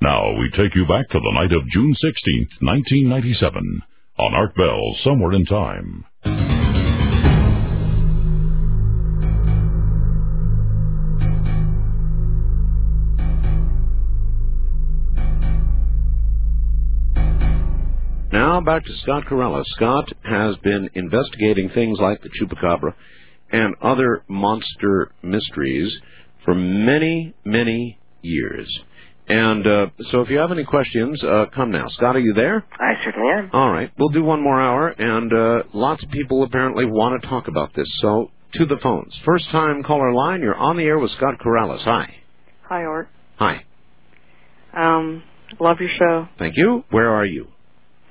[0.01, 3.83] Now we take you back to the night of June 16th, 1997,
[4.17, 6.05] on Art Bell, Somewhere in Time.
[18.31, 19.65] Now back to Scott Corrales.
[19.67, 22.95] Scott has been investigating things like the chupacabra
[23.51, 25.93] and other monster mysteries
[26.45, 28.81] for many, many years.
[29.29, 31.89] And uh, so if you have any questions, uh, come now.
[31.89, 32.65] Scott, are you there?
[32.73, 33.51] I certainly am.
[33.53, 33.91] All right.
[33.99, 37.75] We'll do one more hour, and uh, lots of people apparently want to talk about
[37.75, 37.87] this.
[38.01, 39.15] So to the phones.
[39.25, 41.83] First time caller line, you're on the air with Scott Corrales.
[41.83, 42.15] Hi.
[42.69, 43.09] Hi, Art.
[43.37, 43.65] Hi.
[44.75, 45.23] Um,
[45.61, 46.29] love your show.
[46.39, 46.85] Thank you.
[46.91, 47.49] Where are you?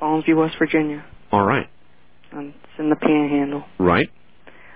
[0.02, 1.04] Fallsview, West Virginia.
[1.32, 1.68] All right.
[2.32, 3.64] And it's in the Panhandle.
[3.80, 4.10] Right.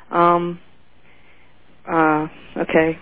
[0.09, 0.59] Um.
[1.87, 2.27] Uh.
[2.57, 2.97] Okay.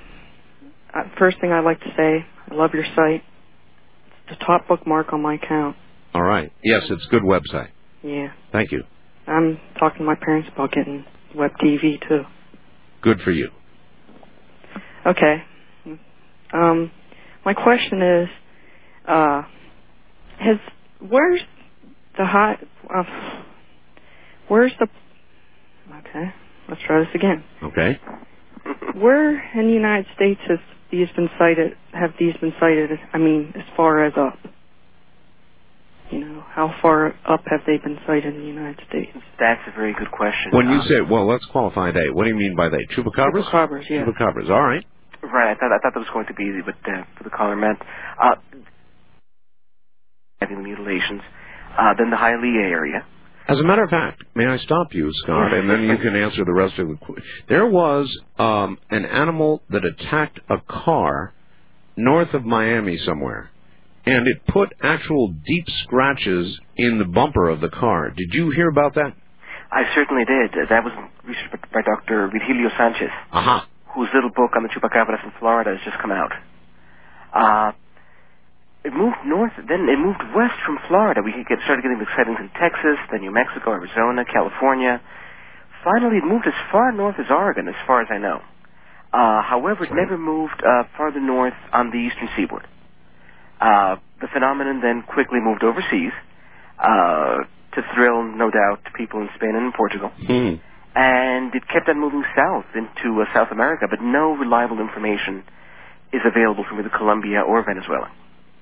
[0.93, 3.23] Uh, first thing I'd like to say, I love your site.
[4.29, 5.75] It's the top bookmark on my account.
[6.13, 6.51] All right.
[6.63, 7.69] Yes, it's a good website.
[8.03, 8.29] Yeah.
[8.51, 8.83] Thank you.
[9.27, 12.23] I'm talking to my parents about getting web TV too.
[13.01, 13.49] Good for you.
[15.05, 15.43] Okay.
[16.53, 16.91] Um,
[17.45, 18.29] my question is,
[19.07, 19.43] uh,
[20.39, 20.57] has
[20.99, 21.41] where's
[22.17, 22.57] the high?
[22.93, 23.03] Uh,
[24.47, 24.87] where's the?
[25.99, 26.33] Okay,
[26.67, 27.43] let's try this again.
[27.63, 27.99] Okay.
[28.95, 30.59] Where in the United States has
[30.91, 31.73] these been sighted?
[31.93, 32.89] Have these been sighted?
[33.13, 34.37] I mean, as far as up.
[36.11, 39.11] You know, how far up have they been sighted in the United States?
[39.39, 40.51] That's a very good question.
[40.51, 42.09] When you Uh, say, well, let's qualify they.
[42.09, 42.83] What do you mean by they?
[42.95, 43.43] Chupacabras?
[43.45, 44.05] Chupacabras, yeah.
[44.05, 44.49] Chupacabras.
[44.49, 44.83] All right.
[45.21, 47.29] Right, I thought I thought that was going to be easy, but uh, for the
[47.29, 47.77] caller meant
[48.23, 48.35] uh,
[50.41, 51.21] having the mutilations.
[51.77, 53.05] Uh, then the Hialeah area.
[53.49, 56.45] As a matter of fact, may I stop you, Scott, and then you can answer
[56.45, 56.95] the rest of the.
[57.03, 57.17] Qu-
[57.47, 58.05] there was
[58.37, 61.33] um, an animal that attacked a car
[61.97, 63.49] north of Miami somewhere,
[64.05, 68.11] and it put actual deep scratches in the bumper of the car.
[68.11, 69.13] Did you hear about that?
[69.71, 70.51] I certainly did.
[70.69, 70.93] That was
[71.25, 72.27] researched by- Dr.
[72.31, 73.67] Virgilio Sanchez, Aha.
[73.95, 76.31] whose little book on the chupacabras in Florida has just come out.
[77.33, 77.71] Uh,
[78.89, 81.21] it moved north, then it moved west from Florida.
[81.21, 84.99] We get, started getting the sightings in Texas, then New Mexico, Arizona, California.
[85.83, 88.41] Finally, it moved as far north as Oregon, as far as I know.
[89.13, 92.65] Uh, however, it never moved uh, farther north on the eastern seaboard.
[93.61, 96.13] Uh, the phenomenon then quickly moved overseas
[96.79, 97.45] uh,
[97.77, 100.09] to thrill, no doubt, people in Spain and in Portugal.
[100.09, 100.57] Hmm.
[100.95, 105.43] And it kept on moving south into uh, South America, but no reliable information
[106.11, 108.09] is available from either Colombia or Venezuela.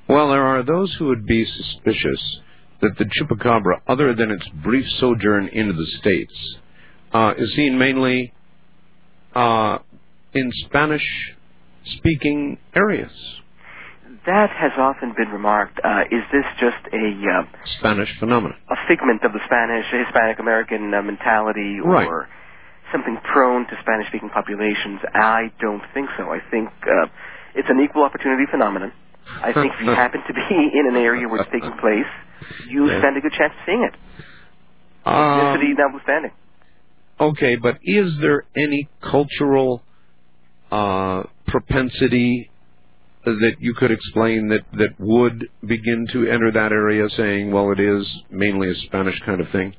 [0.09, 2.39] Well, there are those who would be suspicious
[2.81, 6.33] that the chupacabra, other than its brief sojourn into the states,
[7.13, 8.33] uh, is seen mainly
[9.35, 9.79] uh,
[10.33, 13.11] in Spanish-speaking areas.
[14.25, 15.79] That has often been remarked.
[15.83, 17.07] Uh, is this just a
[17.39, 17.43] uh,
[17.79, 18.57] Spanish phenomenon.
[18.69, 22.09] a figment of the Spanish, Hispanic American uh, mentality, or Right.
[22.91, 24.99] something prone to Spanish-speaking populations?
[25.13, 26.29] I don't think so.
[26.29, 27.07] I think uh,
[27.55, 28.91] it's an equal opportunity phenomenon.
[29.43, 32.05] I think if you happen to be in an area where it's taking place,
[32.67, 32.99] you Yeah.
[32.99, 33.93] stand a good chance of seeing it.
[35.05, 36.31] Um, Ethnicity notwithstanding.
[37.19, 39.81] okay, but is there any cultural
[40.71, 42.49] uh, propensity
[43.25, 47.79] that you could explain that, that would begin to enter that area saying, well, it
[47.79, 49.73] is mainly a Spanish kind of thing?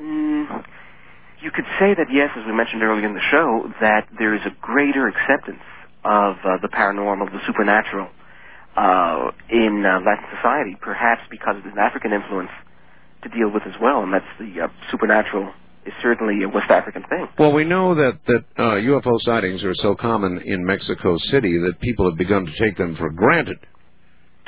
[0.00, 0.64] Mm,
[1.42, 4.40] you could say that yes, as we mentioned earlier in the show, that there is
[4.46, 5.60] a greater acceptance
[6.04, 8.08] of uh, the paranormal, the supernatural,
[8.76, 12.50] uh, in uh, Latin society, perhaps because there's an African influence
[13.22, 15.52] to deal with as well, and that's the uh, supernatural
[15.86, 17.28] is certainly a West African thing.
[17.38, 21.78] Well, we know that that uh, UFO sightings are so common in Mexico City that
[21.80, 23.58] people have begun to take them for granted.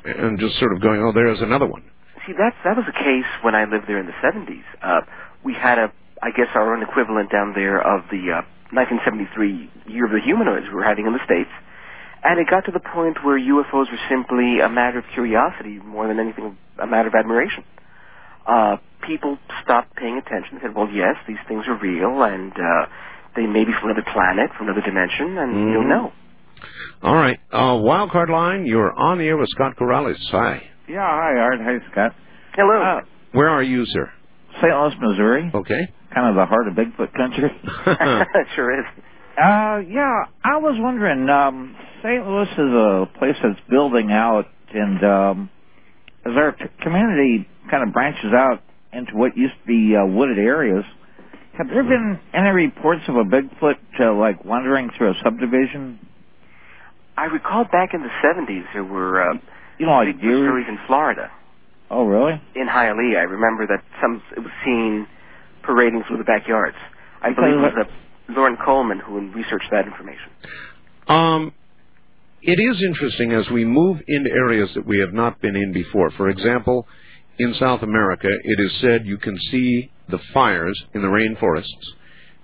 [0.04, 1.82] and just sort of going, oh, there's another one.
[2.26, 4.64] See, that's that was the case when I lived there in the 70s.
[4.82, 5.00] Uh,
[5.44, 5.92] we had a,
[6.22, 8.42] I guess, our own equivalent down there of the uh,
[8.72, 11.50] 1973 Year of the Humanoids we were having in the States.
[12.28, 16.08] And it got to the point where UFOs were simply a matter of curiosity more
[16.08, 17.62] than anything, a matter of admiration.
[18.46, 18.76] Uh,
[19.06, 22.86] people stopped paying attention and said, well, yes, these things are real and uh,
[23.36, 25.72] they may be from another planet, from another dimension, and Mhm.
[25.72, 26.12] you'll know.
[27.02, 27.38] All right.
[27.52, 30.16] Uh, Wildcard line, you're on the air with Scott Corrales.
[30.32, 30.62] Hi.
[30.88, 31.60] Yeah, hi, Art.
[31.60, 32.12] Hey, Scott.
[32.54, 32.80] Hello.
[32.82, 33.00] Uh,
[33.32, 34.10] Where are you, sir?
[34.60, 34.72] St.
[34.74, 35.50] Louis, Missouri.
[35.54, 35.88] Okay.
[36.14, 37.50] Kind of the heart of Bigfoot country.
[37.86, 38.86] it sure is.
[39.36, 41.28] Uh, yeah, I was wondering.
[41.28, 42.26] Um, St.
[42.26, 45.50] Louis is a place that's building out, and um,
[46.24, 50.38] as our t- community kind of branches out into what used to be uh, wooded
[50.38, 50.84] areas,
[51.58, 55.98] have there been any reports of a Bigfoot uh, like wandering through a subdivision?
[57.18, 59.34] I recall back in the 70s there were uh,
[59.78, 60.46] You know, like deer.
[60.46, 61.30] stories in Florida.
[61.90, 62.40] Oh, really?
[62.54, 63.18] in Hialeah.
[63.18, 65.06] I remember that some it was seen
[65.62, 66.76] parading through the backyards.
[67.22, 67.84] I believe it was uh,
[68.28, 70.30] Loren Coleman who researched that information.
[71.08, 71.52] Um,
[72.42, 76.10] it is interesting as we move into areas that we have not been in before.
[76.12, 76.86] For example,
[77.38, 81.66] in South America, it is said you can see the fires in the rainforests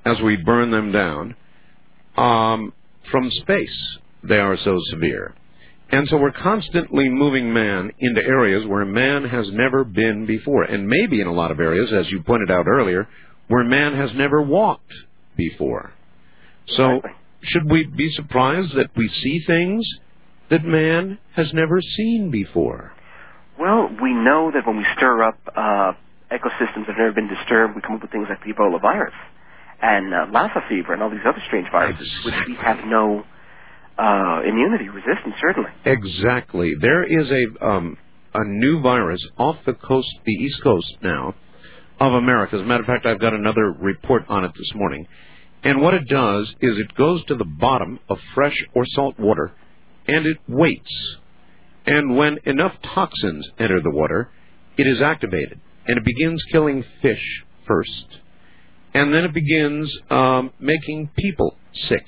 [0.04, 1.36] as we burn them down
[2.16, 2.72] um,
[3.10, 3.98] from space.
[4.24, 5.34] They are so severe.
[5.90, 10.88] And so we're constantly moving man into areas where man has never been before, and
[10.88, 13.06] maybe in a lot of areas, as you pointed out earlier,
[13.48, 14.92] where man has never walked
[15.36, 15.92] before.
[16.68, 17.02] So,
[17.42, 19.84] should we be surprised that we see things
[20.50, 22.92] that man has never seen before?
[23.58, 25.92] Well, we know that when we stir up uh,
[26.30, 29.14] ecosystems that have never been disturbed, we come up with things like the Ebola virus
[29.82, 33.24] and uh, Lassa fever and all these other strange viruses, which we have no
[33.98, 35.70] uh, immunity, resistance, certainly.
[35.84, 36.74] Exactly.
[36.80, 37.98] There is a um,
[38.34, 41.34] a new virus off the coast, the East Coast now,
[42.00, 42.56] of America.
[42.56, 45.06] As a matter of fact, I've got another report on it this morning.
[45.64, 49.52] And what it does is it goes to the bottom of fresh or salt water,
[50.08, 51.16] and it waits.
[51.86, 54.30] And when enough toxins enter the water,
[54.76, 58.06] it is activated, and it begins killing fish first,
[58.94, 61.56] and then it begins um, making people
[61.88, 62.06] sick.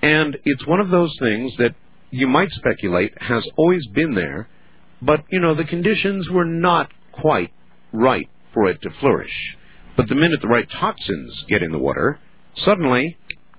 [0.00, 1.74] And it's one of those things that
[2.10, 4.48] you might speculate has always been there,
[5.02, 7.52] but you know the conditions were not quite
[7.92, 9.56] right for it to flourish.
[9.96, 12.18] But the minute the right toxins get in the water,
[12.64, 13.16] suddenly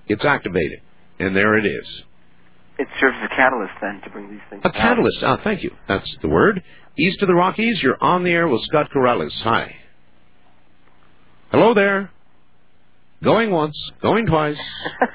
[0.07, 0.79] it's activated,
[1.19, 2.03] and there it is.
[2.77, 4.61] It serves as a catalyst then to bring these things.
[4.65, 4.81] A about.
[4.81, 5.17] catalyst.
[5.21, 5.71] Ah, thank you.
[5.87, 6.61] That's the word.
[6.97, 9.31] East of the Rockies, you're on the air with Scott Corrales.
[9.43, 9.75] Hi.
[11.51, 12.11] Hello there.
[13.23, 14.57] Going once, going twice.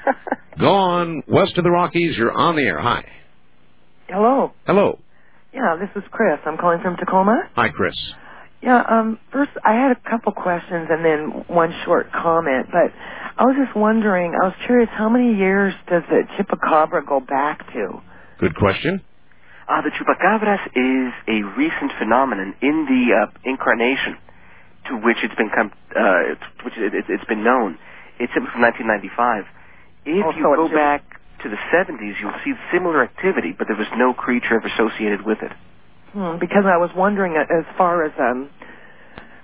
[0.59, 1.23] Go on.
[1.27, 2.79] West of the Rockies, you're on the air.
[2.81, 3.05] Hi.
[4.09, 4.53] Hello.
[4.65, 4.99] Hello.
[5.53, 6.39] Yeah, this is Chris.
[6.45, 7.43] I'm calling from Tacoma.
[7.55, 7.95] Hi, Chris.
[8.61, 12.93] Yeah, um, first I had a couple questions and then one short comment, but
[13.37, 17.65] I was just wondering, I was curious, how many years does the chupacabra go back
[17.73, 18.01] to?
[18.39, 19.01] Good question.
[19.67, 24.17] Uh, the chupacabras is a recent phenomenon in the uh, incarnation
[24.89, 26.35] to which it's been com- uh,
[26.65, 27.77] which it, it, it's been known.
[28.19, 29.45] It's from 1995.
[30.05, 31.05] If Oh, you so go back
[31.43, 35.39] to the 70s, you'll see similar activity, but there was no creature ever associated with
[35.41, 35.51] it.
[36.13, 38.49] Hmm, because I was wondering uh, as far as um,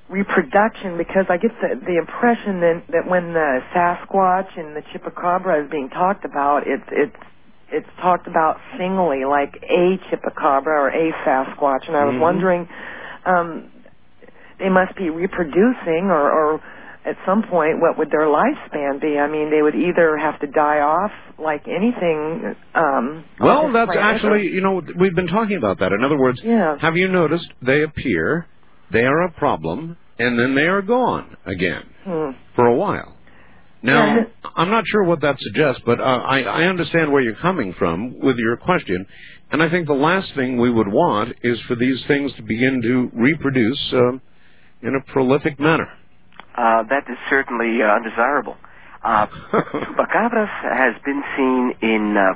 [0.10, 5.66] reproduction, because I get the, the impression that, that when the Sasquatch and the chupacabra
[5.66, 7.16] is being talked about, it's it's
[7.70, 12.22] it's talked about singly, like a chupacabra or a Sasquatch, and I was Mhm.
[12.22, 12.68] wondering,
[13.26, 13.66] um,
[14.60, 16.62] they must be reproducing, or, or
[17.08, 19.18] at some point, what would their lifespan be?
[19.18, 22.56] I mean, they would either have to die off like anything.
[22.76, 25.92] Um, Well, that's planet, or- actually, you know, we've been talking about that.
[25.94, 26.42] In other words,
[26.82, 28.46] have you noticed they appear,
[28.92, 32.32] they are a problem, and then they are gone again Hmm.
[32.56, 33.14] for a while.
[33.84, 34.24] Now, Yeah.
[34.56, 38.20] I'm not sure what that suggests, but uh, I, I understand where you're coming from
[38.20, 39.06] with your question.
[39.52, 42.82] And I think the last thing we would want is for these things to begin
[42.82, 44.20] to reproduce um,
[44.82, 45.88] in a prolific manner.
[46.58, 48.58] Uh, that is certainly uh, undesirable.
[49.04, 52.34] Uh, chupacabras has been seen in uh,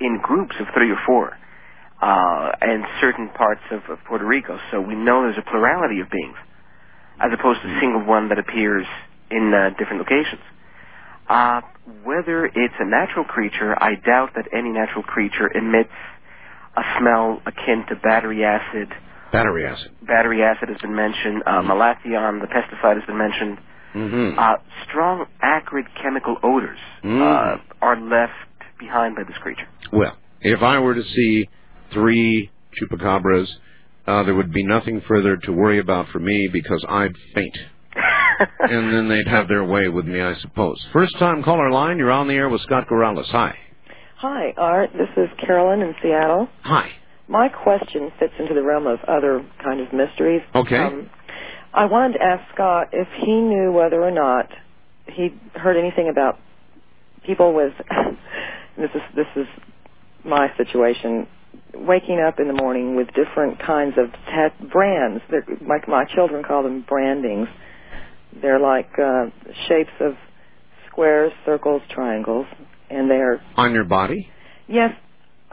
[0.00, 1.38] in groups of three or four
[2.02, 4.58] uh, in certain parts of, of Puerto Rico.
[4.70, 6.36] So we know there's a plurality of beings,
[7.20, 8.86] as opposed to a single one that appears
[9.30, 10.42] in uh, different locations.
[11.28, 11.60] Uh,
[12.02, 15.94] whether it's a natural creature, I doubt that any natural creature emits
[16.76, 18.88] a smell akin to battery acid.
[19.32, 19.90] Battery acid.
[20.02, 21.42] Battery acid has been mentioned.
[21.46, 23.58] Uh, malathion, the pesticide, has been mentioned.
[23.94, 24.38] Mm-hmm.
[24.38, 24.54] Uh,
[24.88, 28.32] strong, acrid chemical odors uh, are left
[28.78, 29.66] behind by this creature.
[29.92, 31.48] Well, if I were to see
[31.92, 32.50] three
[32.80, 33.48] chupacabras,
[34.06, 37.56] uh, there would be nothing further to worry about for me because I'd faint.
[38.60, 40.80] and then they'd have their way with me, I suppose.
[40.92, 43.26] First time caller line, you're on the air with Scott Corrales.
[43.26, 43.56] Hi.
[44.18, 44.90] Hi, Art.
[44.92, 46.48] This is Carolyn in Seattle.
[46.62, 46.90] Hi.
[47.30, 50.42] My question fits into the realm of other kind of mysteries.
[50.52, 50.76] Okay.
[50.76, 51.08] Um,
[51.72, 54.48] I wanted to ask Scott if he knew whether or not
[55.06, 56.40] he heard anything about
[57.24, 57.72] people with
[58.76, 59.46] this is this is
[60.24, 61.28] my situation
[61.74, 66.42] waking up in the morning with different kinds of tat- brands that like my children
[66.42, 67.48] call them brandings
[68.42, 69.26] they're like uh
[69.68, 70.14] shapes of
[70.90, 72.46] squares circles triangles
[72.90, 74.28] and they're On your body?
[74.68, 74.90] Yes,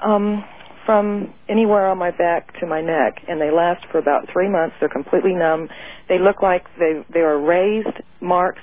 [0.03, 0.43] um,
[0.87, 4.73] from anywhere on my back to my neck, and they last for about three months.
[4.79, 5.67] They're completely numb.
[6.09, 8.61] They look like they they are raised marks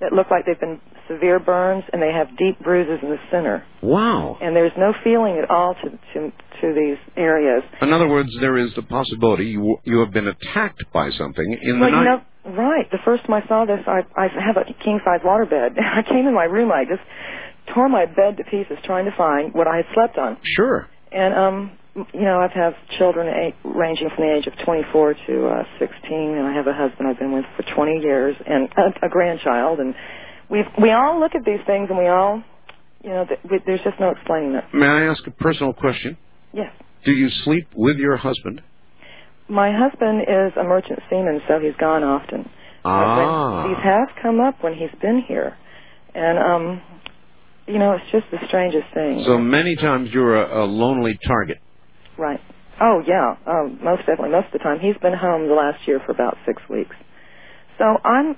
[0.00, 3.64] that look like they've been severe burns, and they have deep bruises in the center.
[3.82, 4.38] Wow.
[4.40, 7.64] And there's no feeling at all to to to these areas.
[7.82, 11.80] In other words, there is the possibility you you have been attacked by something in
[11.80, 11.98] the well, night.
[11.98, 12.90] you know, right.
[12.92, 15.78] The first time I saw this, I I have a king size waterbed.
[15.82, 16.70] I came in my room.
[16.70, 17.02] I just
[17.74, 20.38] tore my bed to pieces trying to find what I had slept on.
[20.44, 20.88] Sure.
[21.12, 21.70] And um,
[22.14, 26.46] you know, I've have children ranging from the age of 24 to uh, 16, and
[26.46, 29.94] I have a husband I've been with for 20 years, and a, a grandchild, and
[30.48, 32.42] we we all look at these things, and we all,
[33.02, 34.64] you know, th- we, there's just no explaining it.
[34.72, 36.16] May I ask a personal question?
[36.52, 36.72] Yes.
[37.04, 38.60] Do you sleep with your husband?
[39.48, 42.48] My husband is a merchant seaman, so he's gone often.
[42.84, 43.66] Ah.
[43.66, 45.56] These have come up when he's been here,
[46.14, 46.82] and um,
[47.70, 49.22] you know, it's just the strangest thing.
[49.26, 51.58] So many times you're a, a lonely target.
[52.18, 52.40] Right.
[52.80, 53.36] Oh yeah.
[53.46, 54.30] Oh, most definitely.
[54.30, 56.96] Most of the time, he's been home the last year for about six weeks.
[57.78, 58.36] So I'm,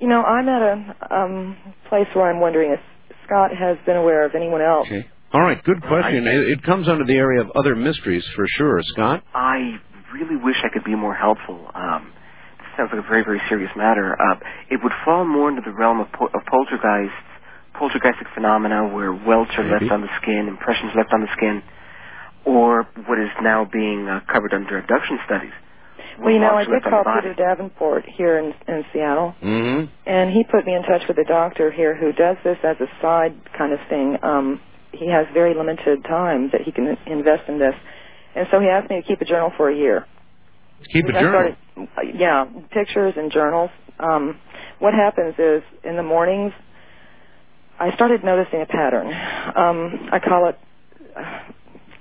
[0.00, 1.56] you know, I'm at a um,
[1.88, 2.80] place where I'm wondering if
[3.26, 4.86] Scott has been aware of anyone else.
[4.86, 5.06] Okay.
[5.32, 6.26] All right, good question.
[6.28, 9.24] It, it comes under the area of other mysteries for sure, Scott.
[9.34, 9.78] I
[10.14, 11.70] really wish I could be more helpful.
[11.74, 12.12] Um,
[12.58, 14.14] this sounds like a very, very serious matter.
[14.14, 14.36] Uh,
[14.70, 17.18] it would fall more into the realm of, po- of poltergeists,
[17.74, 19.86] poltergeistic phenomena where welts are Maybe.
[19.86, 21.62] left on the skin, impressions left on the skin,
[22.44, 25.52] or what is now being uh, covered under abduction studies.
[26.20, 27.20] Well, you know, I did call the body.
[27.22, 29.86] Peter Davenport here in, in Seattle, Mm-hmm.
[30.06, 32.86] and he put me in touch with a doctor here who does this as a
[33.02, 34.16] side kind of thing.
[34.22, 34.60] Um,
[34.92, 37.74] he has very limited time that he can invest in this,
[38.36, 40.06] and so he asked me to keep a journal for a year.
[40.92, 41.56] Keep a I journal.
[41.76, 43.70] started, uh, yeah, pictures and journals.
[43.98, 44.38] Um,
[44.78, 46.52] what happens is in the mornings,
[47.78, 49.06] I started noticing a pattern.
[49.08, 50.58] Um, I call it.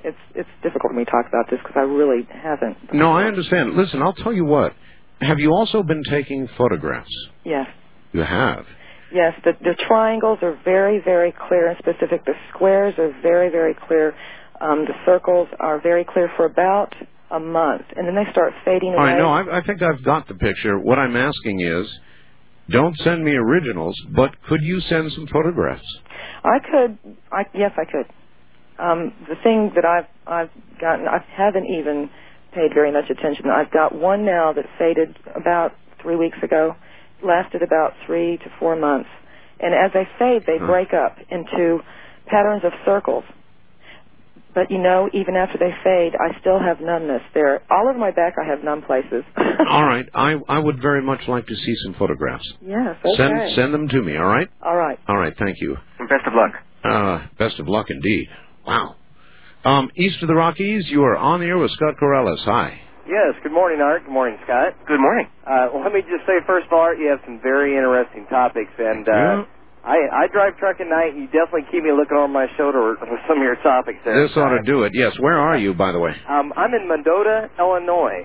[0.06, 2.94] It's it's difficult for me to talk about this because I really haven't.
[2.94, 3.74] No, I understand.
[3.76, 4.74] Listen, I'll tell you what.
[5.22, 7.10] Have you also been taking photographs?
[7.46, 7.68] Yes,
[8.12, 8.66] You have.
[9.14, 9.34] yes.
[9.46, 12.26] The the triangles are very very clear and specific.
[12.26, 14.14] The squares are very very clear.
[14.60, 16.94] Um, the circles are very clear for about
[17.32, 19.14] a month, and then they start fading away.
[19.14, 20.78] right, no, I, I think I've got the picture.
[20.78, 21.88] What I'm asking is,
[22.70, 25.84] don't send me originals, but could you send some photographs?
[26.44, 26.98] I could.
[27.32, 28.08] I yes, I could.
[28.80, 30.50] Um, the thing that I've I've
[30.80, 32.10] gotten, I haven't even
[32.54, 33.46] paid very much attention.
[33.50, 35.72] I've got one now that faded about
[36.02, 36.76] three weeks ago,
[37.26, 39.10] lasted about three to four months,
[39.60, 40.68] and as they fade, they Huh.
[40.68, 41.82] break up into
[42.28, 43.24] patterns of circles.
[44.56, 47.62] But you know, even after they fade, I still have numbness there.
[47.72, 49.24] All over my back, I have numb places.
[49.70, 52.48] All right, I I would very much like to see some photographs.
[52.62, 52.96] yes.
[53.04, 53.18] Okay.
[53.18, 54.18] Send send them to me.
[54.18, 54.50] All right.
[54.62, 55.00] All right.
[55.08, 55.34] All right.
[55.38, 55.76] Thank you.
[56.00, 56.54] And best of luck.
[56.84, 58.28] Uh, best of luck indeed.
[58.68, 58.96] Wow.
[59.66, 62.40] Um, east of the Rockies, you are on the air with Scott Corrales.
[62.44, 62.80] Hi.
[63.08, 64.04] Yes, good morning, Art.
[64.06, 64.74] Good morning, Scott.
[64.88, 65.28] Good morning.
[65.46, 68.26] Uh, well, let me just say, first of all, Art, you have some very interesting
[68.30, 69.44] topics, and uh,
[69.84, 72.96] I, I drive truck at night, and you definitely keep me looking over my shoulder
[73.02, 74.16] with some of your topics there.
[74.28, 74.94] This ought to do it.
[74.96, 75.14] Yes.
[75.20, 76.16] Where are you, by the way?
[76.30, 78.24] Um, I'm in Mendota, Illinois,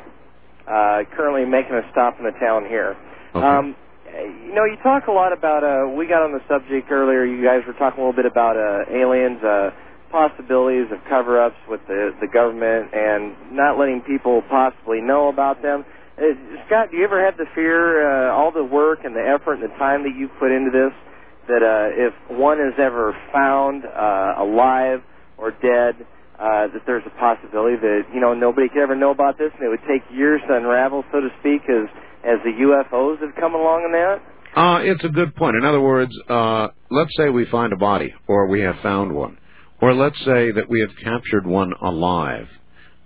[0.67, 2.97] uh, currently making a stop in the town here.
[3.35, 3.45] Okay.
[3.45, 3.77] Um,
[4.09, 5.63] you know, you talk a lot about.
[5.63, 7.25] Uh, we got on the subject earlier.
[7.25, 9.71] You guys were talking a little bit about uh, aliens, uh,
[10.11, 15.85] possibilities of cover-ups with the the government, and not letting people possibly know about them.
[16.17, 16.35] Uh,
[16.67, 19.63] Scott, do you ever have the fear, uh, all the work and the effort and
[19.63, 20.91] the time that you put into this,
[21.49, 25.01] that uh, if one is ever found uh, alive
[25.37, 26.07] or dead,
[26.39, 29.67] uh, that there's a possibility that you know nobody could ever know about this, and
[29.67, 31.89] it would take years to unravel, so to speak, as
[32.25, 34.21] as the UFOs have come along in that.
[34.57, 35.57] Uh, it's a good point.
[35.57, 39.39] In other words, uh, let's say we find a body, or we have found one,
[39.81, 42.47] or let's say that we have captured one alive.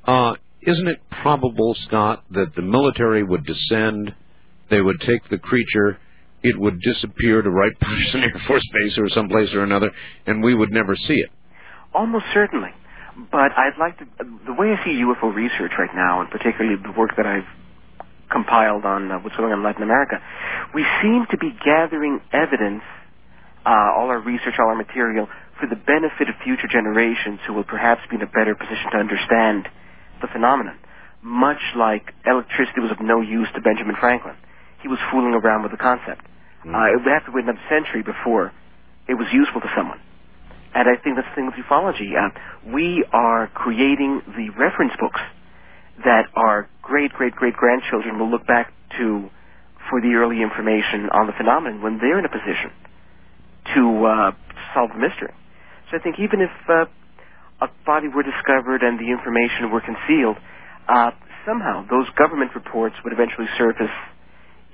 [0.04, 4.14] Uh, isn't it probable, Scott, that the military would descend,
[4.70, 5.98] they would take the creature,
[6.42, 9.90] it would disappear to Wright Patterson Air Force Base or someplace or another,
[10.26, 11.30] and we would never see it?
[11.94, 12.70] Almost certainly.
[13.30, 14.06] But I'd like to,
[14.46, 17.48] the way I see UFO research right now, and particularly the work that I've
[18.30, 20.16] compiled on uh, what's going on in Latin America,
[20.74, 22.82] we seem to be gathering evidence,
[23.66, 25.28] uh, all our research, all our material,
[25.60, 28.98] for the benefit of future generations who will perhaps be in a better position to
[28.98, 29.68] understand
[30.22, 30.78] the phenomenon.
[31.22, 34.34] Much like electricity was of no use to Benjamin Franklin.
[34.82, 36.22] He was fooling around with the concept.
[36.74, 38.52] Uh, it would have to wait another century before
[39.08, 40.00] it was useful to someone.
[40.74, 42.14] And I think that's the thing with ufology.
[42.16, 42.30] Uh,
[42.72, 45.20] we are creating the reference books
[46.04, 49.28] that our great, great, great grandchildren will look back to
[49.90, 52.70] for the early information on the phenomenon when they're in a position
[53.74, 54.30] to uh,
[54.74, 55.34] solve the mystery.
[55.90, 56.86] So I think even if uh,
[57.60, 60.36] a body were discovered and the information were concealed,
[60.88, 61.10] uh,
[61.44, 63.92] somehow those government reports would eventually surface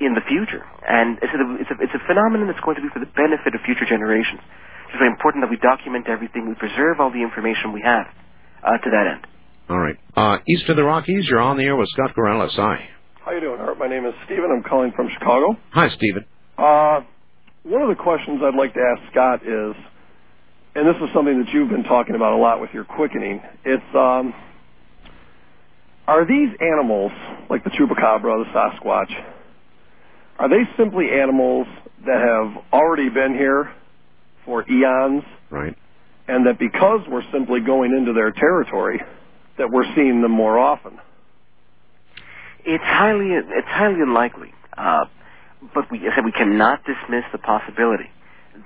[0.01, 0.63] in the future.
[0.87, 3.55] And it's a, it's, a, it's a phenomenon that's going to be for the benefit
[3.55, 4.41] of future generations.
[4.89, 8.07] It's very important that we document everything, we preserve all the information we have
[8.65, 9.27] uh, to that end.
[9.69, 9.97] All right.
[10.17, 12.55] Uh, east of the Rockies, you're on the air with Scott Corrales.
[12.57, 12.89] Hi.
[13.25, 13.79] How you doing, Art?
[13.79, 14.49] My name is Stephen.
[14.49, 15.59] I'm calling from Chicago.
[15.73, 16.25] Hi, Stephen.
[16.57, 17.01] Uh,
[17.65, 19.77] one of the questions I'd like to ask Scott is,
[20.75, 23.43] and this is something that you've been talking about a lot with your quickening.
[23.67, 24.33] It's um,
[26.07, 27.13] are these animals
[27.51, 29.13] like the chupacabra, the Sasquatch?
[30.39, 31.67] Are they simply animals
[32.07, 33.73] that have already been here
[34.45, 35.25] for eons?
[35.51, 35.77] Right.
[36.29, 39.01] And that because we're simply going into their territory,
[39.57, 40.99] that we're seeing them more often.
[42.65, 45.07] It's highly it's highly unlikely, uh,
[45.75, 48.11] but we said we cannot dismiss the possibility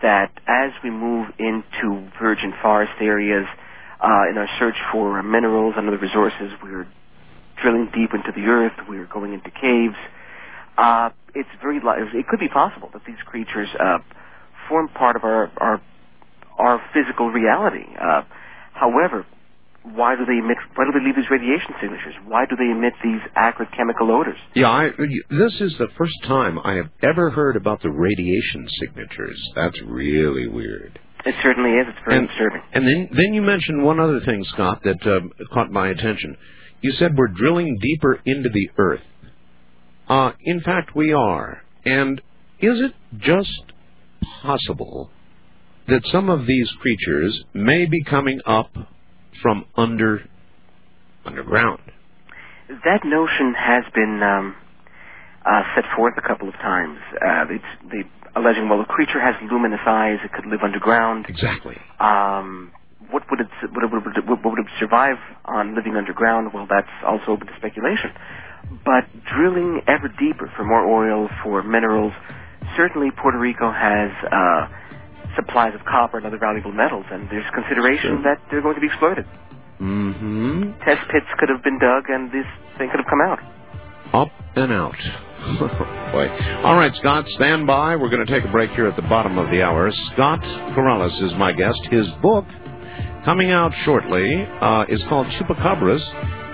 [0.03, 3.47] that as we move into virgin forest areas
[4.03, 6.89] uh, in our search for minerals and other resources, we're
[7.61, 8.73] drilling deep into the earth.
[8.89, 9.97] We're going into caves.
[10.77, 13.99] Uh, it's very it could be possible that these creatures uh,
[14.69, 15.81] form part of our our
[16.59, 17.85] our physical reality.
[18.01, 18.23] Uh,
[18.75, 19.27] however,
[19.83, 20.57] why do they emit?
[20.75, 22.15] Why do they leave these radiation signatures?
[22.27, 24.39] Why do they emit these acrid chemical odors?
[24.55, 24.91] Yeah, I,
[25.31, 29.41] this is the first time I have ever heard about the radiation signatures.
[29.57, 30.99] That's really weird.
[31.25, 31.87] It certainly is.
[31.89, 32.63] It's very And- disturbing.
[32.73, 35.21] And then, then you mentioned one other thing, Scott, that uh,
[35.55, 36.37] caught my attention.
[36.81, 39.01] You said we're drilling deeper into the earth.
[40.09, 41.63] Uh, in fact, we are.
[41.85, 42.21] And
[42.61, 43.63] is it just
[44.43, 45.11] possible
[45.89, 48.71] that some of these creatures may be coming up
[49.41, 50.23] from under
[51.25, 51.81] underground?
[52.69, 54.55] That notion has been um,
[55.45, 56.99] uh, set forth a couple of times.
[57.15, 61.27] Uh, it's they alleging, well, the creature has luminous eyes; it could live underground.
[61.29, 61.77] Exactly.
[62.01, 62.73] Um,
[63.11, 66.53] what would it what would it, what would it survive on living underground?
[66.55, 68.11] Well, that's also open to speculation.
[68.85, 72.13] But drilling ever deeper for more oil, for minerals,
[72.77, 74.69] certainly Puerto Rico has uh,
[75.37, 78.89] supplies of copper and other valuable metals, and there's consideration that they're going to be
[78.89, 79.27] exploited.
[79.81, 80.79] Mm-hmm.
[80.85, 82.47] Test pits could have been dug, and this
[82.79, 83.39] thing could have come out.
[84.15, 84.97] Up and out.
[86.13, 86.29] Boy.
[86.63, 87.97] All right, Scott, stand by.
[87.97, 89.91] We're going to take a break here at the bottom of the hour.
[90.13, 90.41] Scott
[90.77, 91.81] Corrales is my guest.
[91.91, 92.45] His book,
[93.25, 96.03] coming out shortly, uh, is called Chupacabras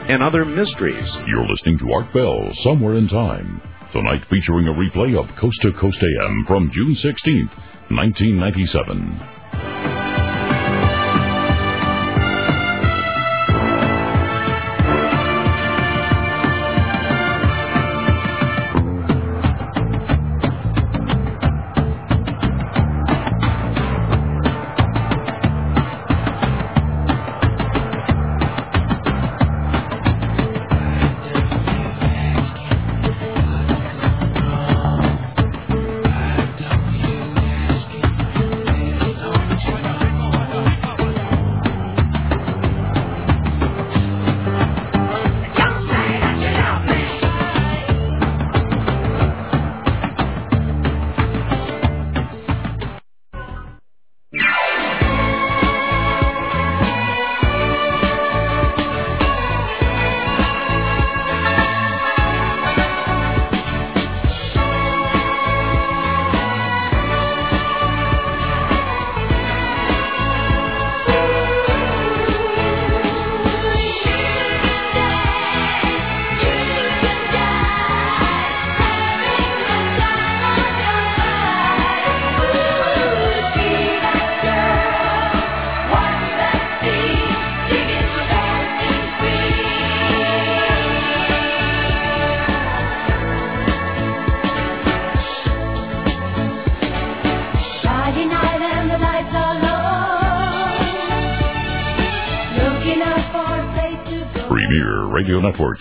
[0.09, 1.09] and Other Mysteries.
[1.27, 3.61] You're listening to Art Bell, Somewhere in Time.
[3.93, 7.51] Tonight featuring a replay of Coast to Coast AM from June 16th,
[7.91, 9.98] 1997.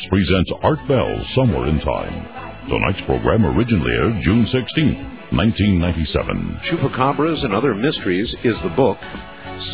[0.09, 2.69] Presents Art Bell Somewhere in Time.
[2.69, 4.95] Tonight's program originally aired June 16,
[5.31, 6.59] 1997.
[6.69, 8.97] Chupacabras and Other Mysteries is the book.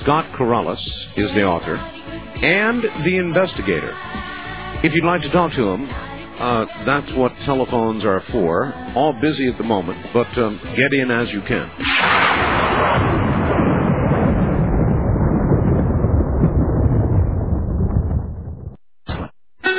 [0.02, 0.84] Scott Corrales
[1.18, 1.76] is the author.
[1.76, 3.94] And The Investigator.
[4.84, 8.74] If you'd like to talk to him, uh, that's what telephones are for.
[8.96, 11.70] All busy at the moment, but um, get in as you can.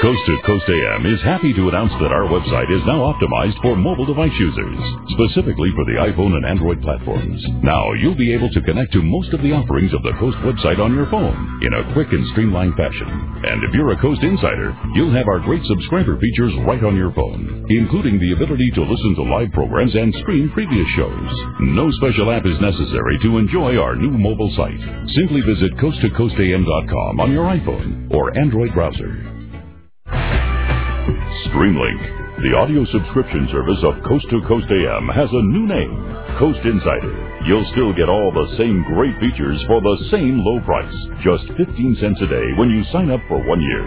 [0.04, 3.72] Coast to Coast AM is happy to announce that our website is now optimized for
[3.74, 4.76] mobile device users,
[5.16, 7.40] specifically for the iPhone and Android platforms.
[7.64, 10.76] Now you'll be able to connect to most of the offerings of the Coast website
[10.76, 11.32] on your phone
[11.64, 13.08] in a quick and streamlined fashion.
[13.48, 17.16] And if you're a Coast insider, you'll have our great subscriber features right on your
[17.16, 21.32] phone, including the ability to listen to live programs and stream previous shows.
[21.80, 24.84] No special app is necessary to enjoy our new mobile site.
[25.16, 29.33] Simply visit coasttocoastam.com on your iPhone or Android browser.
[31.34, 35.98] Streamlink, the audio subscription service of Coast to Coast AM, has a new name,
[36.38, 37.10] Coast Insider.
[37.42, 40.94] You'll still get all the same great features for the same low price,
[41.26, 43.82] just 15 cents a day when you sign up for one year.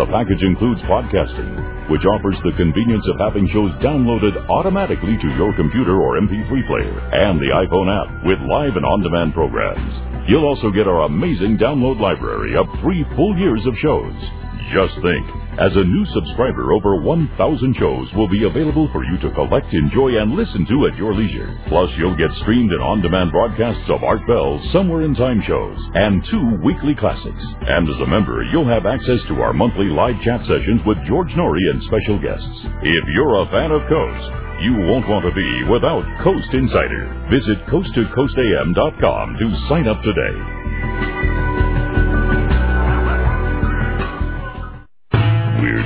[0.00, 5.52] The package includes podcasting, which offers the convenience of having shows downloaded automatically to your
[5.52, 10.32] computer or MP3 player, and the iPhone app with live and on-demand programs.
[10.32, 14.45] You'll also get our amazing download library of three full years of shows.
[14.72, 15.26] Just think,
[15.58, 20.18] as a new subscriber, over 1,000 shows will be available for you to collect, enjoy,
[20.18, 21.58] and listen to at your leisure.
[21.68, 26.24] Plus, you'll get streamed and on-demand broadcasts of Art Bell's Somewhere in Time shows and
[26.30, 27.44] two weekly classics.
[27.62, 31.30] And as a member, you'll have access to our monthly live chat sessions with George
[31.38, 32.66] Noory and special guests.
[32.82, 34.30] If you're a fan of Coast,
[34.64, 37.28] you won't want to be without Coast Insider.
[37.30, 41.45] Visit coasttocoastam.com to sign up today.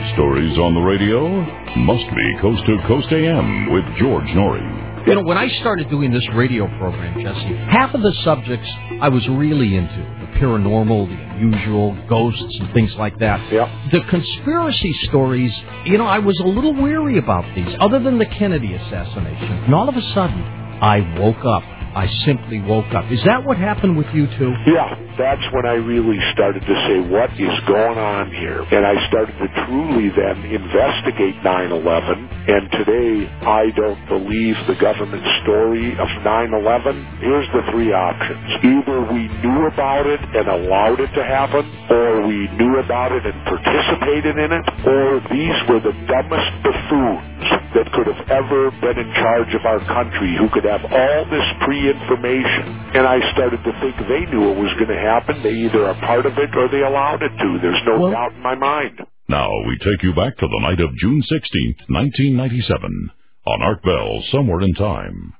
[0.00, 1.28] Weird stories on the radio?
[1.76, 5.06] Must be Coast to Coast AM with George Noory.
[5.06, 8.68] You know, when I started doing this radio program, Jesse, half of the subjects
[9.00, 13.52] I was really into the paranormal, the unusual, ghosts, and things like that.
[13.52, 13.68] Yeah.
[13.92, 15.52] The conspiracy stories,
[15.84, 19.52] you know, I was a little weary about these, other than the Kennedy assassination.
[19.64, 20.40] And all of a sudden,
[20.80, 21.62] I woke up.
[21.94, 23.10] I simply woke up.
[23.10, 24.54] Is that what happened with you, too?
[24.70, 28.62] Yeah, that's when I really started to say, what is going on here?
[28.62, 32.46] And I started to truly then investigate 9-11.
[32.46, 37.20] And today, I don't believe the government story of 9-11.
[37.26, 38.46] Here's the three options.
[38.62, 43.26] Either we knew about it and allowed it to happen, or we knew about it
[43.26, 48.98] and participated in it, or these were the dumbest buffoons that could have ever been
[48.98, 51.48] in charge of our country who could have all this
[51.80, 52.92] pre-information.
[52.94, 55.42] And I started to think they knew it was going to happen.
[55.42, 57.58] They either are part of it or they allowed it to.
[57.62, 59.00] There's no Well- doubt in my mind.
[59.28, 63.10] Now we take you back to the night of June 16th, 1997,
[63.46, 65.34] on Art Bell Somewhere in Time.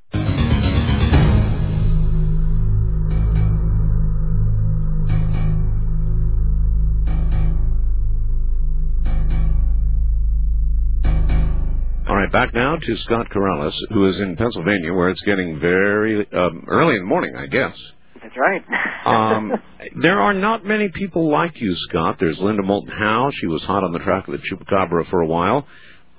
[12.11, 16.27] All right, back now to Scott Corrales, who is in Pennsylvania, where it's getting very
[16.33, 17.77] um, early in the morning, I guess.
[18.21, 18.63] That's right.
[19.01, 19.53] Um,
[20.03, 22.17] there are not many people like you, Scott.
[22.21, 23.31] There's Linda Moulton Howe.
[23.41, 25.67] She was hot on the track of the Chupacabra for a while.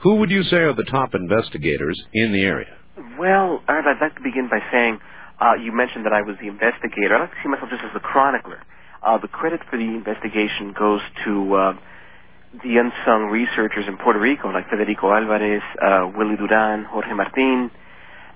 [0.01, 2.75] Who would you say are the top investigators in the area?
[3.19, 4.97] Well, Art, I'd like to begin by saying
[5.39, 7.15] uh, you mentioned that I was the investigator.
[7.15, 8.63] I like to see myself just as the chronicler.
[9.03, 11.73] Uh, the credit for the investigation goes to uh,
[12.53, 17.71] the unsung researchers in Puerto Rico, like Federico Alvarez, uh, Willie Durand, Jorge Martin,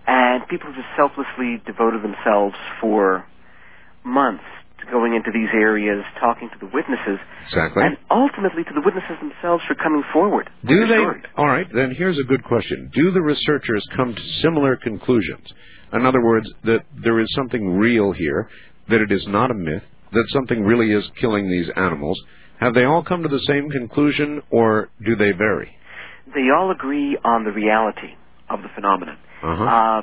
[0.08, 3.26] and people who just selflessly devoted themselves for
[4.06, 4.44] months
[4.80, 7.84] to going into these areas, talking to the witnesses, Exactly.
[7.84, 10.50] and ultimately to the witnesses themselves for coming forward.
[10.66, 10.96] Do they?
[10.96, 11.24] stories.
[11.38, 12.90] All right, then here's a good question.
[12.94, 15.48] Do the researchers come to similar conclusions?
[15.94, 18.50] In other words, that there is something real here,
[18.90, 22.22] that it is not a myth, that something really is killing these animals.
[22.60, 25.76] Have they all come to the same conclusion, or do they vary?
[26.34, 28.16] They all agree on the reality
[28.50, 29.18] of the phenomenon.
[29.44, 29.64] Uh-huh.
[29.64, 30.02] Uh,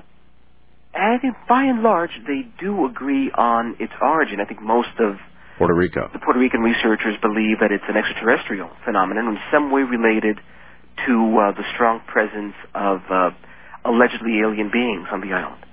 [0.94, 4.40] and I think by and large, they do agree on its origin.
[4.40, 5.16] I think most of
[5.56, 6.10] Puerto Rico.
[6.12, 10.36] the Puerto Rican researchers believe that it's an extraterrestrial phenomenon in some way related
[11.06, 13.30] to uh, the strong presence of uh,
[13.84, 15.64] allegedly alien beings on the island.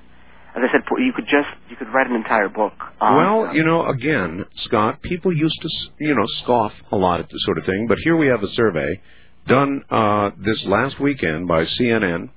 [0.56, 2.74] As I said, you could just you could write an entire book.
[3.00, 5.70] On, Well, you know, again, Scott, people used to,
[6.00, 8.52] you know, scoff a lot at this sort of thing, but here we have a
[8.54, 9.00] survey
[9.48, 12.30] done uh, this last weekend by CNN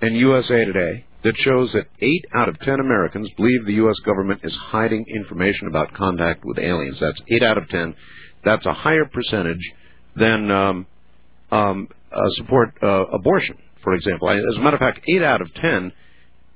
[0.00, 3.96] and USA Today that shows that 8 out of 10 Americans believe the U.S.
[4.06, 6.96] government is hiding information about contact with aliens.
[6.98, 7.94] That's 8 out of 10.
[8.42, 9.60] That's a higher percentage
[10.16, 10.86] than um,
[11.50, 14.28] um, uh, support uh, abortion, for example.
[14.28, 15.92] I, as a matter of fact, eight out of ten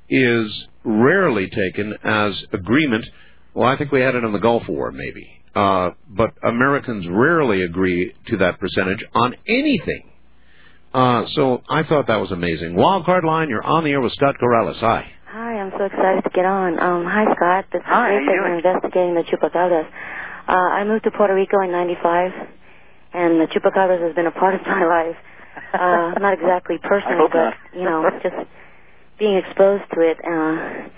[0.08, 3.04] is rarely taken as agreement.
[3.54, 5.26] Well, I think we had it in the Gulf War, maybe.
[5.54, 10.10] Uh, but Americans rarely agree to that percentage on anything.
[10.92, 12.74] Uh, so I thought that was amazing.
[12.74, 14.78] Wildcard line, you're on the air with Scott Corrales.
[14.80, 15.10] Hi.
[15.30, 16.78] Hi, I'm so excited to get on.
[16.78, 17.66] Um, hi, Scott.
[17.72, 18.22] This is Hi, how Rick.
[18.30, 19.86] you I've investigating the chupacabras.
[20.46, 22.32] Uh, I moved to Puerto Rico in '95,
[23.14, 25.16] and the chupacabras has been a part of my life.
[25.72, 27.54] Uh, not exactly personally, but not.
[27.74, 28.34] you know, just
[29.24, 30.18] being exposed to it.
[30.20, 30.88] Uh,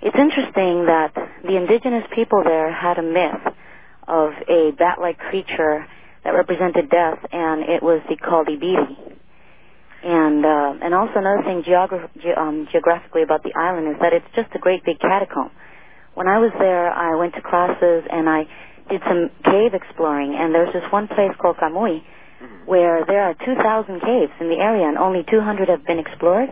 [0.00, 1.12] it's interesting that
[1.44, 3.44] the indigenous people there had a myth
[4.08, 5.84] of a bat-like creature
[6.24, 8.96] that represented death, and it was the Caldibiri.
[10.04, 14.12] And uh, and also another thing geogra- ge- um, geographically about the island is that
[14.12, 15.50] it's just a great big catacomb.
[16.14, 18.44] When I was there, I went to classes and I
[18.88, 22.00] did some cave exploring, and there's this one place called Camuy
[22.66, 26.48] where there are 2,000 caves in the area, and only 200 have been explored.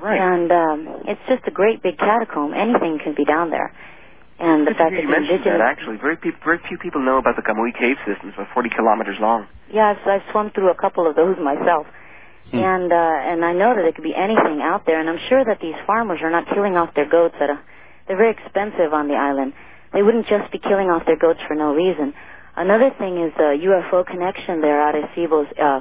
[0.00, 0.20] Right.
[0.20, 2.54] And um, it's just a great big catacomb.
[2.54, 3.72] Anything can be down there.
[4.38, 5.96] And the Good fact hear that you the mentioned indigenous that, actually.
[5.98, 8.30] Very, pe- very few people know about the Camuy cave system.
[8.30, 9.46] It's about 40 kilometers long.
[9.70, 11.86] Yeah, I've, I've swum through a couple of those myself,
[12.52, 14.98] and uh, and I know that it could be anything out there.
[15.00, 17.60] And I'm sure that these farmers are not killing off their goats at a.
[18.08, 19.54] They're very expensive on the island.
[19.92, 22.12] They wouldn't just be killing off their goats for no reason.
[22.56, 24.76] Another thing is the UFO connection there.
[24.82, 25.80] Arecibo's uh,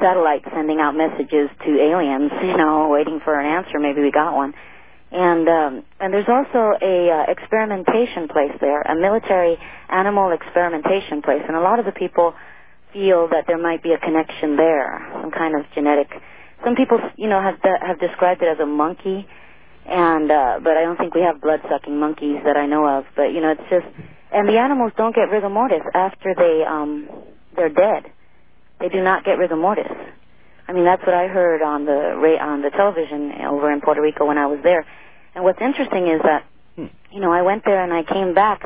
[0.00, 2.32] satellite sending out messages to aliens.
[2.42, 3.78] You know, waiting for an answer.
[3.78, 4.54] Maybe we got one.
[5.12, 9.56] And um, and there's also a uh, experimentation place there, a military
[9.88, 12.34] animal experimentation place, and a lot of the people
[12.92, 16.08] feel that there might be a connection there, some kind of genetic.
[16.64, 19.28] Some people, you know, have de- have described it as a monkey,
[19.86, 23.04] and uh, but I don't think we have blood sucking monkeys that I know of.
[23.14, 23.86] But you know, it's just,
[24.32, 27.08] and the animals don't get rigor mortis after they um
[27.54, 28.10] they're dead.
[28.80, 29.90] They do not get rigor mortis.
[30.66, 34.26] I mean, that's what I heard on the on the television over in Puerto Rico
[34.26, 34.86] when I was there.
[35.34, 36.44] And what's interesting is that,
[36.76, 38.62] you know, I went there and I came back.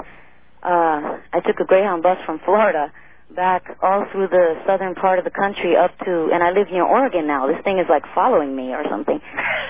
[0.62, 2.93] Uh, I took a Greyhound bus from Florida
[3.35, 6.85] back all through the southern part of the country up to, and I live near
[6.85, 7.47] Oregon now.
[7.47, 9.20] This thing is like following me or something.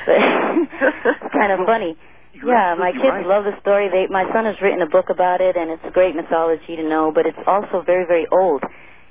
[0.07, 1.97] It's kind of funny.
[2.39, 3.27] Yeah, my kids right.
[3.27, 3.89] love the story.
[3.91, 6.85] They, my son has written a book about it, and it's a great mythology to
[6.89, 7.11] know.
[7.13, 8.63] But it's also very, very old.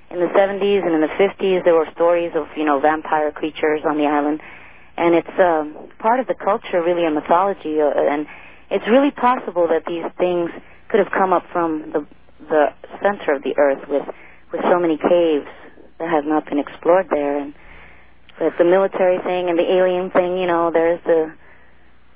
[0.10, 3.82] In the 70s and in the 50s, there were stories of you know vampire creatures
[3.86, 4.42] on the island,
[4.98, 7.82] and it's um, part of the culture, really, a mythology.
[7.82, 8.26] Uh, and
[8.72, 10.50] it's really possible that these things
[10.90, 12.06] could have come up from the
[12.50, 12.68] the
[13.02, 14.08] center of the earth with
[14.54, 15.48] with so many caves
[16.00, 17.54] that have not been explored there, and
[18.40, 21.34] but the military thing and the alien thing, you know, there's the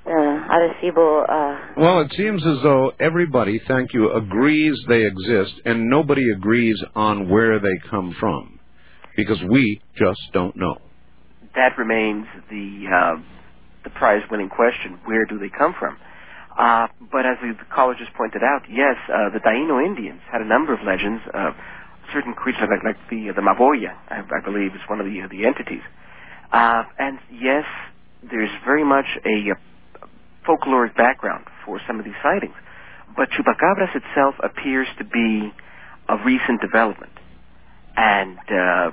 [0.04, 1.24] the Arecibo.
[1.28, 6.82] Uh, Well, it seems as though everybody, thank you, agrees they exist, and nobody agrees
[6.94, 8.58] on where they come from,
[9.16, 10.78] because we just don't know.
[11.54, 13.22] That remains the uh,
[13.84, 15.96] the prize-winning question: Where do they come from?
[16.58, 20.44] Uh, but as the caller just pointed out, yes, uh, the Taino Indians had a
[20.44, 21.22] number of legends.
[21.32, 21.52] Uh,
[22.12, 25.46] certain creatures, like, like the the Maboya, I, I believe, is one of the the
[25.46, 25.82] entities.
[26.52, 27.64] Uh, and yes,
[28.30, 29.54] there's very much a, uh
[30.46, 32.54] folkloric background for some of these sightings.
[33.16, 35.52] But Chupacabras itself appears to be
[36.08, 37.12] a recent development.
[37.96, 38.90] And uh,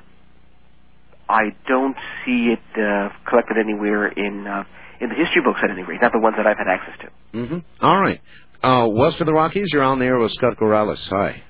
[1.30, 1.96] I don't
[2.26, 4.64] see it uh, collected anywhere in uh,
[5.00, 7.38] in the history books at any rate, not the ones that I've had access to.
[7.38, 7.86] Mm-hmm.
[7.86, 8.20] All right.
[8.62, 10.98] Uh, west of the Rockies, you're on the air with Scott Corrales.
[11.10, 11.42] Hi.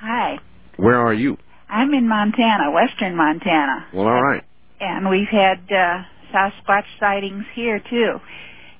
[0.00, 0.38] Hi.
[0.78, 1.36] Where are you?
[1.68, 3.86] I'm in Montana, western Montana.
[3.92, 4.42] Well, all right.
[4.80, 6.02] And we've had uh,
[6.34, 8.18] Sasquatch sightings here, too.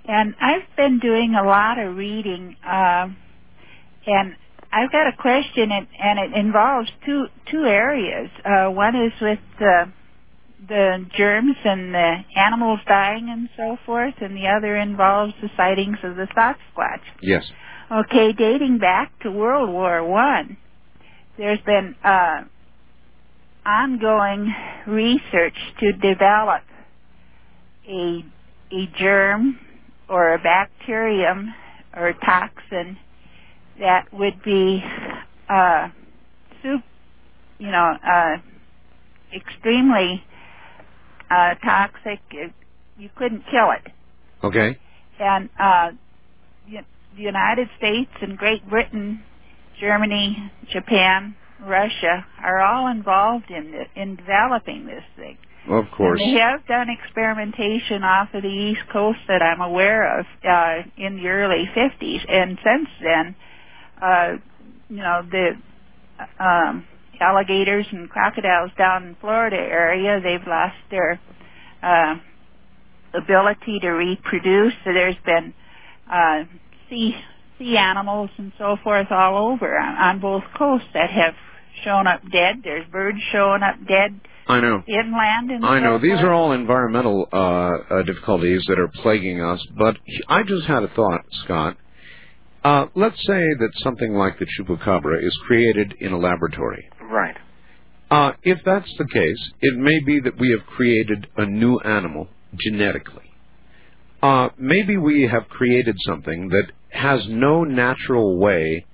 [0.06, 3.08] And I've been doing a lot of reading, uh,
[4.06, 4.36] and
[4.72, 8.30] I've got a question, and, and it involves two two areas.
[8.44, 9.84] Uh, one is with uh,
[10.68, 15.98] the germs and the animals dying and so forth, and the other involves the sightings
[16.02, 17.02] of the Sasquatch.
[17.20, 17.44] Yes.
[17.90, 20.56] Okay, dating back to World War One,
[21.38, 22.42] there's been uh,
[23.64, 24.52] ongoing
[24.88, 26.62] research to develop
[27.88, 28.24] a
[28.72, 29.58] a germ
[30.12, 31.54] or a bacterium
[31.96, 32.98] or a toxin
[33.80, 34.82] that would be
[35.48, 35.88] uh,
[37.62, 38.36] you know, uh,
[39.34, 40.22] extremely
[41.30, 42.20] uh, toxic.
[42.98, 43.92] You couldn't kill it
[44.44, 44.78] Okay.
[45.18, 45.90] and uh,
[47.16, 49.22] the United States and Great Britain,
[49.80, 55.38] Germany, Japan, Russia are all involved in the, in developing this thing.
[55.68, 56.20] Of course.
[56.20, 60.88] And they have done experimentation off of the East Coast that I'm aware of uh,
[60.96, 63.36] in the early 50s, and since then,
[64.02, 64.32] uh,
[64.88, 65.52] you know, the
[66.38, 66.84] um,
[67.20, 70.20] alligators and crocodiles down in Florida area.
[70.20, 71.20] They've lost their
[71.82, 72.16] uh,
[73.14, 74.72] ability to reproduce.
[74.84, 75.54] So there's been
[76.10, 76.44] uh,
[76.90, 77.14] sea
[77.58, 81.34] sea animals and so forth all over on, on both coasts that have
[81.84, 82.62] shown up dead.
[82.64, 84.82] There's birds showing up dead I know.
[84.86, 89.40] inland and I know so these are all environmental uh, uh, difficulties that are plaguing
[89.40, 89.96] us, but
[90.28, 91.76] I just had a thought, Scott.
[92.64, 96.88] Uh, let's say that something like the chupacabra is created in a laboratory.
[97.00, 97.36] Right.
[98.10, 102.28] Uh, if that's the case, it may be that we have created a new animal
[102.56, 103.32] genetically.
[104.22, 108.84] Uh, maybe we have created something that has no natural way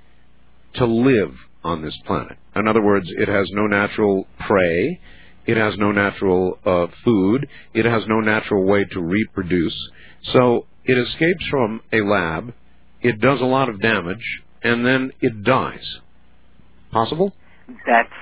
[0.74, 1.34] to live
[1.64, 2.38] on this planet.
[2.56, 5.00] In other words, it has no natural prey,
[5.48, 9.74] it has no natural uh, food, it has no natural way to reproduce.
[10.34, 12.52] So it escapes from a lab,
[13.00, 16.00] it does a lot of damage, and then it dies.
[16.92, 17.32] Possible?
[17.86, 18.12] That's,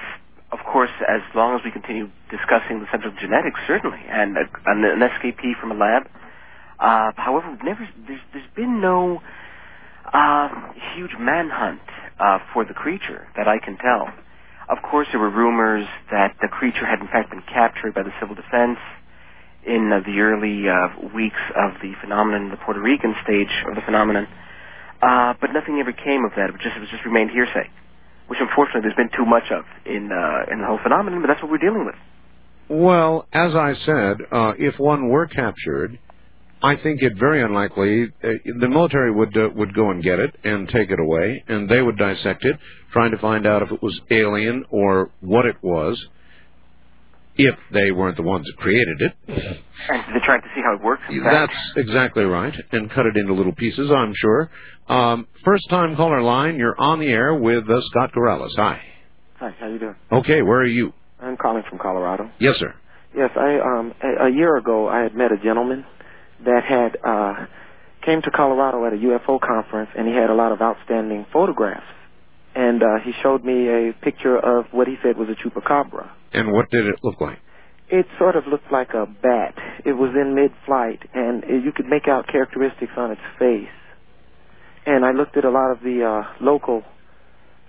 [0.53, 4.43] of course, as long as we continue discussing the subject of genetics, certainly, and a,
[4.67, 6.05] an, escapee from a lab.
[6.79, 9.21] Uh, however, never there's, there's been no
[10.13, 10.49] uh,
[10.95, 11.81] huge manhunt
[12.21, 14.13] uh, for the creature that I can tell.
[14.69, 18.13] Of course, there were rumors that the creature had in fact been captured by the
[18.21, 18.79] civil defense
[19.65, 23.83] in uh, the early uh, weeks of the phenomenon, the Puerto Rican stage of the
[23.83, 24.27] phenomenon.
[25.03, 26.51] Uh, but nothing ever came of that.
[26.51, 27.69] It just it just remained hearsay,
[28.27, 31.21] which unfortunately there's been too much of in uh, in the whole phenomenon.
[31.21, 31.95] But that's what we're dealing with.
[32.69, 35.99] Well, as I said, uh, if one were captured,
[36.71, 37.93] I think it very unlikely
[38.25, 38.29] uh,
[38.63, 41.81] the military would uh, would go and get it and take it away, and they
[41.83, 42.57] would dissect it,
[42.93, 45.95] trying to find out if it was alien or what it was.
[47.39, 49.35] If they weren't the ones that created it, And
[50.15, 51.03] they're trying to see how it works.
[51.11, 51.53] in fact.
[51.53, 53.91] that's exactly right, and cut it into little pieces.
[53.95, 54.51] I'm sure.
[54.89, 58.53] Um, first time caller line, you're on the air with uh, Scott Corrales.
[58.57, 58.81] Hi.
[59.39, 59.97] Hi, how you doing?
[60.11, 60.95] Okay, where are you?
[61.21, 62.31] I'm calling from Colorado.
[62.41, 62.75] Yes, sir.
[63.15, 65.85] Yes, I um a, a year ago I had met a gentleman
[66.45, 67.47] that had uh
[68.05, 71.87] came to Colorado at a UFO conference and he had a lot of outstanding photographs.
[72.55, 76.11] And uh he showed me a picture of what he said was a chupacabra.
[76.33, 77.39] And what did it look like?
[77.89, 79.55] It sort of looked like a bat.
[79.85, 83.69] It was in mid-flight and you could make out characteristics on its face.
[84.85, 86.83] And I looked at a lot of the uh local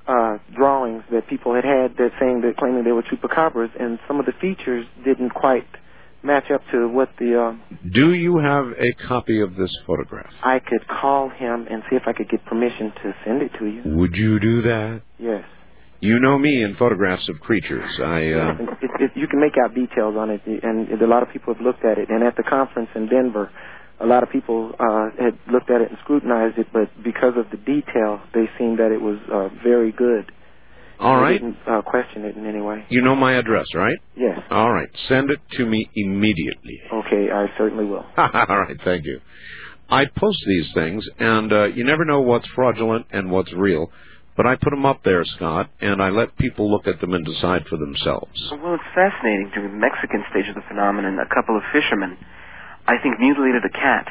[0.07, 4.19] uh, drawings that people had had that saying that claiming they were chupacabras, and some
[4.19, 5.67] of the features didn't quite
[6.23, 7.39] match up to what the.
[7.39, 10.31] Uh, Do you have a copy of this photograph?
[10.43, 13.65] I could call him and see if I could get permission to send it to
[13.65, 13.81] you.
[13.85, 15.01] Would you do that?
[15.19, 15.43] Yes.
[15.99, 17.89] You know me in photographs of creatures.
[17.99, 21.29] I uh, it, it, you can make out details on it, and a lot of
[21.33, 22.09] people have looked at it.
[22.09, 23.49] And at the conference in Denver,
[23.99, 27.49] a lot of people uh, had looked at it and scrutinized it, but because of
[27.49, 30.31] the detail, they seemed that it was uh, very good.
[30.99, 31.41] All right.
[31.41, 32.85] didn't uh, question it in any way.
[32.89, 33.97] You know my address, right?
[34.15, 34.39] Yes.
[34.49, 34.89] All right.
[35.07, 36.81] Send it to me immediately.
[36.91, 38.05] Okay, I certainly will.
[38.17, 38.77] all right.
[38.83, 39.19] Thank you.
[39.89, 43.91] I post these things, and uh, you never know what's fraudulent and what's real.
[44.35, 47.25] But I put them up there, Scott, and I let people look at them and
[47.25, 48.37] decide for themselves.
[48.51, 49.49] Well, it's fascinating.
[49.55, 52.17] During the Mexican stage of the phenomenon, a couple of fishermen,
[52.85, 54.07] I think, mutilated a cat,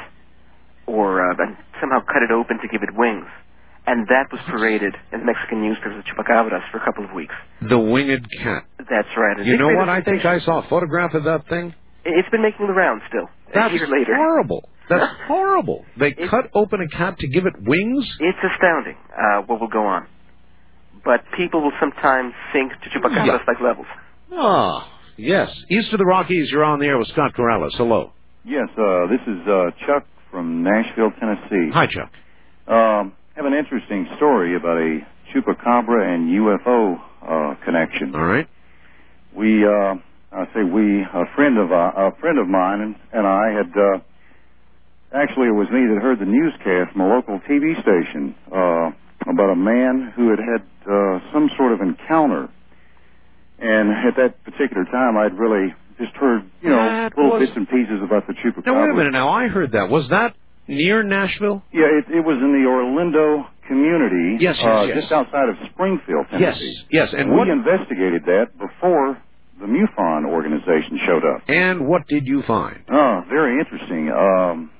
[0.86, 3.26] or uh, and somehow cut it open to give it wings,
[3.86, 7.34] and that was paraded in the Mexican newspapers as chupacabras for a couple of weeks.
[7.68, 8.64] The winged cat.
[8.78, 9.44] That's right.
[9.44, 9.88] You know what?
[9.88, 11.74] I think I saw a photograph of that thing.
[12.04, 13.28] It's been making the rounds still.
[13.54, 14.14] That's a year later.
[14.16, 14.68] horrible.
[14.88, 15.84] That's horrible.
[15.98, 18.06] They cut open a cat to give it wings.
[18.20, 20.06] It's astounding uh, what will go on.
[21.04, 23.38] But people will sometimes sink to chupacabras Yeah.
[23.46, 23.86] like levels.
[24.32, 25.50] Ah, yes.
[25.70, 27.70] East of the Rockies, you're on the air with Scott Corrales.
[27.74, 28.12] Hello.
[28.44, 31.70] Yes, uh, this is uh, Chuck from Nashville, Tennessee.
[31.72, 32.10] Hi, Chuck.
[32.72, 35.00] Um, have an interesting story about a
[35.32, 38.14] chupacabra and UFO uh, connection.
[38.14, 38.48] All right.
[39.34, 39.94] We, uh,
[40.32, 43.72] I say we, a friend of uh, a friend of mine and, and I had.
[43.76, 43.98] Uh,
[45.12, 48.90] actually, it was me that heard the newscast from a local TV station uh,
[49.30, 52.48] about a man who had had uh, some sort of encounter.
[53.58, 57.56] And at that particular time, I'd really just heard, you know, That little was- bits
[57.56, 58.66] and pieces about the chupacabra.
[58.66, 59.12] Now, wait a minute.
[59.12, 59.88] Now, I heard that.
[59.88, 60.34] Was that
[60.68, 61.62] near Nashville?
[61.72, 64.38] Yeah, it, it was in the Orlinda community.
[64.42, 64.96] Yes, yes, uh, yes.
[65.00, 66.74] Just outside of Springfield, Tennessee.
[66.90, 67.10] yes.
[67.10, 67.14] Yes.
[67.16, 69.18] And we what investigated that before
[69.60, 71.42] the MUFON organization showed up.
[71.48, 72.78] and what did you find?
[72.92, 74.10] Oh, very interesting.
[74.12, 74.70] Um,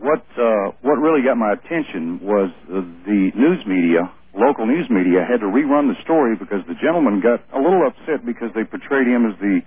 [0.00, 5.24] what uh, what really got my attention was uh, the news media, local news media,
[5.28, 9.06] had to rerun the story because the gentleman got a little upset because they portrayed
[9.06, 9.60] him as the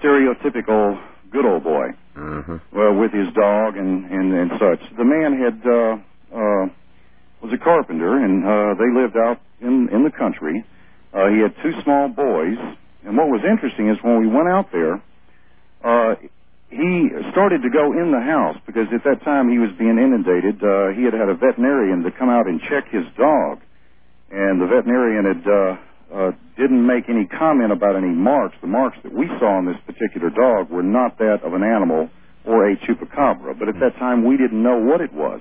[0.00, 0.98] stereotypical
[1.30, 2.58] good old boy Uh-huh.
[2.72, 4.96] well, with his dog and and, and such.
[4.96, 5.94] The man had uh,
[6.30, 6.64] uh,
[7.42, 10.64] was a carpenter, and uh, they lived out in in the country.
[11.12, 12.58] Uh, he had two small boys,
[13.04, 15.02] and what was interesting is when we went out there,
[15.82, 16.14] uh,
[16.70, 20.62] he started to go in the house because at that time he was being inundated.
[20.62, 23.58] Uh, he had had a veterinarian to come out and check his dog,
[24.30, 25.76] and the veterinarian had uh,
[26.12, 28.56] uh, didn't make any comment about any marks.
[28.60, 32.10] The marks that we saw on this particular dog were not that of an animal
[32.44, 35.40] or a chupacabra, but at that time we didn't know what it was.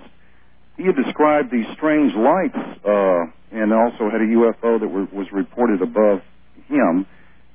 [0.78, 5.28] He had described these strange lights, uh, and also had a UFO that were, was
[5.32, 6.22] reported above
[6.68, 7.06] him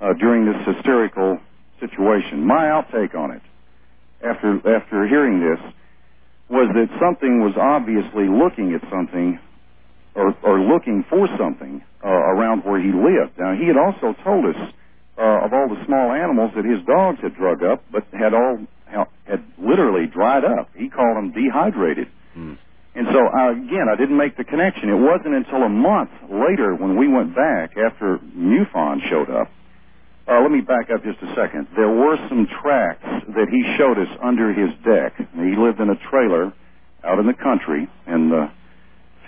[0.00, 1.38] uh, during this hysterical
[1.80, 2.46] situation.
[2.46, 3.42] My outtake on it,
[4.22, 5.58] after after hearing this,
[6.48, 9.38] was that something was obviously looking at something,
[10.18, 13.38] or, or looking for something uh, around where he lived.
[13.38, 14.58] Now he had also told us
[15.16, 18.58] uh, of all the small animals that his dogs had drug up, but had all
[19.24, 20.70] had literally dried up.
[20.74, 22.08] He called them dehydrated.
[22.94, 24.88] And so, uh, again, I didn't make the connection.
[24.88, 29.52] It wasn't until a month later when we went back after MUFON showed up.
[30.26, 31.68] Uh, let me back up just a second.
[31.76, 35.14] There were some tracks that he showed us under his deck.
[35.16, 36.52] He lived in a trailer
[37.04, 38.50] out in the country, and the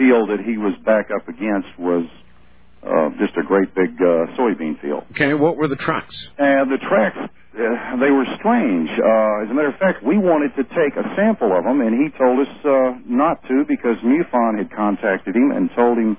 [0.00, 2.08] field that he was back up against was
[2.82, 5.04] uh, just a great big uh, soybean field.
[5.12, 6.16] Okay, what were the tracks?
[6.38, 8.88] And the tracks, uh, they were strange.
[8.88, 11.92] Uh, as a matter of fact, we wanted to take a sample of them, and
[11.92, 16.16] he told us uh, not to because MUFON had contacted him and told him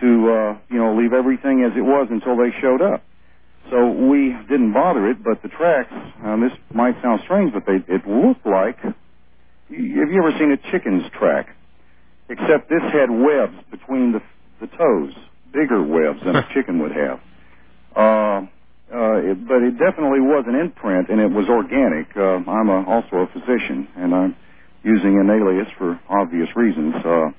[0.00, 3.04] to, uh, you know, leave everything as it was until they showed up.
[3.70, 5.92] So we didn't bother it, but the tracks,
[6.24, 8.94] um, this might sound strange, but they, it looked like, have
[9.68, 11.54] you ever seen a chicken's track?
[12.28, 14.20] Except this had webs between the,
[14.60, 15.12] the toes,
[15.52, 17.20] bigger webs than a chicken would have.
[17.94, 18.46] Uh,
[18.92, 22.08] uh, it, but it definitely was an imprint, and it was organic.
[22.16, 24.36] Uh, I'm a, also a physician, and I'm
[24.82, 26.94] using an alias for obvious reasons.
[27.04, 27.30] Uh,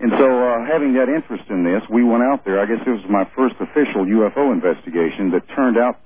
[0.00, 2.58] and so, uh, having that interest in this, we went out there.
[2.58, 6.00] I guess it was my first official UFO investigation that turned out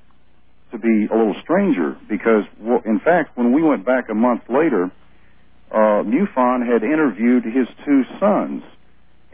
[0.73, 4.43] to be a little stranger because, well, in fact, when we went back a month
[4.48, 4.90] later,
[5.74, 8.62] uh, MUFON had interviewed his two sons.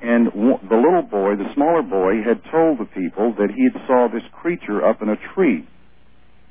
[0.01, 3.77] And w- the little boy, the smaller boy, had told the people that he had
[3.87, 5.69] saw this creature up in a tree.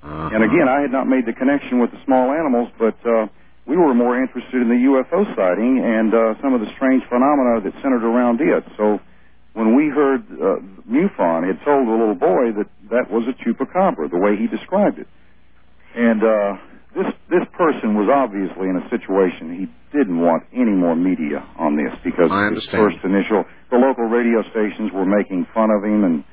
[0.04, 0.30] Uh-huh.
[0.32, 3.26] And again, I had not made the connection with the small animals, but uh,
[3.66, 7.66] we were more interested in the UFO sighting and uh, some of the strange phenomena
[7.66, 8.64] that centered around it.
[8.78, 9.02] So
[9.54, 14.10] when we heard uh, MUFON had told the little boy that that was a chupacabra,
[14.10, 15.08] the way he described it.
[15.96, 16.54] And uh,
[16.96, 19.66] this this person was obviously in a situation he
[19.98, 24.42] didn't want any more media on this because I his first initial the local radio
[24.50, 26.24] stations were making fun of him and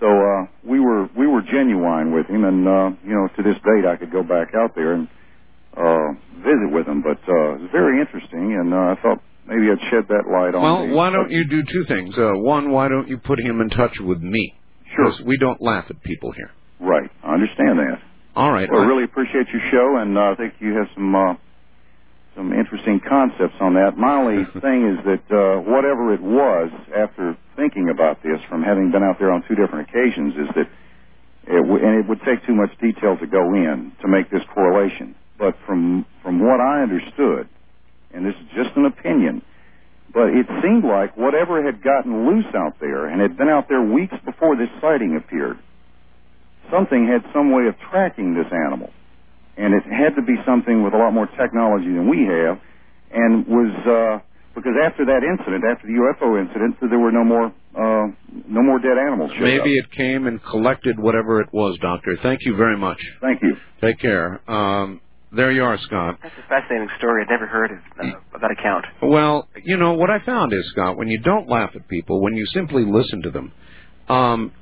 [0.00, 3.56] so uh we were we were genuine with him and uh you know to this
[3.60, 5.08] date I could go back out there and
[5.76, 6.08] uh
[6.40, 9.80] visit with him but uh it was very interesting and uh, I thought maybe I'd
[9.90, 12.14] shed that light on Well, the why don't you do two things?
[12.16, 14.54] Uh, one, why don't you put him in touch with me?
[14.96, 15.06] Sure.
[15.10, 16.50] 'Cause we don't laugh at people here.
[16.80, 17.98] right I understand that
[18.40, 18.70] All right.
[18.72, 21.34] Well, I really appreciate your show, and uh, I think you have some uh,
[22.34, 23.98] some interesting concepts on that.
[23.98, 28.92] My only thing is that uh, whatever it was, after thinking about this, from having
[28.92, 30.68] been out there on two different occasions, is that
[31.52, 34.42] it w- and it would take too much detail to go in to make this
[34.54, 35.14] correlation.
[35.38, 37.46] But from from what I understood,
[38.14, 39.42] and this is just an opinion,
[40.14, 43.82] but it seemed like whatever had gotten loose out there and had been out there
[43.82, 45.58] weeks before this sighting appeared,
[46.72, 48.90] something had some way of tracking this animal.
[49.56, 52.56] And it had to be something with a lot more technology than we have,
[53.12, 54.24] and was uh,
[54.54, 58.06] because after that incident, after the UFO incident, there were no more uh,
[58.48, 59.30] no more dead animals.
[59.38, 59.84] Maybe up.
[59.84, 62.16] it came and collected whatever it was, Doctor.
[62.22, 62.98] Thank you very much.
[63.20, 63.56] Thank you.
[63.80, 64.40] Take care.
[64.50, 65.00] Um,
[65.32, 66.18] there you are, Scott.
[66.22, 67.22] That's a fascinating story.
[67.22, 68.84] I'd never heard of, uh, of that account.
[69.00, 72.34] Well, you know, what I found is, Scott, when you don't laugh at people, when
[72.34, 73.52] you simply listen to them,
[74.08, 74.52] um,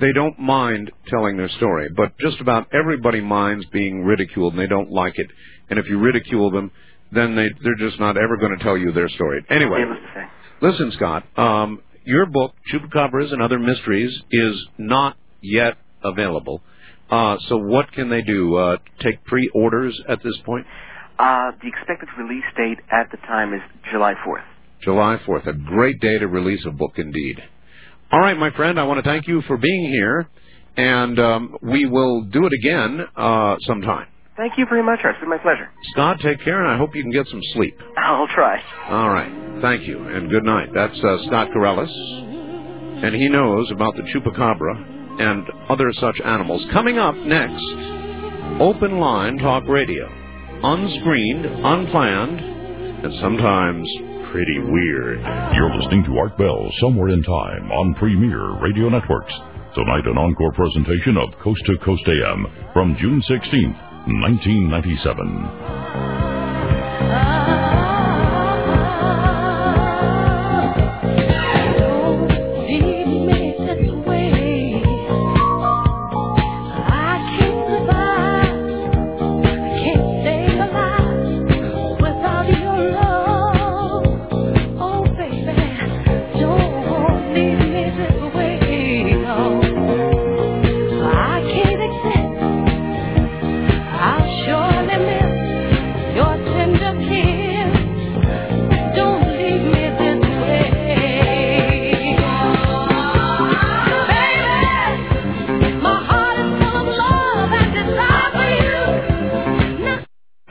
[0.00, 1.88] they don't mind telling their story.
[1.94, 5.26] But just about everybody minds being ridiculed, and they don't like it.
[5.68, 6.70] And if you ridicule them,
[7.12, 9.44] then they, they're just not ever going to tell you their story.
[9.50, 10.26] Anyway, Needless to say.
[10.66, 16.62] listen, Scott, um, your book, Chupacabras and Other Mysteries, is not yet available.
[17.10, 18.54] Uh, so what can they do?
[18.56, 20.66] Uh, take pre-orders at this point?
[21.18, 23.60] Uh, the expected release date at the time is
[23.92, 24.44] July 4th.
[24.82, 25.46] July 4th.
[25.46, 27.38] A great day to release a book indeed.
[28.12, 30.28] All right, my friend, I want to thank you for being here,
[30.76, 34.06] and um, we will do it again uh, sometime.
[34.36, 35.14] Thank you very much, Art.
[35.14, 35.68] It's been my pleasure.
[35.92, 37.76] Scott, take care, and I hope you can get some sleep.
[37.96, 38.60] I'll try.
[38.88, 39.60] All right.
[39.62, 40.70] Thank you, and good night.
[40.74, 46.64] That's uh, Scott Corrales, and he knows about the chupacabra and other such animals.
[46.72, 47.62] Coming up next,
[48.60, 50.08] open line talk radio.
[50.62, 52.40] Unscreened, unplanned,
[53.04, 53.88] and sometimes
[54.30, 55.18] pretty weird.
[55.54, 59.32] You're listening to Art Bell somewhere in time on Premier Radio Networks.
[59.74, 63.76] Tonight, an encore presentation of Coast to Coast AM from June 16th,
[64.06, 66.29] 1997.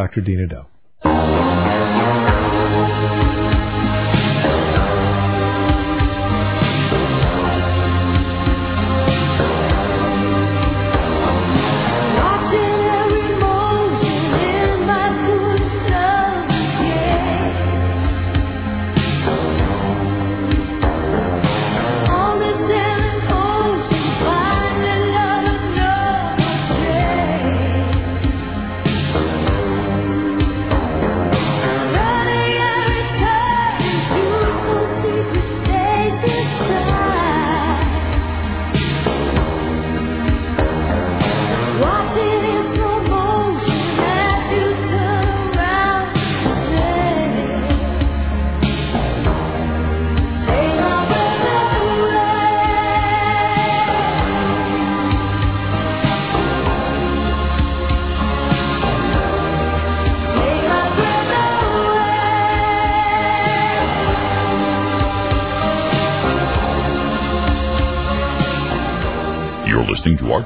[0.10, 0.22] Dr.
[0.22, 0.79] Dina Doe.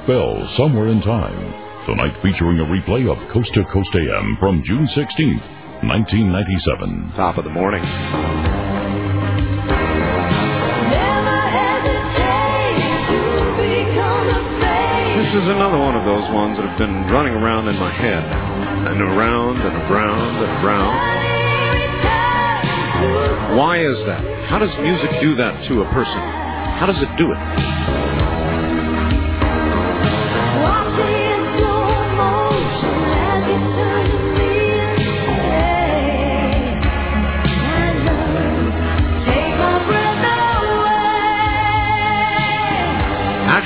[0.03, 1.53] Listening Bell, Somewhere in Time.
[1.85, 5.43] Tonight featuring a replay of Coast to Coast AM from June 16th,
[5.83, 7.13] 1997.
[7.15, 7.81] Top of the morning.
[15.13, 18.23] This is another one of those ones that have been running around in my head.
[18.23, 21.13] And around and around and around.
[23.57, 24.23] Why is that?
[24.49, 26.19] How does music do that to a person?
[26.79, 28.42] How does it do it?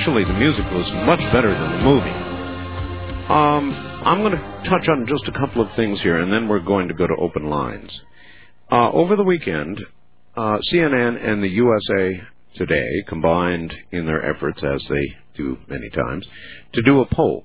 [0.07, 2.09] Actually, the music was much better than the movie.
[3.27, 3.73] Um,
[4.05, 6.87] I'm going to touch on just a couple of things here, and then we're going
[6.87, 7.91] to go to open lines.
[8.71, 9.81] Uh, over the weekend,
[10.37, 12.21] uh, CNN and the USA
[12.55, 16.25] Today combined in their efforts, as they do many times,
[16.71, 17.43] to do a poll.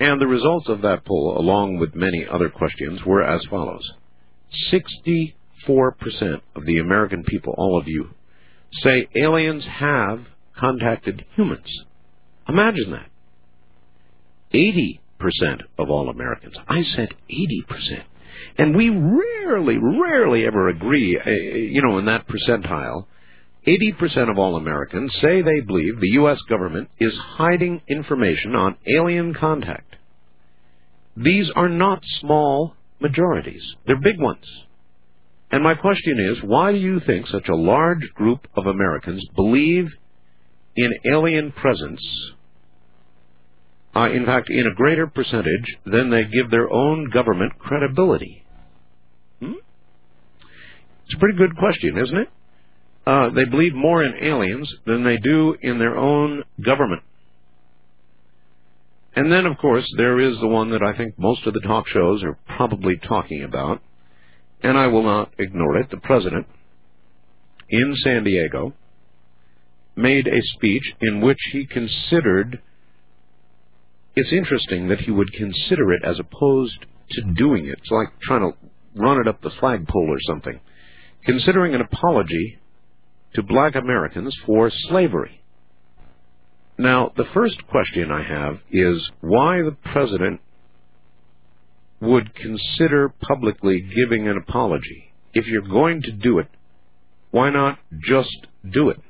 [0.00, 3.88] And the results of that poll, along with many other questions, were as follows
[4.72, 5.32] 64%
[6.56, 8.10] of the American people, all of you,
[8.82, 10.26] say aliens have
[10.64, 11.84] contacted humans.
[12.48, 13.10] Imagine that.
[14.54, 14.98] 80%
[15.78, 16.54] of all Americans.
[16.68, 18.02] I said 80%.
[18.56, 23.06] And we rarely, rarely ever agree, uh, you know, in that percentile.
[23.66, 26.38] 80% of all Americans say they believe the U.S.
[26.48, 29.96] government is hiding information on alien contact.
[31.16, 33.62] These are not small majorities.
[33.86, 34.44] They're big ones.
[35.50, 39.88] And my question is, why do you think such a large group of Americans believe
[40.76, 42.00] in alien presence,
[43.96, 48.44] uh, in fact, in a greater percentage than they give their own government credibility?
[49.40, 49.52] Hmm?
[51.06, 52.28] It's a pretty good question, isn't it?
[53.06, 57.02] Uh, they believe more in aliens than they do in their own government.
[59.14, 61.86] And then, of course, there is the one that I think most of the talk
[61.86, 63.80] shows are probably talking about,
[64.62, 65.90] and I will not ignore it.
[65.90, 66.46] The president
[67.68, 68.72] in San Diego
[69.96, 72.60] made a speech in which he considered
[74.16, 77.78] it's interesting that he would consider it as opposed to doing it.
[77.80, 78.56] It's like trying to
[78.94, 80.60] run it up the flagpole or something.
[81.24, 82.58] Considering an apology
[83.34, 85.42] to black Americans for slavery.
[86.78, 90.40] Now, the first question I have is why the president
[92.00, 95.12] would consider publicly giving an apology.
[95.32, 96.48] If you're going to do it,
[97.30, 99.00] why not just do it?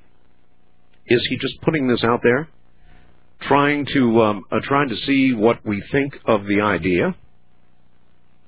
[1.07, 2.49] Is he just putting this out there,
[3.43, 7.15] trying to um, uh, trying to see what we think of the idea?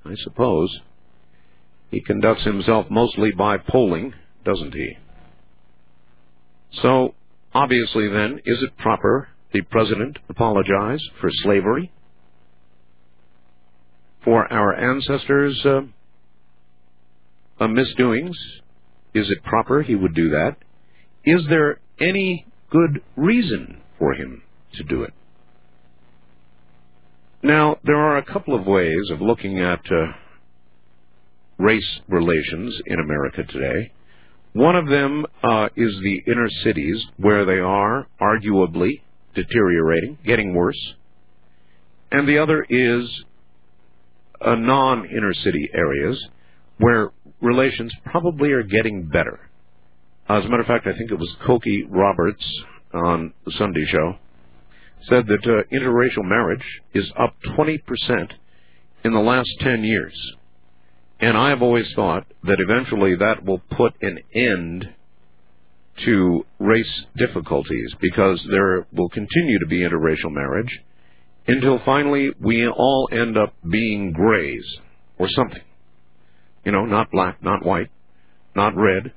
[0.05, 0.81] I suppose
[1.91, 4.15] he conducts himself mostly by polling,
[4.45, 4.97] doesn't he?
[6.83, 7.15] So
[7.55, 11.93] obviously, then, is it proper the president apologize for slavery?
[14.25, 15.83] For our ancestors' uh,
[17.61, 18.37] uh, misdoings?
[19.15, 20.57] Is it proper he would do that?
[21.25, 24.43] Is there any good reason for him
[24.75, 25.13] to do it?
[27.43, 30.07] Now, there are a couple of ways of looking at uh,
[31.59, 33.93] race relations in America today.
[34.53, 39.03] One of them uh, is the inner cities, where they are arguably
[39.35, 40.95] deteriorating, getting worse.
[42.11, 43.25] And the other is
[44.41, 46.19] uh, non inner city areas,
[46.79, 47.11] where
[47.41, 49.46] relations probably are getting better.
[50.29, 52.45] As a matter of fact, I think it was Cokie Roberts
[52.93, 54.17] on the Sunday show
[55.09, 57.79] said that uh, interracial marriage is up 20%
[59.05, 60.15] in the last 10 years.
[61.21, 64.89] And I have always thought that eventually that will put an end
[66.05, 70.81] to race difficulties because there will continue to be interracial marriage
[71.47, 74.67] until finally we all end up being grays
[75.19, 75.63] or something.
[76.65, 77.91] You know, not black, not white,
[78.55, 79.13] not red,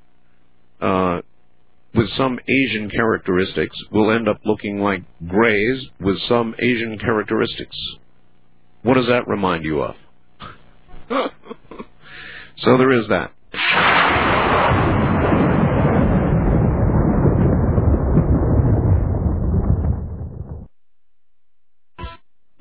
[0.82, 1.22] uh,
[1.94, 7.76] with some Asian characteristics, will end up looking like grays with some Asian characteristics.
[8.84, 9.96] What does that remind you of?
[12.58, 13.32] so there is that.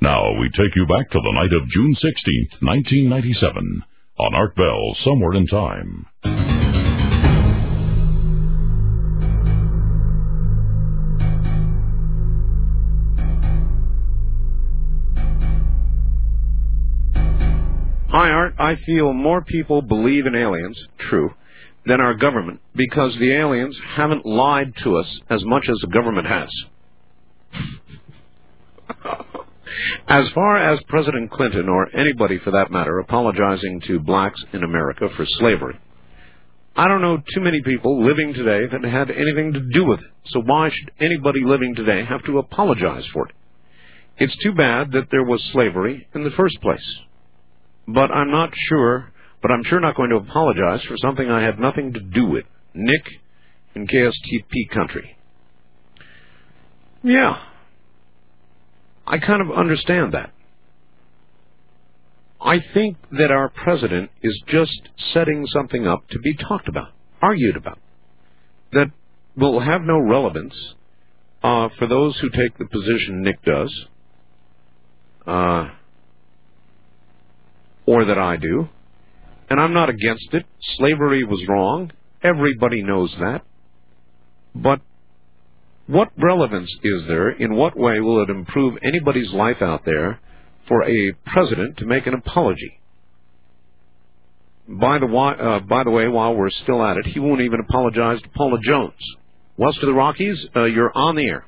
[0.01, 3.83] Now we take you back to the night of June 16th, 1997,
[4.17, 6.05] on Art Bell, Somewhere in Time.
[18.11, 18.55] Hi, Art.
[18.57, 21.29] I feel more people believe in aliens, true,
[21.85, 26.25] than our government because the aliens haven't lied to us as much as the government
[26.25, 26.49] has.
[30.07, 35.07] as far as President Clinton, or anybody for that matter, apologizing to blacks in America
[35.15, 35.79] for slavery,
[36.75, 40.11] I don't know too many people living today that had anything to do with it.
[40.29, 43.35] So why should anybody living today have to apologize for it?
[44.17, 46.81] It's too bad that there was slavery in the first place
[47.93, 49.11] but I'm not sure,
[49.41, 52.45] but I'm sure not going to apologize for something I had nothing to do with.
[52.73, 53.03] Nick
[53.75, 55.17] in KSTP country.
[57.03, 57.41] Yeah.
[59.07, 60.31] I kind of understand that.
[62.41, 64.79] I think that our president is just
[65.13, 66.89] setting something up to be talked about,
[67.21, 67.79] argued about,
[68.71, 68.91] that
[69.35, 70.53] will have no relevance
[71.43, 73.85] uh, for those who take the position Nick does.
[75.25, 75.69] Uh,
[77.89, 78.69] or that I do.
[79.49, 80.45] And I'm not against it.
[80.77, 81.91] Slavery was wrong.
[82.21, 83.41] Everybody knows that.
[84.53, 84.81] But
[85.87, 87.31] what relevance is there?
[87.31, 90.19] In what way will it improve anybody's life out there
[90.67, 92.79] for a president to make an apology?
[94.67, 98.21] By the, uh, by the way, while we're still at it, he won't even apologize
[98.21, 98.93] to Paula Jones.
[99.57, 101.43] West of the Rockies, uh, you're on the air.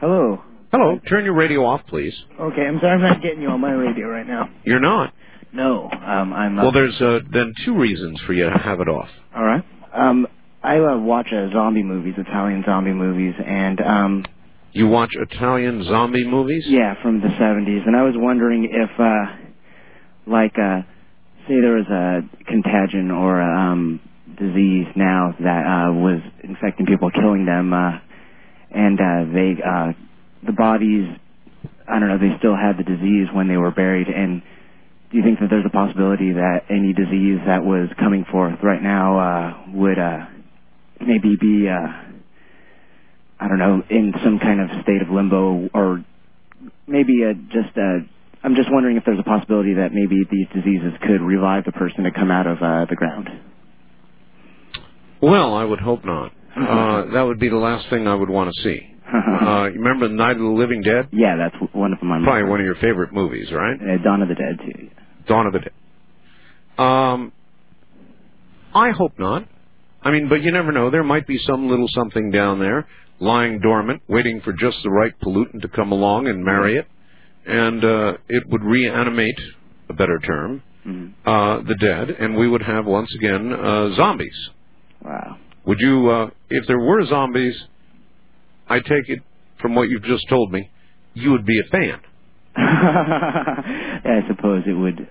[0.00, 0.42] Hello.
[0.72, 0.98] Hello.
[1.08, 2.12] Turn your radio off, please.
[2.40, 4.50] Okay, I'm sorry I'm not getting you on my radio right now.
[4.64, 5.14] You're not.
[5.56, 6.58] No, um, I'm.
[6.58, 9.08] Uh, well, there's uh, then two reasons for you to have it off.
[9.34, 9.64] All right.
[9.94, 10.26] Um,
[10.62, 14.24] I uh, watch uh, zombie movies, Italian zombie movies, and um.
[14.72, 16.64] You watch Italian zombie movies?
[16.68, 20.82] Yeah, from the 70s, and I was wondering if, uh, like, uh,
[21.48, 24.00] say there was a contagion or a um,
[24.38, 27.92] disease now that uh, was infecting people, killing them, uh,
[28.70, 29.92] and uh, they, uh,
[30.44, 31.08] the bodies,
[31.88, 34.42] I don't know, they still had the disease when they were buried, and
[35.16, 38.82] do you think that there's a possibility that any disease that was coming forth right
[38.82, 40.26] now uh, would uh,
[41.00, 41.88] maybe be, uh,
[43.40, 46.04] I don't know, in some kind of state of limbo, or
[46.86, 47.72] maybe uh, just?
[47.78, 48.04] Uh,
[48.44, 52.04] I'm just wondering if there's a possibility that maybe these diseases could revive the person
[52.04, 53.30] to come out of uh, the ground.
[55.22, 56.32] Well, I would hope not.
[56.56, 58.80] Uh, that would be the last thing I would want to see.
[59.14, 61.08] uh, you remember The Night of the Living Dead?
[61.12, 63.76] Yeah, that's one of my probably one of your favorite movies, right?
[63.76, 64.88] Uh, Dawn of the Dead too.
[65.26, 65.72] Dawn of the Dead.
[66.78, 67.32] Um,
[68.74, 69.48] I hope not.
[70.02, 70.90] I mean, but you never know.
[70.90, 72.86] There might be some little something down there
[73.18, 76.86] lying dormant, waiting for just the right pollutant to come along and marry it,
[77.46, 79.38] and uh, it would reanimate,
[79.88, 81.28] a better term, mm-hmm.
[81.28, 84.36] uh, the dead, and we would have once again uh, zombies.
[85.02, 85.38] Wow.
[85.64, 87.56] Would you, uh, if there were zombies?
[88.68, 89.20] I take it
[89.60, 90.70] from what you've just told me,
[91.14, 92.00] you would be a fan.
[92.58, 95.06] Yeah, I suppose it would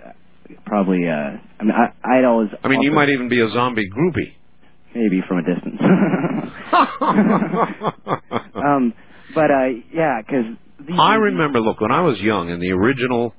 [0.65, 1.07] probably.
[1.07, 2.49] Uh, I mean, I, I'd always.
[2.63, 4.33] I mean, you might even be a zombie groupie.
[4.95, 5.79] Maybe from a distance.
[8.55, 8.93] um,
[9.33, 10.45] But uh, yeah, because
[10.97, 13.33] I remember, look, when I was young and the original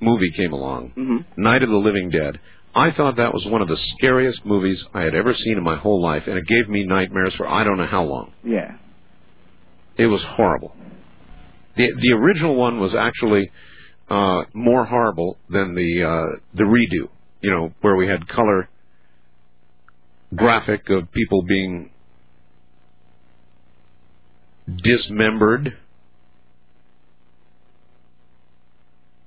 [0.00, 1.42] movie came along, Mm-hmm.
[1.42, 2.38] Night of the Living Dead,
[2.74, 5.76] I thought that was one of the scariest movies I had ever seen in my
[5.76, 8.32] whole life, and it gave me nightmares for I don't know how long.
[8.44, 8.76] yeah,
[9.96, 10.74] It was horrible.
[11.80, 13.50] The the original one was actually
[14.10, 17.08] uh, more horrible than the uh, the redo.
[17.40, 18.68] You know, where we had color
[20.36, 21.90] graphic of people being
[24.84, 25.72] dismembered.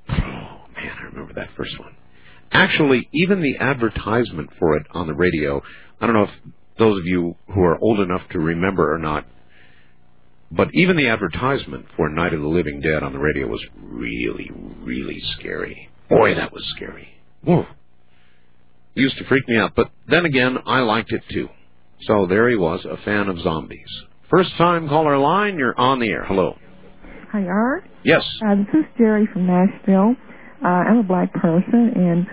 [0.09, 1.95] Oh man, I remember that first one.
[2.51, 5.59] Actually, even the advertisement for it on the radio,
[5.99, 9.25] I don't know if those of you who are old enough to remember or not,
[10.55, 14.51] but even the advertisement for Night of the Living Dead on the radio was really,
[14.81, 15.89] really scary.
[16.09, 17.09] Boy, that was scary.
[17.43, 17.65] Whoa.
[18.93, 19.73] Used to freak me out.
[19.75, 21.49] But then again, I liked it too.
[22.01, 23.87] So there he was, a fan of zombies.
[24.29, 26.25] First time caller line, you're on the air.
[26.25, 26.57] Hello.
[27.31, 27.85] Hi, Art.
[28.03, 28.23] Yes.
[28.45, 30.15] Uh, this is Jerry from Nashville.
[30.63, 32.27] Uh, I'm a black person, and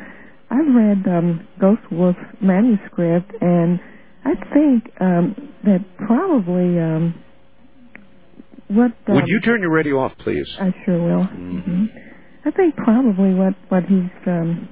[0.51, 3.81] I've read um, Ghost Wolf's manuscript, and
[4.25, 7.15] I think um, that probably um,
[8.71, 10.47] what um, Would you turn your radio off, please?
[10.61, 11.25] I sure will.
[11.25, 11.85] hmm
[12.45, 14.69] I think probably what what he's um,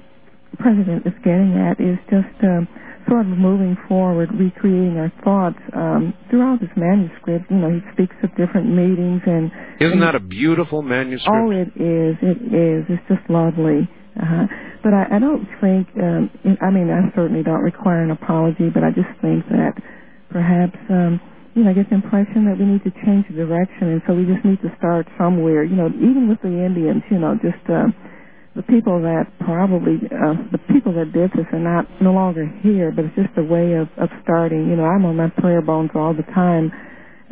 [0.57, 2.67] president is getting at is just um,
[3.07, 7.45] sort of moving forward, recreating our thoughts um, throughout his manuscript.
[7.49, 11.29] You know, he speaks of different meetings and Isn't that a beautiful manuscript?
[11.29, 12.17] Oh, it is.
[12.21, 12.85] It is.
[12.89, 13.87] It's just lovely.
[14.19, 14.45] Uh-huh.
[14.83, 15.87] But I, I don't think.
[16.01, 16.29] Um,
[16.61, 19.73] I mean, I certainly don't require an apology, but I just think that
[20.31, 21.21] perhaps, um,
[21.55, 24.13] you know, I get the impression that we need to change the direction, and so
[24.15, 25.63] we just need to start somewhere.
[25.63, 27.63] You know, even with the Indians, you know, just.
[27.69, 27.87] Uh,
[28.55, 32.91] the people that probably uh, the people that did this are not no longer here,
[32.91, 34.67] but it's just a way of of starting.
[34.69, 36.71] You know, I'm on my prayer bones all the time,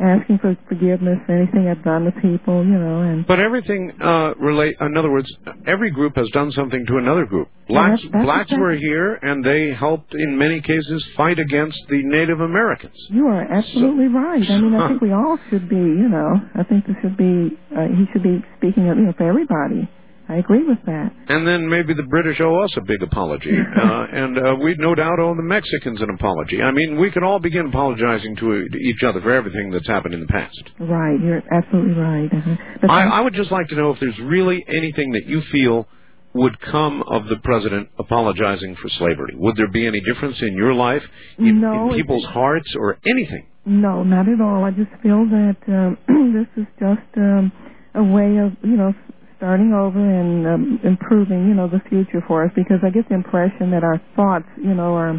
[0.00, 2.64] asking for forgiveness for anything I've done to people.
[2.64, 4.76] You know, and But everything uh, relate.
[4.80, 5.28] In other words,
[5.66, 7.48] every group has done something to another group.
[7.68, 12.02] Blacks, that's- that's blacks were here, and they helped in many cases fight against the
[12.04, 12.94] Native Americans.
[13.10, 14.48] you are absolutely right.
[14.48, 15.76] I mean, I think we all should be.
[15.76, 17.58] You know, I think this should be.
[17.76, 19.88] Uh, he should be speaking of you know for everybody.
[20.28, 21.10] I agree with that.
[21.28, 23.50] And then maybe the British owe us a big apology,
[23.82, 26.60] uh, and uh, we no doubt owe the Mexicans an apology.
[26.60, 30.14] I mean, we can all begin apologizing to, to each other for everything that's happened
[30.14, 30.62] in the past.
[30.78, 32.30] Right, you're absolutely right.
[32.30, 32.86] Uh-huh.
[32.92, 35.88] I, I would just like to know if there's really anything that you feel
[36.34, 39.34] would come of the president apologizing for slavery.
[39.34, 41.02] Would there be any difference in your life,
[41.38, 43.46] in, No, in people's hearts, or anything?
[43.64, 44.64] No, not at all.
[44.64, 45.96] I just feel that um,
[46.34, 47.50] this is just um,
[47.94, 48.92] a way of, you know,
[49.38, 52.52] starting over and um, improving, you know, the future for us.
[52.54, 55.18] Because I get the impression that our thoughts, you know, are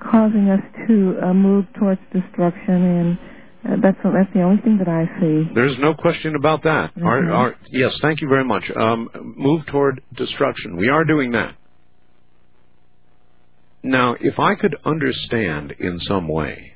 [0.00, 3.18] causing us to uh, move towards destruction, and
[3.64, 5.50] uh, that's that's the only thing that I see.
[5.54, 6.92] There's no question about that.
[7.02, 7.34] Our, Mhm.
[7.34, 8.64] our, yes, thank you very much.
[8.74, 10.76] Um, move toward destruction.
[10.76, 11.54] We are doing that.
[13.82, 16.74] Now, if I could understand in some way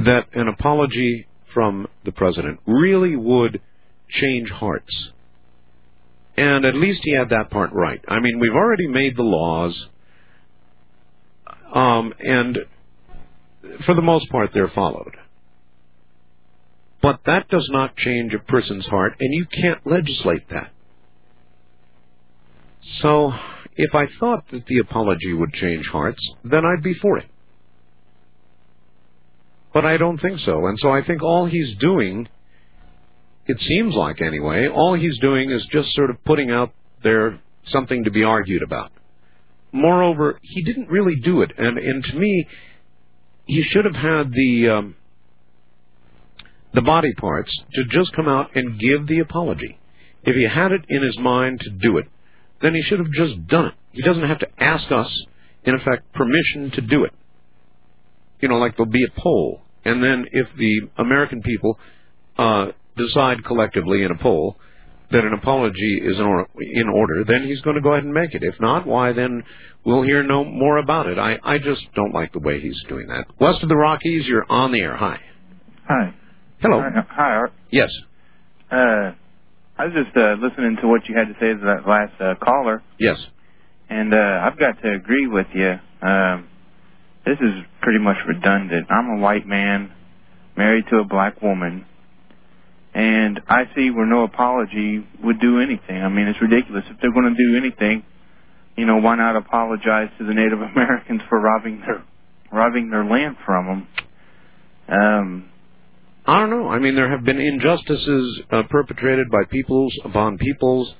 [0.00, 3.60] that an apology from the president really would
[4.10, 5.10] change hearts,
[6.38, 8.00] and at least he had that part right.
[8.06, 9.86] I mean, we've already made the laws,
[11.74, 12.58] um, and
[13.84, 15.16] for the most part, they're followed.
[17.02, 20.70] But that does not change a person's heart, and you can't legislate that.
[23.02, 23.32] So,
[23.76, 27.26] if I thought that the apology would change hearts, then I'd be for it.
[29.74, 32.28] But I don't think so, and so I think all he's doing,
[33.48, 38.04] it seems like anyway, all he's doing is just sort of putting out there something
[38.04, 38.92] to be argued about.
[39.72, 42.46] Moreover, he didn't really do it, and, and to me,
[43.46, 44.96] he should have had the um,
[46.74, 49.78] the body parts to just come out and give the apology.
[50.22, 52.04] If he had it in his mind to do it,
[52.60, 53.74] then he should have just done it.
[53.92, 55.10] He doesn't have to ask us,
[55.64, 57.12] in effect, permission to do it.
[58.40, 61.78] You know, like there'll be a poll, and then if the American people
[62.36, 62.68] uh,
[62.98, 64.56] decide collectively in a poll
[65.10, 68.12] that an apology is in or- in order, then he's going to go ahead and
[68.12, 68.42] make it.
[68.42, 69.42] If not, why then
[69.84, 71.18] we'll hear no more about it.
[71.18, 73.24] I, I just don't like the way he's doing that.
[73.40, 74.96] West of the Rockies, you're on the air.
[74.96, 75.18] Hi.
[75.88, 76.14] Hi.
[76.60, 76.80] Hello.
[76.82, 77.52] Hi, hi, Art.
[77.70, 77.88] Yes.
[78.70, 79.12] Uh,
[79.78, 82.34] I was just uh, listening to what you had to say to that last uh,
[82.44, 83.16] caller, Yes.
[83.88, 85.74] and uh, I've got to agree with you.
[86.02, 86.48] Um,
[87.24, 88.88] this is pretty much redundant.
[88.90, 89.92] I'm a white man
[90.56, 91.86] married to a black woman,
[92.98, 96.02] and I see where no apology would do anything.
[96.02, 96.82] I mean, it's ridiculous.
[96.90, 98.02] If they're going to do anything,
[98.76, 102.02] you know, why not apologize to the Native Americans for robbing their
[102.50, 103.88] robbing their land from them?
[104.88, 105.48] Um,
[106.26, 106.68] I don't know.
[106.68, 110.92] I mean, there have been injustices uh, perpetrated by peoples upon peoples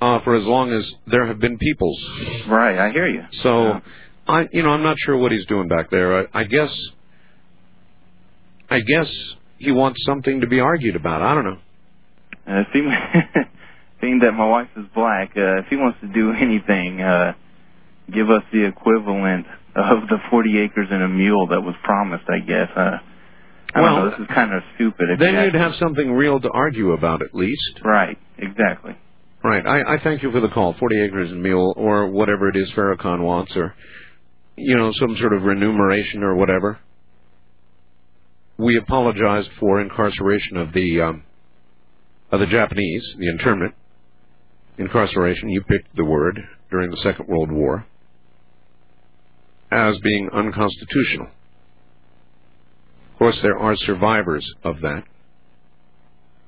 [0.00, 2.02] uh, for as long as there have been peoples.
[2.48, 3.24] Right, I hear you.
[3.42, 3.82] So,
[4.26, 6.20] I, you know, I'm not sure what he's doing back there.
[6.20, 6.70] I, I guess,
[8.70, 9.08] I guess
[9.58, 11.22] he wants something to be argued about.
[11.22, 11.58] I don't know.
[12.46, 12.80] Uh, he,
[14.00, 17.32] being that my wife is black, uh, if he wants to do anything, uh,
[18.12, 19.46] give us the equivalent
[19.76, 22.68] of the 40 acres and a mule that was promised, I guess.
[22.74, 22.98] Uh,
[23.74, 25.08] I Well, don't know, this is kind of stupid.
[25.18, 27.80] Then you you'd have something real to argue about at least.
[27.84, 28.96] Right, exactly.
[29.44, 29.64] Right.
[29.64, 30.74] I, I thank you for the call.
[30.78, 33.74] 40 acres and a mule, or whatever it is Farrakhan wants, or,
[34.56, 36.78] you know, some sort of remuneration or whatever.
[38.58, 41.22] We apologized for incarceration of the, um,
[42.30, 43.74] of the Japanese, the internment.
[44.78, 46.38] Incarceration, you picked the word,
[46.70, 47.86] during the Second World War,
[49.70, 51.28] as being unconstitutional.
[53.12, 55.04] Of course, there are survivors of that.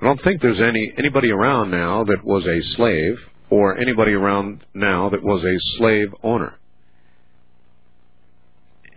[0.00, 3.16] I don't think there's any anybody around now that was a slave
[3.50, 6.58] or anybody around now that was a slave owner.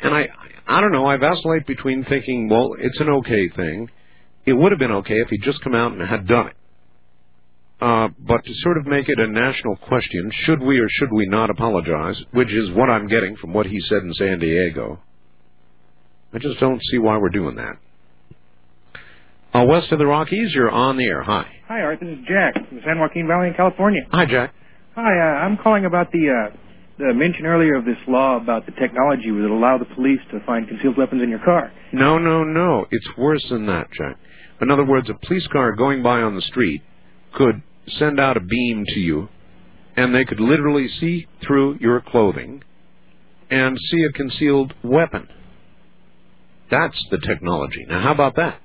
[0.01, 0.29] And I
[0.73, 3.89] I don't know, I vacillate between thinking, well, it's an okay thing.
[4.45, 6.55] It would have been okay if he'd just come out and had done it.
[7.79, 11.27] Uh, but to sort of make it a national question, should we or should we
[11.27, 14.99] not apologize, which is what I'm getting from what he said in San Diego,
[16.33, 17.77] I just don't see why we're doing that.
[19.53, 21.21] Uh, west of the Rockies, you're on the air.
[21.21, 21.45] Hi.
[21.67, 21.99] Hi, Art.
[21.99, 24.01] This is Jack from the San Joaquin Valley in California.
[24.11, 24.53] Hi, Jack.
[24.95, 26.57] Hi, uh, I'm calling about the uh,
[26.97, 30.39] the mention earlier of this law about the technology that will allow the police to
[30.45, 31.71] find concealed weapons in your car.
[31.91, 32.85] No, no, no.
[32.91, 34.17] It's worse than that, Jack.
[34.61, 36.81] In other words, a police car going by on the street
[37.33, 37.61] could
[37.97, 39.27] send out a beam to you,
[39.97, 42.63] and they could literally see through your clothing
[43.49, 45.27] and see a concealed weapon.
[46.71, 47.85] That's the technology.
[47.87, 48.59] Now, how about that?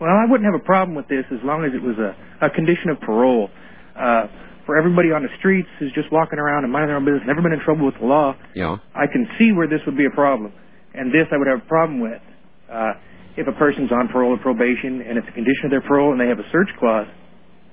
[0.00, 2.50] Well, I wouldn't have a problem with this as long as it was a, a
[2.50, 3.50] condition of parole.
[3.96, 4.26] Uh,
[4.66, 7.42] for everybody on the streets who's just walking around and minding their own business, never
[7.42, 8.78] been in trouble with the law, Yeah.
[8.94, 10.52] I can see where this would be a problem.
[10.94, 12.20] And this I would have a problem with.
[12.70, 12.92] Uh,
[13.36, 16.20] if a person's on parole or probation and it's a condition of their parole and
[16.20, 17.06] they have a search clause,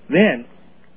[0.09, 0.45] then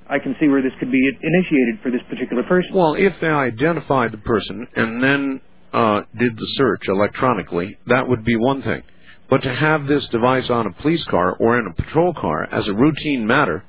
[0.08, 2.70] I can see where this could be initiated for this particular person.
[2.74, 5.40] Well, if they identified the person and then
[5.72, 8.82] uh, did the search electronically, that would be one thing.
[9.30, 12.68] But to have this device on a police car or in a patrol car as
[12.68, 13.64] a routine matter,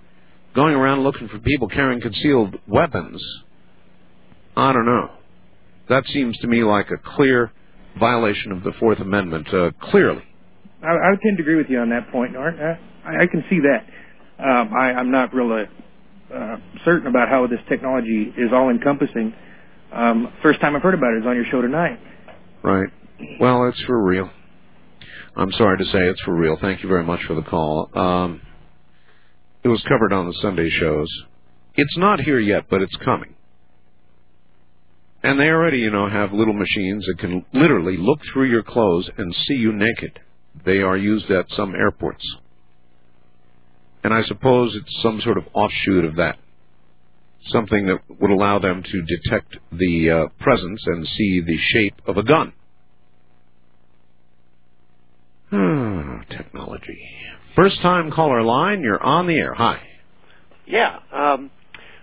[0.56, 3.24] going around looking for people carrying concealed weapons,
[4.56, 5.10] I don't know.
[5.90, 7.52] That seems to me like a clear
[8.00, 10.24] violation of the Fourth Amendment, uh, clearly.
[10.82, 12.56] I, I would tend to agree with you on that point, Art.
[12.60, 12.76] Uh,
[13.08, 13.86] I, I can see that.
[14.44, 15.64] Um, I, I'm not really
[16.34, 19.34] uh, certain about how this technology is all encompassing.
[19.92, 22.00] Um, first time I've heard about it is on your show tonight.
[22.64, 22.90] Right.
[23.40, 24.30] Well, it's for real.
[25.36, 26.58] I'm sorry to say it's for real.
[26.60, 27.90] Thank you very much for the call.
[27.96, 28.42] Um,
[29.64, 31.08] it was covered on the Sunday shows.
[31.75, 33.35] It's not here yet, but it's coming.
[35.24, 39.09] And they already, you know, have little machines that can literally look through your clothes
[39.17, 40.19] and see you naked.
[40.66, 42.25] They are used at some airports.
[44.03, 46.38] And I suppose it's some sort of offshoot of that.
[47.48, 52.17] Something that would allow them to detect the uh, presence and see the shape of
[52.17, 52.53] a gun.
[55.50, 57.00] Hmm, technology.
[57.56, 59.54] First time caller line, you're on the air.
[59.54, 59.80] Hi.
[60.66, 60.98] Yeah.
[61.12, 61.52] Um,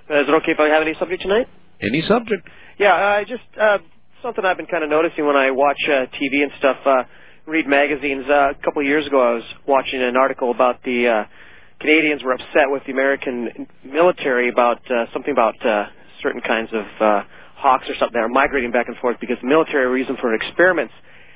[0.09, 1.49] is it okay if I have any subject tonight?
[1.83, 2.49] Any subject?
[2.79, 3.79] Yeah, I just uh,
[4.23, 7.03] something I've been kind of noticing when I watch uh, TV and stuff, uh,
[7.47, 8.27] read magazines.
[8.29, 11.25] Uh, a couple of years ago, I was watching an article about the uh,
[11.81, 15.87] Canadians were upset with the American military about uh, something about uh,
[16.23, 17.23] certain kinds of uh,
[17.57, 20.93] hawks or something that are migrating back and forth because the military reason for experiments.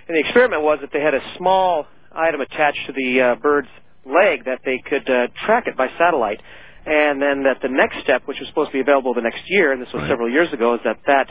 [0.06, 3.68] And the experiment was that they had a small item attached to the uh, bird's
[4.06, 6.40] leg that they could uh, track it by satellite.
[6.86, 9.72] And then that the next step, which was supposed to be available the next year,
[9.72, 11.28] and this was several years ago, is that that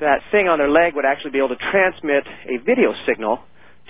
[0.00, 3.40] that thing on their leg would actually be able to transmit a video signal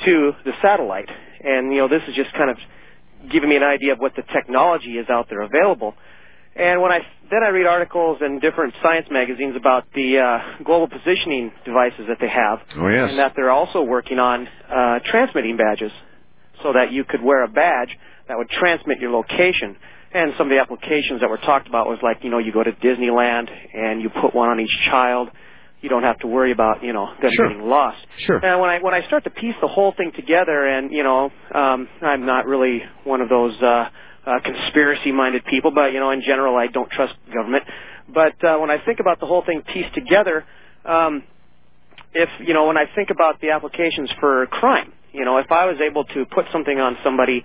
[0.05, 1.09] to the satellite.
[1.43, 2.57] And you know, this is just kind of
[3.33, 5.95] giving me an idea of what the technology is out there available.
[6.55, 10.87] And when I then I read articles in different science magazines about the uh, global
[10.89, 13.11] positioning devices that they have, Oh, yes.
[13.11, 15.91] and that they're also working on uh, transmitting badges,
[16.63, 17.91] so that you could wear a badge
[18.29, 19.77] that would transmit your location.
[20.13, 22.63] And some of the applications that were talked about was like, you know, you go
[22.63, 25.29] to Disneyland and you put one on each child.
[25.83, 27.49] You don't have to worry about, you know, them Sure.
[27.49, 27.99] getting lost.
[28.19, 28.39] Sure.
[28.45, 31.31] And when I when I start to piece the whole thing together, and you know,
[31.55, 33.89] um, I'm not really one of those uh,
[34.27, 37.65] uh, conspiracy-minded people, but you know, in general, I don't trust government.
[38.09, 40.45] But uh, when I think about the whole thing pieced together,
[40.85, 41.23] um,
[42.15, 45.67] if you know, when I think about the applications for crime, you know, if I
[45.67, 47.45] was able to put something on somebody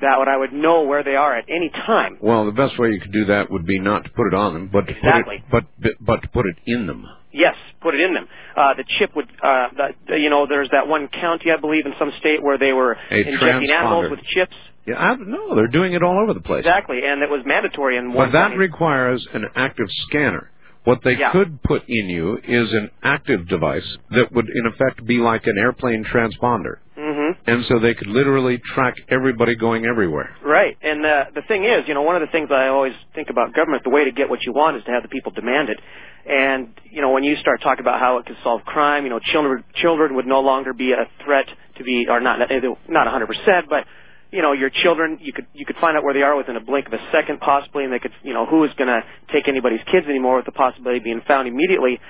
[0.00, 2.18] that would I would know where they are at any time.
[2.20, 4.52] Well, the best way you could do that would be not to put it on
[4.52, 5.42] them, but to Exactly.
[5.48, 7.06] put it, but but to put it in them.
[7.32, 8.26] Yes, put it in them.
[8.56, 9.68] Uh, the chip would, uh,
[10.08, 12.98] the, you know, there's that one county, I believe, in some state where they were
[13.10, 14.54] A injecting animals with chips.
[14.86, 16.58] Yeah, I, no, they're doing it all over the place.
[16.66, 18.56] Exactly, and it was mandatory in one But that county.
[18.58, 20.50] requires an active scanner.
[20.84, 21.30] What they Yeah.
[21.30, 25.56] could put in you is an active device that would, in effect, be like an
[25.56, 26.78] airplane transponder.
[27.02, 30.36] Hmm And so they could literally track everybody going everywhere.
[30.44, 33.28] Right, and uh, the thing is, you know, one of the things I always think
[33.28, 35.68] about government, the way to get what you want is to have the people demand
[35.68, 35.80] it.
[36.24, 39.18] And you know, when you start talking about how it could solve crime, you know,
[39.18, 41.46] children children would no longer be a threat
[41.78, 43.84] to be, or not not 100 percent, but
[44.30, 46.60] you know, your children, you could you could find out where they are within a
[46.60, 49.48] blink of a second, possibly, and they could, you know, who is going to take
[49.48, 52.00] anybody's kids anymore with the possibility of being found immediately.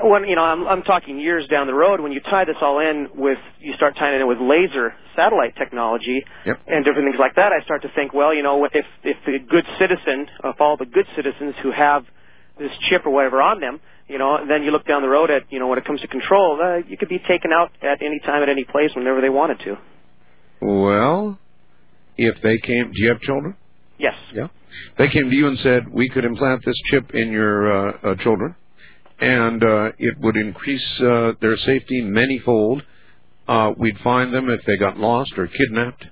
[0.00, 2.00] When you know, I'm I'm talking years down the road.
[2.00, 5.54] When you tie this all in with, you start tying it in with laser satellite
[5.56, 6.60] technology Yep.
[6.66, 7.52] and different things like that.
[7.52, 10.86] I start to think, well, you know, if if the good citizen, if all the
[10.86, 12.04] good citizens who have
[12.58, 15.50] this chip or whatever on them, you know, then you look down the road at,
[15.50, 18.18] you know, when it comes to control, uh, you could be taken out at any
[18.20, 19.76] time, at any place, whenever they wanted to.
[20.60, 21.38] Well,
[22.16, 23.56] if they came, do you have children?
[23.98, 24.14] Yes.
[24.34, 24.48] Yeah.
[24.98, 28.14] They came to you and said, we could implant this chip in your uh, uh,
[28.16, 28.54] children,
[29.22, 32.82] and uh, it would increase uh, their safety manyfold.
[33.48, 36.04] Uh, we'd find them if they got lost or kidnapped,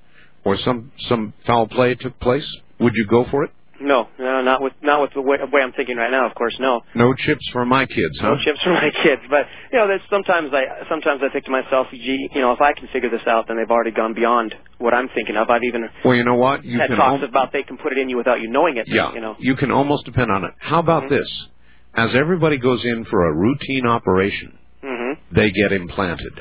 [0.44, 2.46] or some some foul play took place.
[2.80, 3.50] Would you go for it?
[3.82, 6.26] No, no, not with not with the way, way I'm thinking right now.
[6.28, 6.82] Of course, no.
[6.94, 8.30] No chips for my kids, huh?
[8.30, 11.50] No chips for my kids, but you know, there's sometimes I sometimes I think to
[11.50, 14.54] myself, gee, you know, if I can figure this out, then they've already gone beyond
[14.78, 15.48] what I'm thinking of.
[15.48, 16.62] I've even Well, you know what?
[16.64, 18.76] You had can talks al- about they can put it in you without you knowing
[18.76, 18.86] it.
[18.86, 19.34] Yeah, you know.
[19.38, 20.52] you can almost depend on it.
[20.58, 21.14] How about Mm-hmm.
[21.14, 21.46] this?
[21.94, 26.40] As everybody goes in for a routine operation, hmm they get implanted.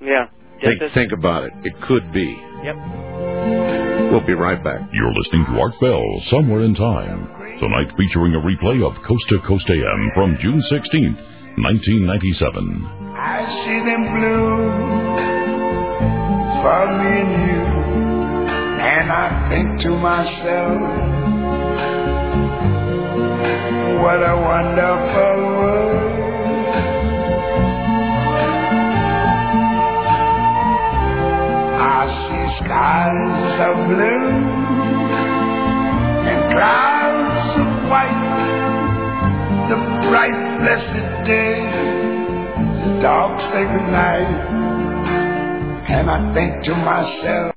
[0.00, 0.26] Yeah.
[0.62, 1.52] Think, as- think about it.
[1.64, 2.36] It could be.
[2.64, 2.76] Yep.
[4.10, 4.80] We'll be right back.
[4.92, 7.28] You're listening to Art Bell, Somewhere in Time.
[7.60, 11.16] Tonight featuring a replay of Coast to Coast AM from June 16th,
[11.58, 12.86] 1997.
[13.16, 14.58] I see them blue
[16.62, 17.62] for me and you,
[18.82, 20.80] and I think to myself,
[24.02, 26.14] what a wonderful world.
[31.80, 34.26] I see skies of blue
[36.30, 38.24] and clouds of white,
[39.70, 42.04] the bright blessed day
[42.84, 44.28] the dogs say goodnight,
[45.88, 47.54] and I think to myself.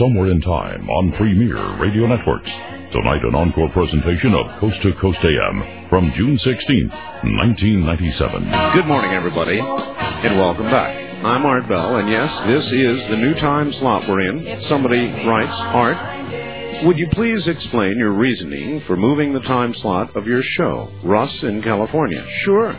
[0.00, 2.48] Somewhere in Time on Premier Radio Networks.
[2.90, 6.88] Tonight, an encore presentation of Coast to Coast AM from June 16th,
[7.20, 8.72] 1997.
[8.72, 10.96] Good morning, everybody, and welcome back.
[11.22, 14.64] I'm Art Bell, and yes, this is the new time slot we're in.
[14.70, 20.26] Somebody writes, Art, would you please explain your reasoning for moving the time slot of
[20.26, 22.26] your show, Russ in California?
[22.46, 22.72] Sure.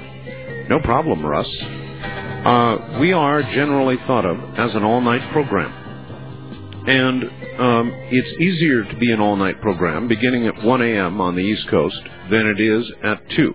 [0.70, 1.50] No problem, Russ.
[1.62, 5.81] Uh, we are generally thought of as an all-night program.
[6.88, 7.24] And
[7.60, 11.22] um, it's easier to be an all-night program beginning at 1 a.m.
[11.22, 12.02] on the East Coast
[12.32, 13.54] than it is at 2.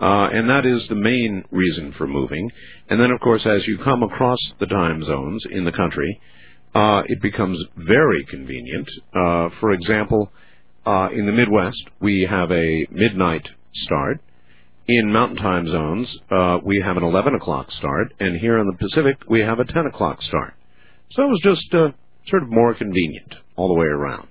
[0.00, 2.50] Uh, and that is the main reason for moving.
[2.88, 6.18] And then, of course, as you come across the time zones in the country,
[6.74, 8.88] uh, it becomes very convenient.
[9.14, 10.32] Uh, for example,
[10.86, 14.20] uh, in the Midwest, we have a midnight start.
[14.88, 18.76] In mountain time zones, uh, we have an 11 o'clock start, and here in the
[18.78, 20.54] Pacific, we have a 10 o'clock start.
[21.10, 21.88] So it was just uh,
[22.28, 24.28] sort of more convenient all the way around.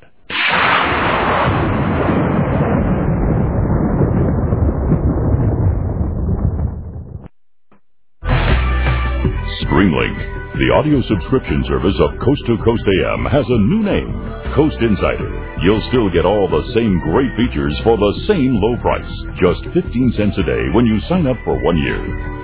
[9.64, 10.18] Streamlink,
[10.60, 14.12] The audio subscription service of Coast to Coast AM has a new name,
[14.56, 15.32] Coast Insider.
[15.64, 20.14] You'll still get all the same great features for the same low price, just 15
[20.18, 22.00] cents a day when you sign up for one year.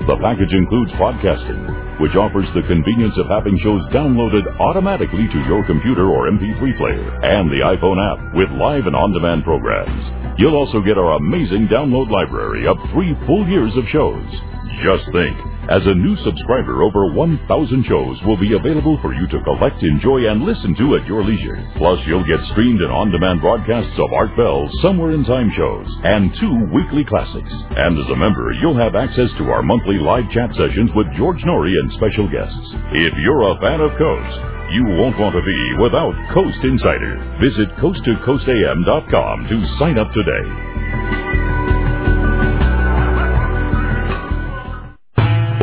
[0.07, 1.61] The package includes podcasting,
[2.01, 7.07] which offers the convenience of having shows downloaded automatically to your computer or MP3 player,
[7.21, 10.39] and the iPhone app with live and on-demand programs.
[10.39, 14.25] You'll also get our amazing download library of three full years of shows.
[14.79, 15.35] Just think,
[15.69, 20.25] as a new subscriber, over 1,000 shows will be available for you to collect, enjoy,
[20.31, 21.59] and listen to at your leisure.
[21.77, 26.33] Plus, you'll get streamed and on-demand broadcasts of Art Bell's Somewhere in Time shows and
[26.39, 27.51] two weekly classics.
[27.77, 31.41] And as a member, you'll have access to our monthly live chat sessions with George
[31.43, 32.73] Noory and special guests.
[32.95, 34.39] If you're a fan of Coast,
[34.73, 37.19] you won't want to be without Coast Insider.
[37.43, 40.71] Visit coasttocoastam.com to sign up today.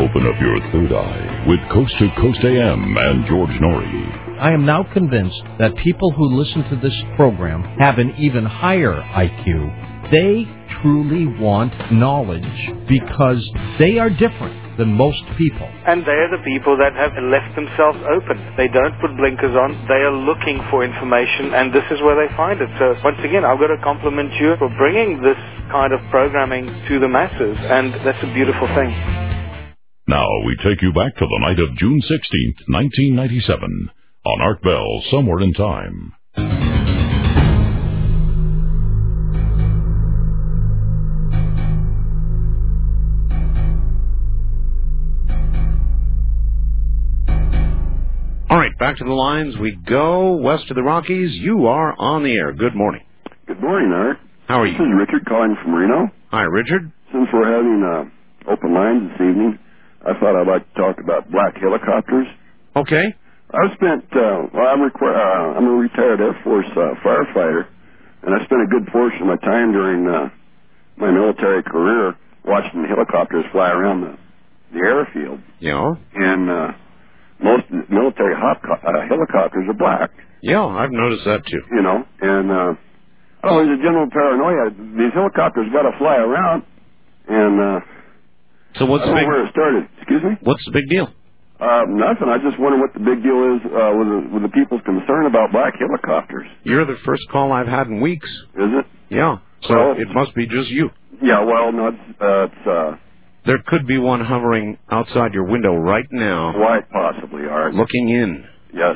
[0.08, 4.40] Open up your third eye with Coast to Coast AM and George Noory.
[4.40, 8.94] I am now convinced that people who listen to this program have an even higher
[8.94, 10.08] IQ.
[10.10, 10.48] They
[10.80, 12.48] truly want knowledge
[12.88, 13.44] because
[13.78, 15.68] they are different than most people.
[15.84, 18.40] And they are the people that have left themselves open.
[18.56, 19.76] They don't put blinkers on.
[19.92, 22.70] They are looking for information, and this is where they find it.
[22.78, 25.36] So, once again, I've got to compliment you for bringing this
[25.68, 29.28] kind of programming to the masses, and that's a beautiful thing.
[30.08, 33.90] Now we take you back to the night of June 16th, 1997,
[34.24, 36.14] on Art Bell, Somewhere in Time.
[48.50, 50.36] All right, back to the lines we go.
[50.36, 52.52] West of the Rockies, you are on the air.
[52.54, 53.02] Good morning.
[53.46, 54.16] Good morning, Art.
[54.48, 54.72] How are you?
[54.72, 54.86] This you?
[54.86, 56.08] is Richard calling from Reno.
[56.30, 56.90] Hi, Richard.
[57.12, 59.58] Since we're having uh, open lines this evening,
[60.06, 62.26] I thought I'd like to talk about black helicopters.
[62.76, 63.14] Okay.
[63.50, 67.66] I've spent, uh, well, I'm, requ- uh, I'm a retired Air Force uh, firefighter,
[68.22, 70.28] and I spent a good portion of my time during uh,
[70.96, 74.16] my military career watching the helicopters fly around the,
[74.74, 75.40] the airfield.
[75.60, 75.94] Yeah.
[76.14, 76.72] And uh,
[77.42, 80.10] most military hop- uh, helicopters are black.
[80.42, 81.62] Yeah, I've noticed that too.
[81.72, 82.74] you know, and uh
[83.44, 84.70] oh, there's a general paranoia.
[84.70, 86.62] These helicopters got to fly around,
[87.28, 87.80] and uh
[88.78, 89.88] So what's the big where it started.
[89.98, 90.30] Excuse me.
[90.42, 91.08] What's the big deal?
[91.60, 92.28] Uh, nothing.
[92.28, 95.26] I just wonder what the big deal is uh, with the, with the people's concern
[95.26, 96.46] about black helicopters.
[96.62, 98.28] You're the first call I've had in weeks.
[98.54, 98.86] Is it?
[99.10, 99.38] Yeah.
[99.62, 100.90] So Well- it must be just you.
[101.20, 101.42] Yeah.
[101.42, 102.96] Well, no, it's, uh, it's uh,
[103.46, 107.74] There could be one hovering outside your window right now, quite possibly, Art.
[107.74, 108.94] looking in, Yes.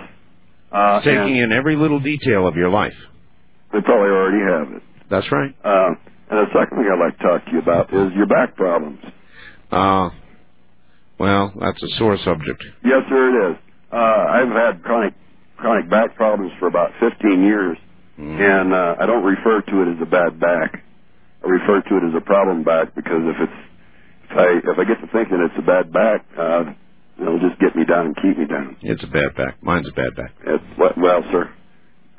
[0.70, 2.94] Uh, taking in every little detail of your life.
[3.72, 4.82] they probably already have it.
[5.10, 5.52] That's right.
[5.64, 5.88] Uh,
[6.30, 9.00] and the second thing I'd like to talk to you about is your back problems.
[9.72, 10.10] Uh,
[11.18, 12.62] well, that's a sore subject.
[12.84, 13.58] Yes, sir, it is.
[13.92, 15.14] Uh, I've had chronic
[15.56, 17.78] chronic back problems for about 15 years,
[18.18, 20.82] and uh, I don't refer to it as a bad back.
[21.44, 23.58] I refer to it as a problem back because if it's
[24.30, 26.64] if I if I get to thinking it's a bad back, uh,
[27.20, 28.76] it'll just get me down and keep me down.
[28.82, 29.62] It's a bad back.
[29.62, 30.32] Mine's a bad back.
[30.46, 31.50] It's well, well sir,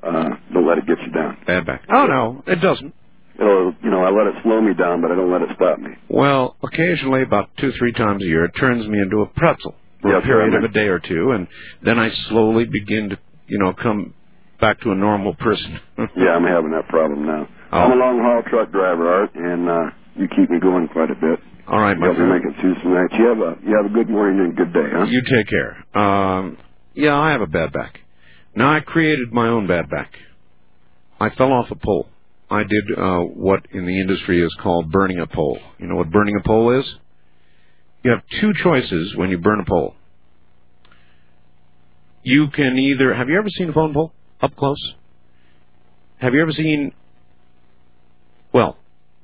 [0.04, 1.38] uh, don't let it get you down.
[1.48, 1.84] Bad back.
[1.92, 2.94] Oh no, it doesn't.
[3.40, 5.80] It'll you know I let it slow me down, but I don't let it stop
[5.80, 5.92] me.
[6.10, 10.16] Well, occasionally, about two, three times a year, it turns me into a pretzel for
[10.16, 11.48] a period of a day or two, and
[11.84, 14.14] then I slowly begin to, you know, come
[14.60, 15.80] back to a normal person.
[16.16, 17.48] Yeah, I'm having that problem now.
[17.72, 17.78] Oh.
[17.78, 21.16] I'm a long haul truck driver, Art, and uh, you keep me going quite a
[21.16, 21.40] bit.
[21.68, 22.30] All right, my me friend.
[22.30, 23.14] make it through some nights.
[23.18, 25.06] You have a you have a good morning and good day, huh?
[25.06, 25.84] You take care.
[26.00, 26.58] Um,
[26.94, 28.00] yeah, I have a bad back.
[28.56, 30.12] Now I created my own bad back.
[31.20, 32.08] I fell off a pole.
[32.54, 35.60] I did uh, what in the industry is called burning a pole.
[35.80, 36.86] You know what burning a pole is?
[38.04, 39.96] You have two choices when you burn a pole.
[42.22, 44.94] You can either have you ever seen a phone pole up close?
[46.18, 46.94] Have you ever seen
[48.54, 48.78] well,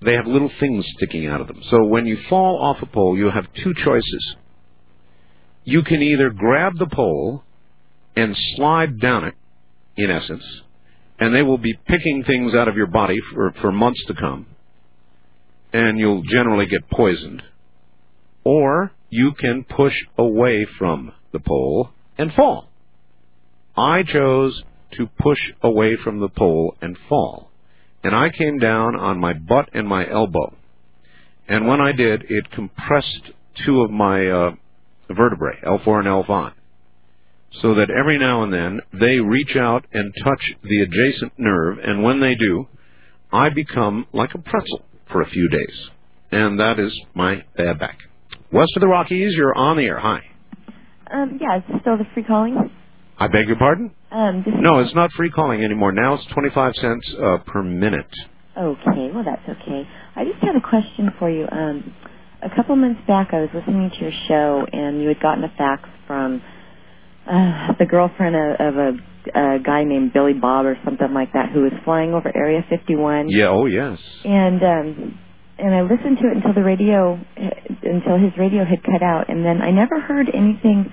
[0.04, 1.62] they have little things sticking out of them.
[1.70, 4.36] So when you fall off a pole, you have two choices.
[5.64, 7.44] You can either grab the pole
[8.16, 9.36] and slide down it,
[9.96, 10.44] in essence,
[11.20, 14.46] and they will be picking things out of your body for, for months to come,
[15.74, 17.44] and you'll generally get poisoned.
[18.44, 22.70] Or you can push away from the pole and fall.
[23.76, 24.64] I chose
[24.98, 27.50] to push away from the pole and fall.
[28.04, 30.56] And I came down on my butt and my elbow.
[31.48, 33.32] And when I did, it compressed
[33.66, 34.52] two of my uh,
[35.10, 36.54] vertebrae, L4 and L5,
[37.62, 42.04] so that every now and then they reach out and touch the adjacent nerve, and
[42.04, 42.68] when they do,
[43.32, 45.90] I become like a pretzel for a few days.
[46.32, 48.00] And that is my bad back.
[48.52, 50.00] West of the Rockies, you're on the air.
[50.00, 50.22] Hi.
[51.12, 52.72] Um, yeah, is this still the free calling?
[53.18, 53.92] I beg your pardon?
[54.12, 55.92] Um, this No, it's not free calling anymore.
[55.92, 58.10] Now it's 25 cents uh, per minute.
[58.58, 59.88] Okay, well that's okay.
[60.16, 61.48] I just had a question for you.
[61.52, 61.94] Um,
[62.42, 65.54] a couple months back, I was listening to your show, and you had gotten a
[65.58, 66.42] fax from
[67.30, 68.90] uh, the girlfriend of, of a,
[69.56, 73.30] a guy named Billy Bob or something like that, who was flying over Area 51.
[73.30, 74.00] Yeah, oh yes.
[74.26, 75.20] And um,
[75.60, 77.20] and I listened to it until the radio,
[77.84, 80.92] until his radio had cut out, and then I never heard anything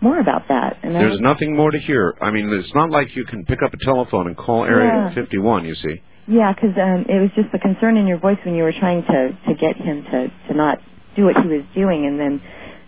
[0.00, 0.78] more about that.
[0.82, 2.14] And There's was, nothing more to hear.
[2.20, 5.14] I mean, it's not like you can pick up a telephone and call Area Yeah.
[5.14, 6.02] 51, you see.
[6.26, 9.02] Yeah, because um, it was just the concern in your voice when you were trying
[9.02, 10.78] to to get him to to not
[11.16, 12.42] do what he was doing, and then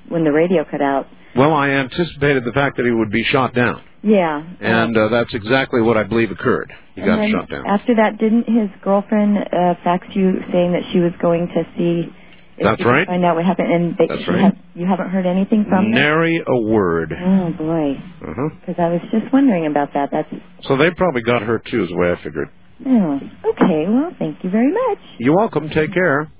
[0.08, 1.06] when the radio cut out.
[1.36, 3.83] Well, I anticipated the fact that he would be shot down.
[4.02, 4.42] Yeah.
[4.60, 6.73] And uh, that's exactly what I believe occurred.
[6.94, 7.67] He got shot down.
[7.67, 12.12] After that, didn't his girlfriend uh, fax you saying that she was going to see?
[12.59, 13.07] If That's right.
[13.07, 14.41] Find out what happened, and they, That's right.
[14.41, 15.92] have, you haven't heard anything from them.
[15.92, 17.10] Nary a word.
[17.18, 18.49] Oh boy, Uh-huh.
[18.60, 20.10] because I was just wondering about that.
[20.12, 20.28] That's
[20.65, 22.49] So they probably got her too, is the way I figured.
[22.86, 23.15] oh,
[23.52, 23.86] okay.
[23.89, 24.99] Well, thank you very much.
[25.18, 25.70] You're welcome.
[25.70, 26.31] Take care.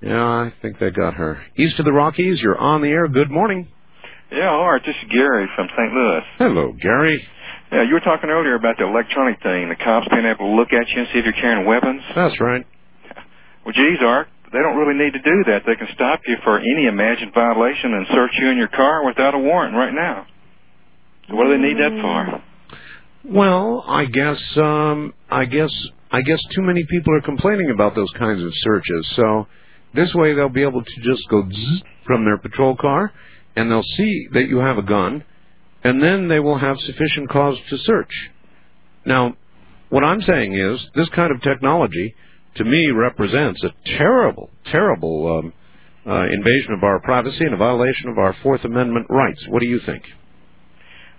[0.00, 1.42] Yeah, I think they got her.
[1.56, 3.08] East of the Rockies, you're on the air.
[3.08, 3.66] Good morning.
[4.32, 5.92] Yeah, Art, this is Gary from St.
[5.92, 6.20] Louis.
[6.38, 7.26] Hello, Gary.
[7.72, 10.72] Yeah, you were talking earlier about the electronic thing, the cops being able to look
[10.72, 12.02] at you and see if you're carrying weapons.
[12.14, 12.66] That's right.
[13.64, 15.62] Well, geez, Art, they don't really need to do that.
[15.66, 19.34] They can stop you for any imagined violation and search you in your car without
[19.34, 20.26] a warrant right now.
[21.28, 22.42] So what do they need that for?
[23.24, 25.72] Well, I guess um I guess
[26.12, 29.10] I guess too many people are complaining about those kinds of searches.
[29.16, 29.46] So
[29.94, 33.12] this way they'll be able to just go zzz from their patrol car
[33.56, 35.24] and they'll see that you have a gun
[35.82, 38.30] and then they will have sufficient cause to search.
[39.04, 39.36] Now,
[39.90, 42.14] what I'm saying is this kind of technology
[42.56, 45.52] to me represents a terrible, terrible um,
[46.06, 49.44] uh, invasion of our privacy and a violation of our Fourth Amendment rights.
[49.48, 50.02] What do you think?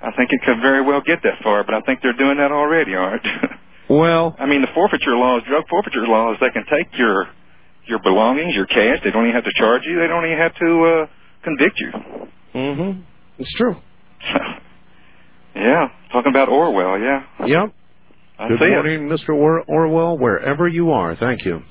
[0.01, 2.51] I think it could very well get that far, but I think they're doing that
[2.51, 3.25] already, Art.
[3.87, 7.27] Well, I mean, the forfeiture laws, drug forfeiture laws, they can take your
[7.85, 8.97] your belongings, your cash.
[9.03, 9.99] They don't even have to charge you.
[9.99, 11.05] They don't even have to uh,
[11.45, 11.91] convict you.
[12.53, 13.01] Mm-hmm.
[13.39, 13.75] It's true.
[15.55, 16.99] Yeah, talking about Orwell.
[16.99, 17.73] Yeah, Yep.
[18.37, 18.71] I Good see it.
[18.71, 19.29] morning, Mr.
[19.33, 21.15] Or- Orwell, wherever you are.
[21.15, 21.61] Thank you.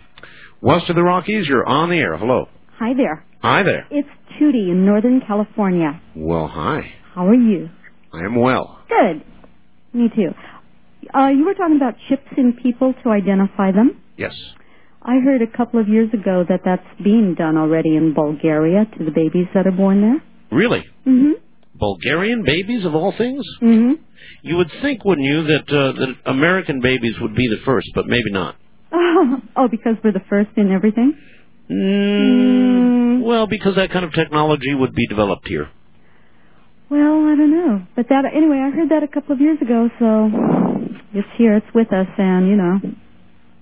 [0.63, 2.17] West of the Rockies, you're on the air.
[2.17, 2.49] Hello.
[2.79, 3.23] Hi there.
[3.43, 3.87] Hi there.
[3.91, 4.09] It's
[4.41, 6.01] Tootie in Northern California.
[6.17, 6.95] Well, hi.
[7.15, 7.69] How are you?
[8.15, 8.79] I am well.
[8.89, 9.23] Good.
[9.93, 10.31] Me too.
[11.15, 14.01] Uh, you were talking about chips in people to identify them.
[14.17, 14.35] Yes.
[15.05, 19.05] I heard a couple of years ago that that's being done already in Bulgaria to
[19.05, 20.23] the babies that are born there.
[20.51, 20.83] Really?
[21.07, 21.33] Mm-hmm.
[21.79, 23.45] Bulgarian babies, of all things?
[23.63, 24.03] Mm-hmm.
[24.43, 28.07] You would think, wouldn't you, that, uh, that American babies would be the first, but
[28.07, 28.57] maybe not.
[28.95, 31.15] oh, because we're the first in everything?
[31.71, 35.69] Mm, well, because that kind of technology would be developed here.
[36.91, 37.87] Well, I don't know.
[37.97, 40.31] But that, anyway, I heard that a couple of years ago, so
[41.13, 42.81] it's here, it's with us, and, you know,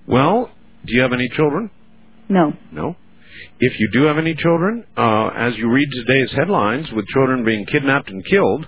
[0.07, 0.51] Well,
[0.85, 1.69] do you have any children?
[2.29, 2.53] no.
[2.71, 2.95] No.
[3.59, 7.65] If you do have any children, uh, as you read today's headlines with children being
[7.65, 8.65] kidnapped and killed,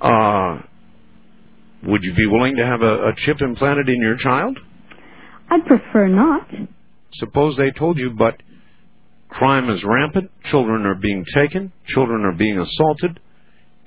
[0.00, 0.58] uh,
[1.84, 4.58] would you be willing to have a, a chip implanted in your child?
[5.50, 6.48] I'd prefer not.
[7.14, 8.42] Suppose they told you, but
[9.28, 13.20] crime is rampant, children are being taken, children are being assaulted,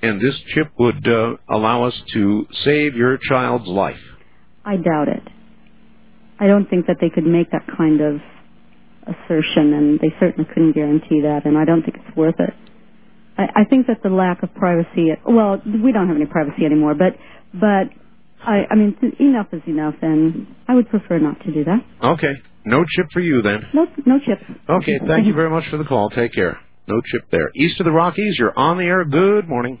[0.02, 4.00] and this chip would uh, allow us to save your child's life.
[4.64, 5.22] I doubt it.
[6.40, 8.20] I don't think that they could make that kind of
[9.06, 12.54] assertion, and they certainly couldn't guarantee that, and I don't think it's worth it.
[13.38, 16.94] I, I think that the lack of privacy, well, we don't have any privacy anymore,
[16.94, 17.14] but,
[17.52, 17.90] but,
[18.44, 21.84] I, I mean, enough is enough, and I would prefer not to do that.
[22.02, 22.32] Okay.
[22.64, 23.60] No chip for you then.
[23.72, 24.42] No, no chips.
[24.68, 26.10] Okay, thank you very much for the call.
[26.10, 26.58] Take care.
[26.86, 27.50] No chip there.
[27.56, 29.04] East of the Rockies, you're on the air.
[29.04, 29.80] Good morning.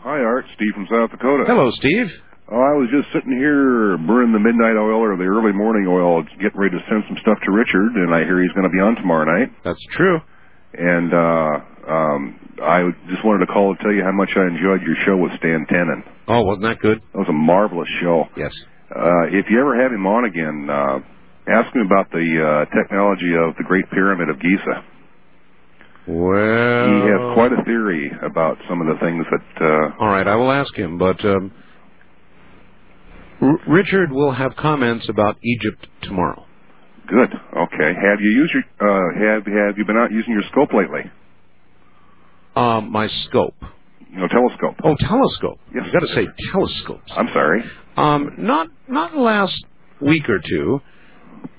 [0.00, 0.44] Hi, Art.
[0.56, 1.44] Steve from South Dakota.
[1.46, 2.06] Hello, Steve.
[2.48, 6.22] Oh, I was just sitting here burning the midnight oil or the early morning oil,
[6.38, 8.78] getting ready to send some stuff to Richard, and I hear he's going to be
[8.78, 9.50] on tomorrow night.
[9.64, 10.20] That's true.
[10.78, 12.22] And uh um
[12.62, 15.32] I just wanted to call to tell you how much I enjoyed your show with
[15.38, 16.02] Stan Tenen.
[16.28, 17.00] Oh, wasn't that good?
[17.12, 18.24] That was a marvelous show.
[18.36, 18.52] Yes.
[18.94, 20.98] Uh if you ever have him on again, uh
[21.48, 24.84] ask him about the uh technology of the Great Pyramid of Giza.
[26.06, 30.26] Well, He has quite a theory about some of the things that uh All right,
[30.28, 31.52] I will ask him, but um,
[33.40, 36.44] R- Richard will have comments about Egypt tomorrow.
[37.06, 37.30] Good.
[37.32, 37.92] Okay.
[37.94, 41.10] Have you used your uh have have you been out using your scope lately?
[42.56, 43.54] Um, my scope.
[44.10, 44.76] No telescope.
[44.82, 45.58] Oh, telescope.
[45.74, 45.84] Yes.
[45.86, 47.12] You got to say telescopes.
[47.14, 47.62] I'm sorry.
[47.96, 49.54] Um, not not the last
[50.00, 50.80] week or two.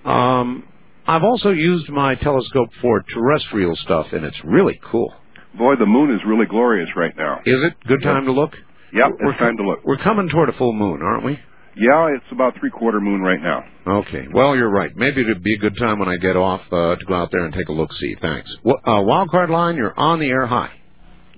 [0.09, 0.63] Um,
[1.05, 5.13] I've also used my telescope for terrestrial stuff, and it's really cool.
[5.57, 7.39] Boy, the moon is really glorious right now.
[7.45, 7.73] Is it?
[7.87, 8.51] Good time to look?
[8.93, 9.79] Yep, We're it's time to look.
[9.85, 11.39] We're coming toward a full moon, aren't we?
[11.79, 13.63] Yeah, it's about three quarter moon right now.
[14.01, 14.25] Okay.
[14.33, 14.91] Well, you're right.
[14.95, 17.45] Maybe it'd be a good time when I get off uh, to go out there
[17.45, 17.91] and take a look.
[17.93, 18.15] See.
[18.21, 18.49] Thanks.
[18.63, 19.75] Well, uh, wild card line.
[19.75, 20.45] You're on the air.
[20.47, 20.71] Hi.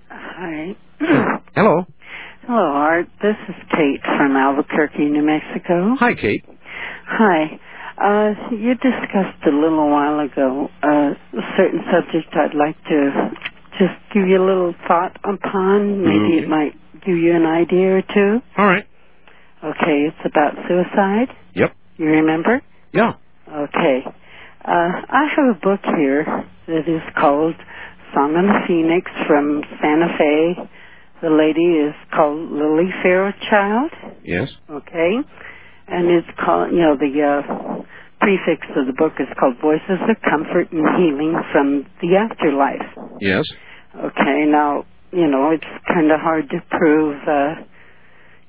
[0.10, 0.76] Hi.
[1.56, 1.86] Hello.
[2.48, 3.08] Hello, Art.
[3.22, 5.96] This is Kate from Albuquerque, New Mexico.
[6.00, 6.44] Hi, Kate.
[7.08, 7.60] Hi.
[8.02, 13.30] Uh, you discussed a little while ago uh, a certain subject I'd like to
[13.78, 16.02] just give you a little thought upon.
[16.04, 16.74] Maybe it might
[17.06, 18.40] give you an idea or two.
[18.58, 18.86] All right.
[19.64, 21.28] Okay, it's about suicide.
[21.56, 21.76] Yep.
[21.98, 22.62] You remember?
[22.94, 23.14] Yeah.
[23.48, 24.04] Okay.
[24.64, 26.24] Uh, I have a book here
[26.68, 27.56] that is called
[28.14, 30.70] Song of the Phoenix from Santa Fe.
[31.22, 33.92] The lady is called Lily Fairchild.
[34.24, 34.50] Yes.
[34.70, 35.18] Okay.
[35.88, 37.84] And it's called, you know, the uh,
[38.22, 43.12] prefix of the book is called Voices of Comfort and Healing from the Afterlife.
[43.20, 43.44] Yes.
[43.98, 47.56] Okay, now, you know, it's kind of hard to prove uh,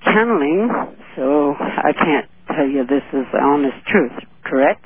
[0.04, 0.68] channeling,
[1.16, 4.12] so I can't tell you this is the honest truth,
[4.44, 4.84] correct?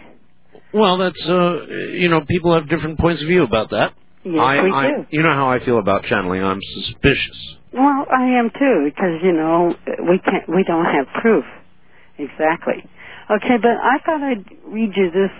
[0.73, 3.93] Well, that's uh, you know, people have different points of view about that.
[4.25, 5.07] Yes, I, we I, do.
[5.11, 6.43] You know how I feel about channeling.
[6.43, 7.57] I'm suspicious.
[7.73, 9.75] Well, I am too, because, you know,
[10.09, 11.45] we can't, we don't have proof.
[12.19, 12.89] Exactly.
[13.31, 15.31] Okay, but I thought I'd read you this,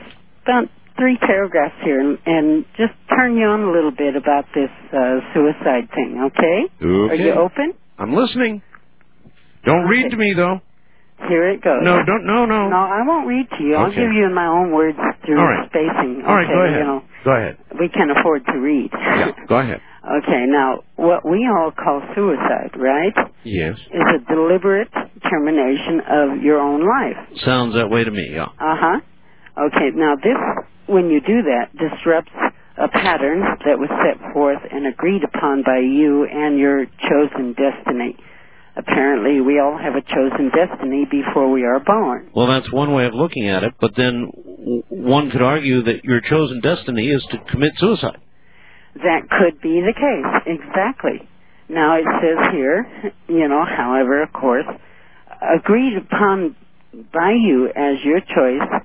[0.43, 0.65] about
[0.99, 5.21] three paragraphs here, and, and just turn you on a little bit about this uh,
[5.33, 6.85] suicide thing, okay?
[6.85, 7.73] Are you open?
[7.99, 8.63] I'm listening.
[9.65, 10.61] Don't read to me though.
[11.29, 11.81] Here it goes.
[11.83, 12.27] No, don't.
[12.27, 12.69] No, no.
[12.69, 13.77] No, I won't read to you.
[13.77, 13.97] I'll Okay.
[14.03, 15.69] give you in my own words through All right.
[15.71, 16.23] spacing.
[16.27, 16.79] All right, okay, go ahead.
[16.81, 17.57] You know, Go ahead.
[17.81, 18.91] we can afford to read.
[18.93, 19.81] Yeah, go ahead.
[20.05, 23.79] Okay, now, what we all call suicide, right, Yes.
[23.91, 24.93] is a deliberate
[25.31, 27.17] termination of your own life.
[27.41, 28.29] Sounds that way to me.
[28.35, 28.45] Yeah.
[28.61, 29.01] Uh huh.
[29.57, 30.37] Okay, now this,
[30.89, 32.33] when you do that, disrupts
[32.77, 38.15] a pattern that was set forth and agreed upon by you and your chosen destiny.
[38.77, 42.31] Apparently, we all have a chosen destiny before we are born.
[42.35, 44.31] Well, that's one way of looking at it, but then
[44.89, 48.19] one could argue that your chosen destiny is to commit suicide.
[48.95, 51.29] That could be the case, exactly.
[51.69, 54.67] Now it says here, you know, however, of course,
[55.57, 56.57] agreed upon
[57.13, 58.83] by you as your choice,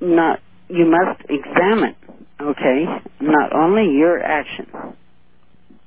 [0.00, 1.96] not, you must examine,
[2.40, 2.84] okay,
[3.20, 4.66] not only your action,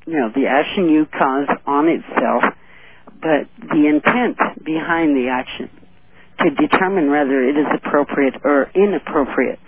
[0.05, 2.43] you know, the action you cause on itself,
[3.21, 5.69] but the intent behind the action
[6.39, 9.59] to determine whether it is appropriate or inappropriate.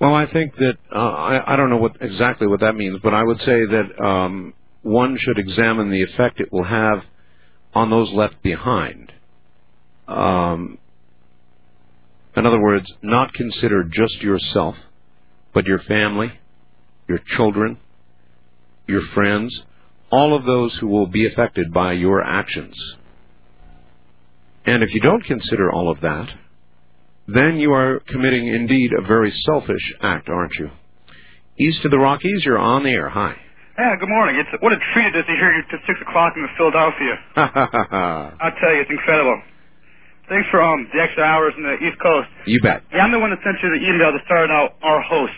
[0.00, 3.12] Well, I think that uh, I, I don't know what exactly what that means, but
[3.12, 7.02] I would say that um, one should examine the effect it will have
[7.74, 9.12] on those left behind.
[10.08, 10.78] Um,
[12.36, 14.76] in other words, not consider just yourself,
[15.52, 16.32] but your family,
[17.08, 17.78] your children,
[18.86, 19.62] your friends,
[20.10, 22.74] all of those who will be affected by your actions.
[24.66, 26.28] And if you don't consider all of that,
[27.26, 30.70] then you are committing indeed a very selfish act, aren't you?
[31.58, 33.08] East of the Rockies, you're on the air.
[33.08, 33.36] Hi.
[33.78, 34.36] Yeah, good morning.
[34.36, 37.14] It's what a treat it is to hear you at six o'clock in Philadelphia.
[37.36, 39.40] I'll tell you, it's incredible.
[40.28, 42.28] Thanks for um the extra hours in the East Coast.
[42.46, 42.82] you bet.
[42.92, 45.32] Yeah, I'm the one that sent you the email to start out our host,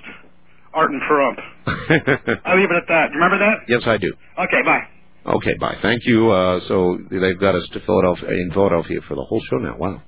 [0.75, 1.39] Art and Pahrump.
[2.45, 3.11] I'll leave it at that.
[3.15, 3.65] Remember that?
[3.69, 4.13] yes, I do.
[4.39, 4.83] Okay, bye.
[5.25, 5.77] Okay, bye.
[5.83, 6.31] Thank you.
[6.31, 9.77] Uh, so they've got us to Philadelphia in Philadelphia for the whole show now.
[9.77, 10.03] Wow,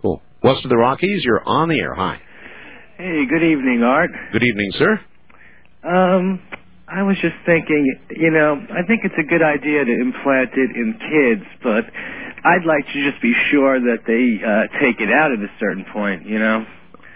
[0.00, 0.22] cool.
[0.42, 1.94] West of the Rockies, you're on the air.
[1.94, 2.20] Hi.
[2.96, 4.10] Hey, good evening, Art.
[4.32, 5.00] Good evening, sir.
[5.82, 6.40] Um,
[6.86, 10.70] I was just thinking, you know, I think it's a good idea to implant it
[10.76, 11.84] in kids, but
[12.44, 15.84] I'd like to just be sure that they uh, take it out at a certain
[15.92, 16.64] point, you know?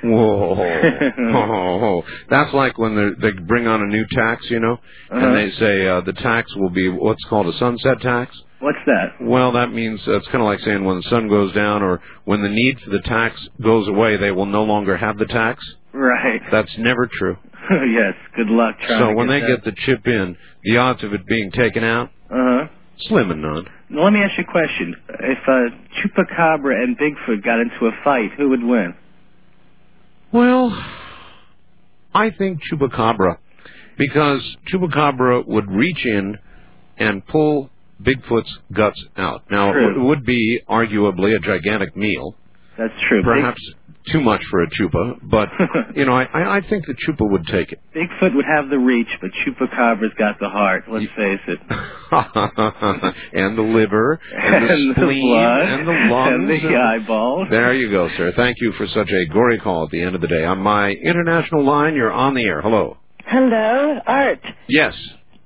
[0.05, 0.55] Whoa.
[1.18, 4.75] oh, that's like when they bring on a new tax, you know,
[5.10, 5.18] Uh-huh.
[5.18, 8.36] and they say uh, the tax will be what's called a sunset tax.
[8.60, 9.15] What's that?
[9.20, 12.00] Well, that means uh, it's kind of like saying when the sun goes down or
[12.25, 15.62] when the need for the tax goes away, they will no longer have the tax.
[15.92, 16.41] Right.
[16.50, 17.36] That's never true.
[17.70, 19.65] yes, good luck trying So when get they that.
[19.65, 22.68] get the chip in, the odds of it being taken out, Uh-huh.
[23.08, 23.66] slim and none.
[23.91, 24.97] Now, let me ask you a question.
[25.20, 28.94] If uh, Chupacabra and Bigfoot got into a fight, who would win?
[30.32, 30.70] Well,
[32.14, 33.38] I think Chupacabra,
[33.98, 36.38] because Chupacabra would reach in
[36.98, 37.70] and pull
[38.02, 39.42] Bigfoot's guts out.
[39.50, 39.94] Now, True.
[39.94, 42.34] it would be arguably a gigantic meal.
[42.76, 43.22] That's true.
[43.22, 43.60] Perhaps
[44.12, 45.48] too much for a Chupa, but,
[45.96, 47.80] you know, I, I I think the Chupa would take it.
[47.94, 50.84] Bigfoot would have the reach, but Chupacabra's got the heart.
[50.88, 51.58] Let's face it.
[53.32, 57.48] and the liver, and the And the spleen, blood, and the lungs, and the eyeballs.
[57.50, 58.32] There you go, sir.
[58.36, 60.44] Thank you for such a gory call at the end of the day.
[60.44, 62.60] On my international line, you're on the air.
[62.62, 62.96] Hello.
[63.26, 64.40] Hello, Art.
[64.68, 64.94] Yes.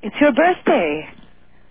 [0.03, 1.09] It's your birthday,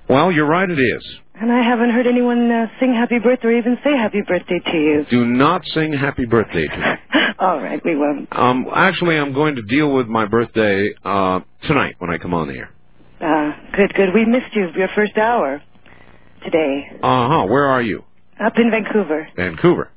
[0.07, 1.03] Well, you're right, it is.
[1.39, 4.77] And I haven't heard anyone uh, sing happy birthday or even say happy birthday to
[4.77, 5.05] you.
[5.09, 6.85] Do not sing happy birthday to me.
[7.39, 8.27] All right, we won't.
[8.31, 12.47] Um, actually, I'm going to deal with my birthday uh, tonight when I come on
[12.47, 12.71] the air.
[13.21, 14.13] Uh, good, good.
[14.13, 15.61] We missed you your first hour
[16.43, 17.45] today Uh huh.
[17.47, 18.03] Where are you?
[18.39, 19.27] up in Vancouver.
[19.35, 19.91] Vancouver.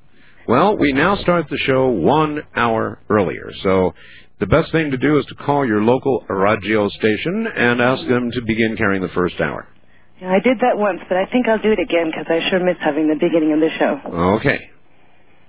[0.49, 3.95] Well, we now start the show one hour earlier, so
[4.41, 8.33] the best thing to do is to call your local radio station and ask them
[8.33, 9.69] to begin carrying the first hour.
[10.23, 12.65] Yeah, I did that once, but I think I'll do it again because I sure
[12.65, 13.99] miss having the beginning of the show.
[14.39, 14.71] Okay.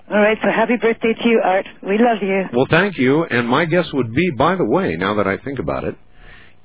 [0.09, 1.67] All right, so happy birthday to you, Art.
[1.83, 2.45] We love you.
[2.51, 3.23] Well, thank you.
[3.23, 5.95] And my guess would be, by the way, now that I think about it,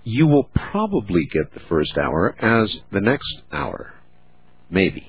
[0.04, 3.92] you will probably get the first hour as the next hour.
[4.70, 5.06] Maybe.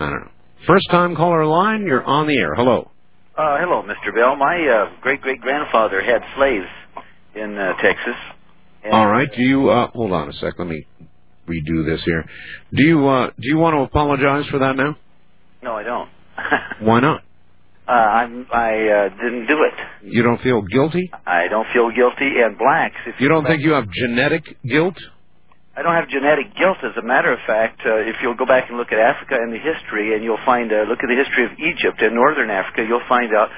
[0.00, 0.30] I don't know.
[0.66, 2.54] First time caller line, you're on the air.
[2.54, 2.90] Hello.
[3.36, 4.14] Uh, hello, Mr.
[4.14, 4.34] Bell.
[4.34, 6.66] My uh, great great grandfather had slaves
[7.34, 8.16] in uh, Texas.
[8.90, 9.28] All right.
[9.36, 10.86] Do you uh hold on a sec, let me
[11.48, 12.24] redo this here.
[12.72, 14.96] Do you uh do you want to apologize for that now?
[15.62, 16.08] No, I don't.
[16.80, 17.22] Why not?
[17.88, 20.12] Uh, I'm, I uh, didn't do it.
[20.12, 21.10] You don't feel guilty?
[21.26, 22.28] I don't feel guilty.
[22.44, 24.94] And blacks, if You don't think you have genetic guilt?
[25.74, 26.76] I don't have genetic guilt.
[26.84, 29.52] As a matter of fact, uh, if you'll go back and look at Africa and
[29.52, 32.84] the history, and you'll find uh, look at the history of Egypt and northern Africa,
[32.86, 33.48] you'll find out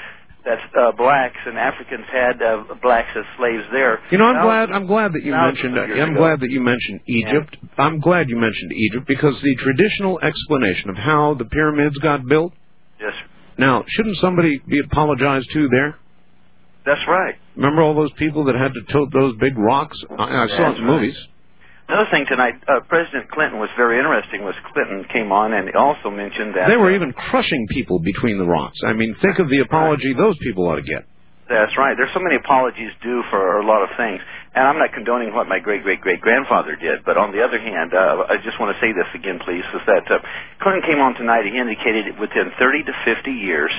[0.44, 4.00] that uh, blacks and Africans had uh, blacks as slaves there.
[4.10, 4.70] You know, I'm glad.
[4.70, 5.78] I'm glad that you mentioned.
[5.78, 6.18] I'm ago.
[6.20, 7.56] glad that you mentioned Egypt.
[7.78, 12.52] I'm glad you mentioned Egypt because the traditional explanation of how the pyramids got built.
[13.00, 13.12] Yes,
[13.58, 15.96] Now, shouldn't somebody be apologized to there?
[16.84, 17.34] that's right.
[17.56, 19.96] Remember all those people that had to tote those big rocks?
[20.18, 21.16] I, I saw it in the movies.
[21.90, 24.44] Another thing tonight, uh, President Clinton was very interesting.
[24.44, 28.46] Was Clinton came on and also mentioned that They were even crushing people between the
[28.46, 28.78] rocks.
[28.86, 31.02] I mean, think of the apology those people ought to get.
[31.48, 31.96] That's right.
[31.98, 34.22] There's so many apologies due for a lot of things,
[34.54, 37.02] and I'm not condoning what my great great great grandfather did.
[37.04, 39.82] But on the other hand, uh, I just want to say this again, please, is
[39.90, 40.18] that uh,
[40.62, 41.42] Clinton came on tonight.
[41.50, 43.72] He indicated within 30 to 50 years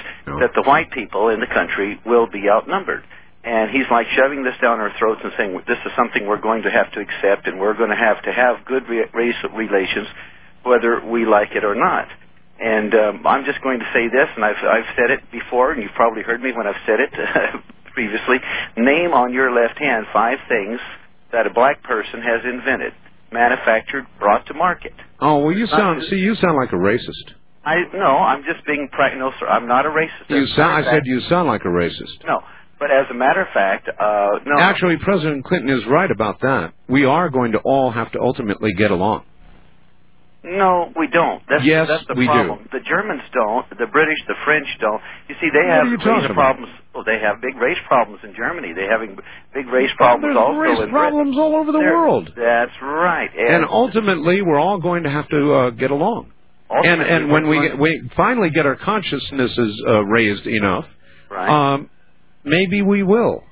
[0.44, 3.06] that the white people in the country will be outnumbered.
[3.44, 6.62] And he's like shoving this down our throats and saying this is something we're going
[6.64, 10.08] to have to accept, and we're going to have to have good re- race relations,
[10.64, 12.08] whether we like it or not.
[12.60, 15.82] And um, I'm just going to say this, and I've I've said it before, and
[15.82, 17.10] you've probably heard me when I've said it
[17.94, 18.38] previously.
[18.78, 20.80] Name on your left hand five things
[21.32, 22.94] that a black person has invented,
[23.32, 24.94] manufactured, brought to market.
[25.20, 27.34] Oh well, you sound just- see, you sound like a racist.
[27.66, 29.48] I no, I'm just being pra- no, sir.
[29.48, 30.30] I'm not a racist.
[30.30, 30.86] You sound.
[30.86, 32.24] I said you sound like a racist.
[32.28, 32.42] no.
[32.82, 34.58] But as a matter of fact, uh, no.
[34.60, 36.74] Actually, President Clinton is right about that.
[36.90, 39.22] We are going to all have to ultimately get along.
[40.44, 41.44] No, we don't.
[41.48, 42.32] That's, Yes, that's the we do.
[42.34, 42.68] problem.
[42.72, 43.70] The Germans don't.
[43.78, 45.00] The British, the French don't.
[45.30, 46.74] You see, they What have race problems.
[46.96, 48.74] Well, they have big race problems in Germany.
[48.74, 49.16] They're having
[49.54, 52.34] big race problems There's also race problems all over the There- world.
[52.36, 53.30] That's right.
[53.38, 56.32] And ultimately, we're all going to have to uh, get along.
[56.72, 60.86] And and when we get, we finally get our consciousnesses uh, raised enough,
[61.30, 61.50] Right.
[61.50, 61.90] um,
[62.44, 63.44] maybe we will.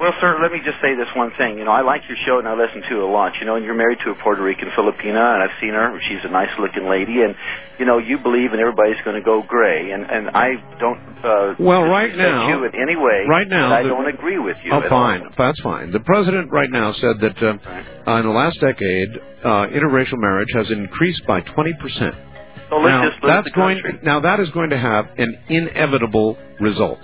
[0.00, 1.58] Well, sir, let me just say this one thing.
[1.58, 3.34] You know, I like your show and I listen to it a lot.
[3.38, 5.96] You know, and you're married to a Puerto Rican Filipina, and I've seen her.
[6.08, 7.36] She's a nice looking lady, and
[7.78, 10.98] you know, you believe in everybody's going to go gray, and and I don't.
[11.22, 13.26] Uh, Well, right now- you in any way.
[13.28, 14.72] right now, I the- don't agree with you.
[14.72, 14.88] Oh, at all.
[14.90, 15.22] fine.
[15.38, 15.92] That's fine.
[15.92, 19.08] The president right now said that uh, uh, in the last decade,
[19.44, 22.14] uh, interracial marriage has increased by 20 percent.
[22.70, 23.80] So let's now, that's going.
[24.02, 26.98] Now that is going to have an inevitable result.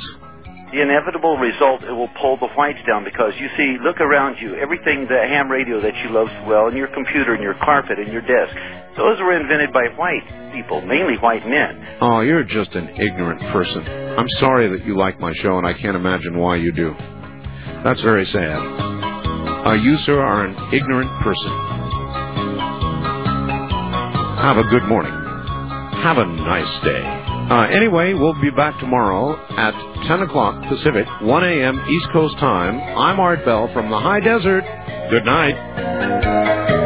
[0.72, 4.54] The inevitable result, it will pull the whites down because you see, look around you.
[4.56, 7.98] Everything, the ham radio that you love so well, and your computer, and your carpet,
[7.98, 8.54] and your desk,
[8.96, 11.98] those were invented by white people, mainly white men.
[12.02, 13.80] Oh, you're just an ignorant person.
[14.18, 16.94] I'm sorry that you like my show, and I can't imagine why you do.
[17.82, 18.58] That's very sad.
[19.66, 21.50] Uh, you, sir, are an ignorant person.
[24.42, 25.12] Have a good morning.
[26.02, 27.17] Have a nice day.
[27.50, 29.72] Uh, anyway, we'll be back tomorrow at
[30.06, 31.80] 10 o'clock Pacific, 1 a.m.
[31.88, 32.78] East Coast time.
[32.78, 34.64] I'm Art Bell from the High Desert.
[35.10, 36.77] Good night.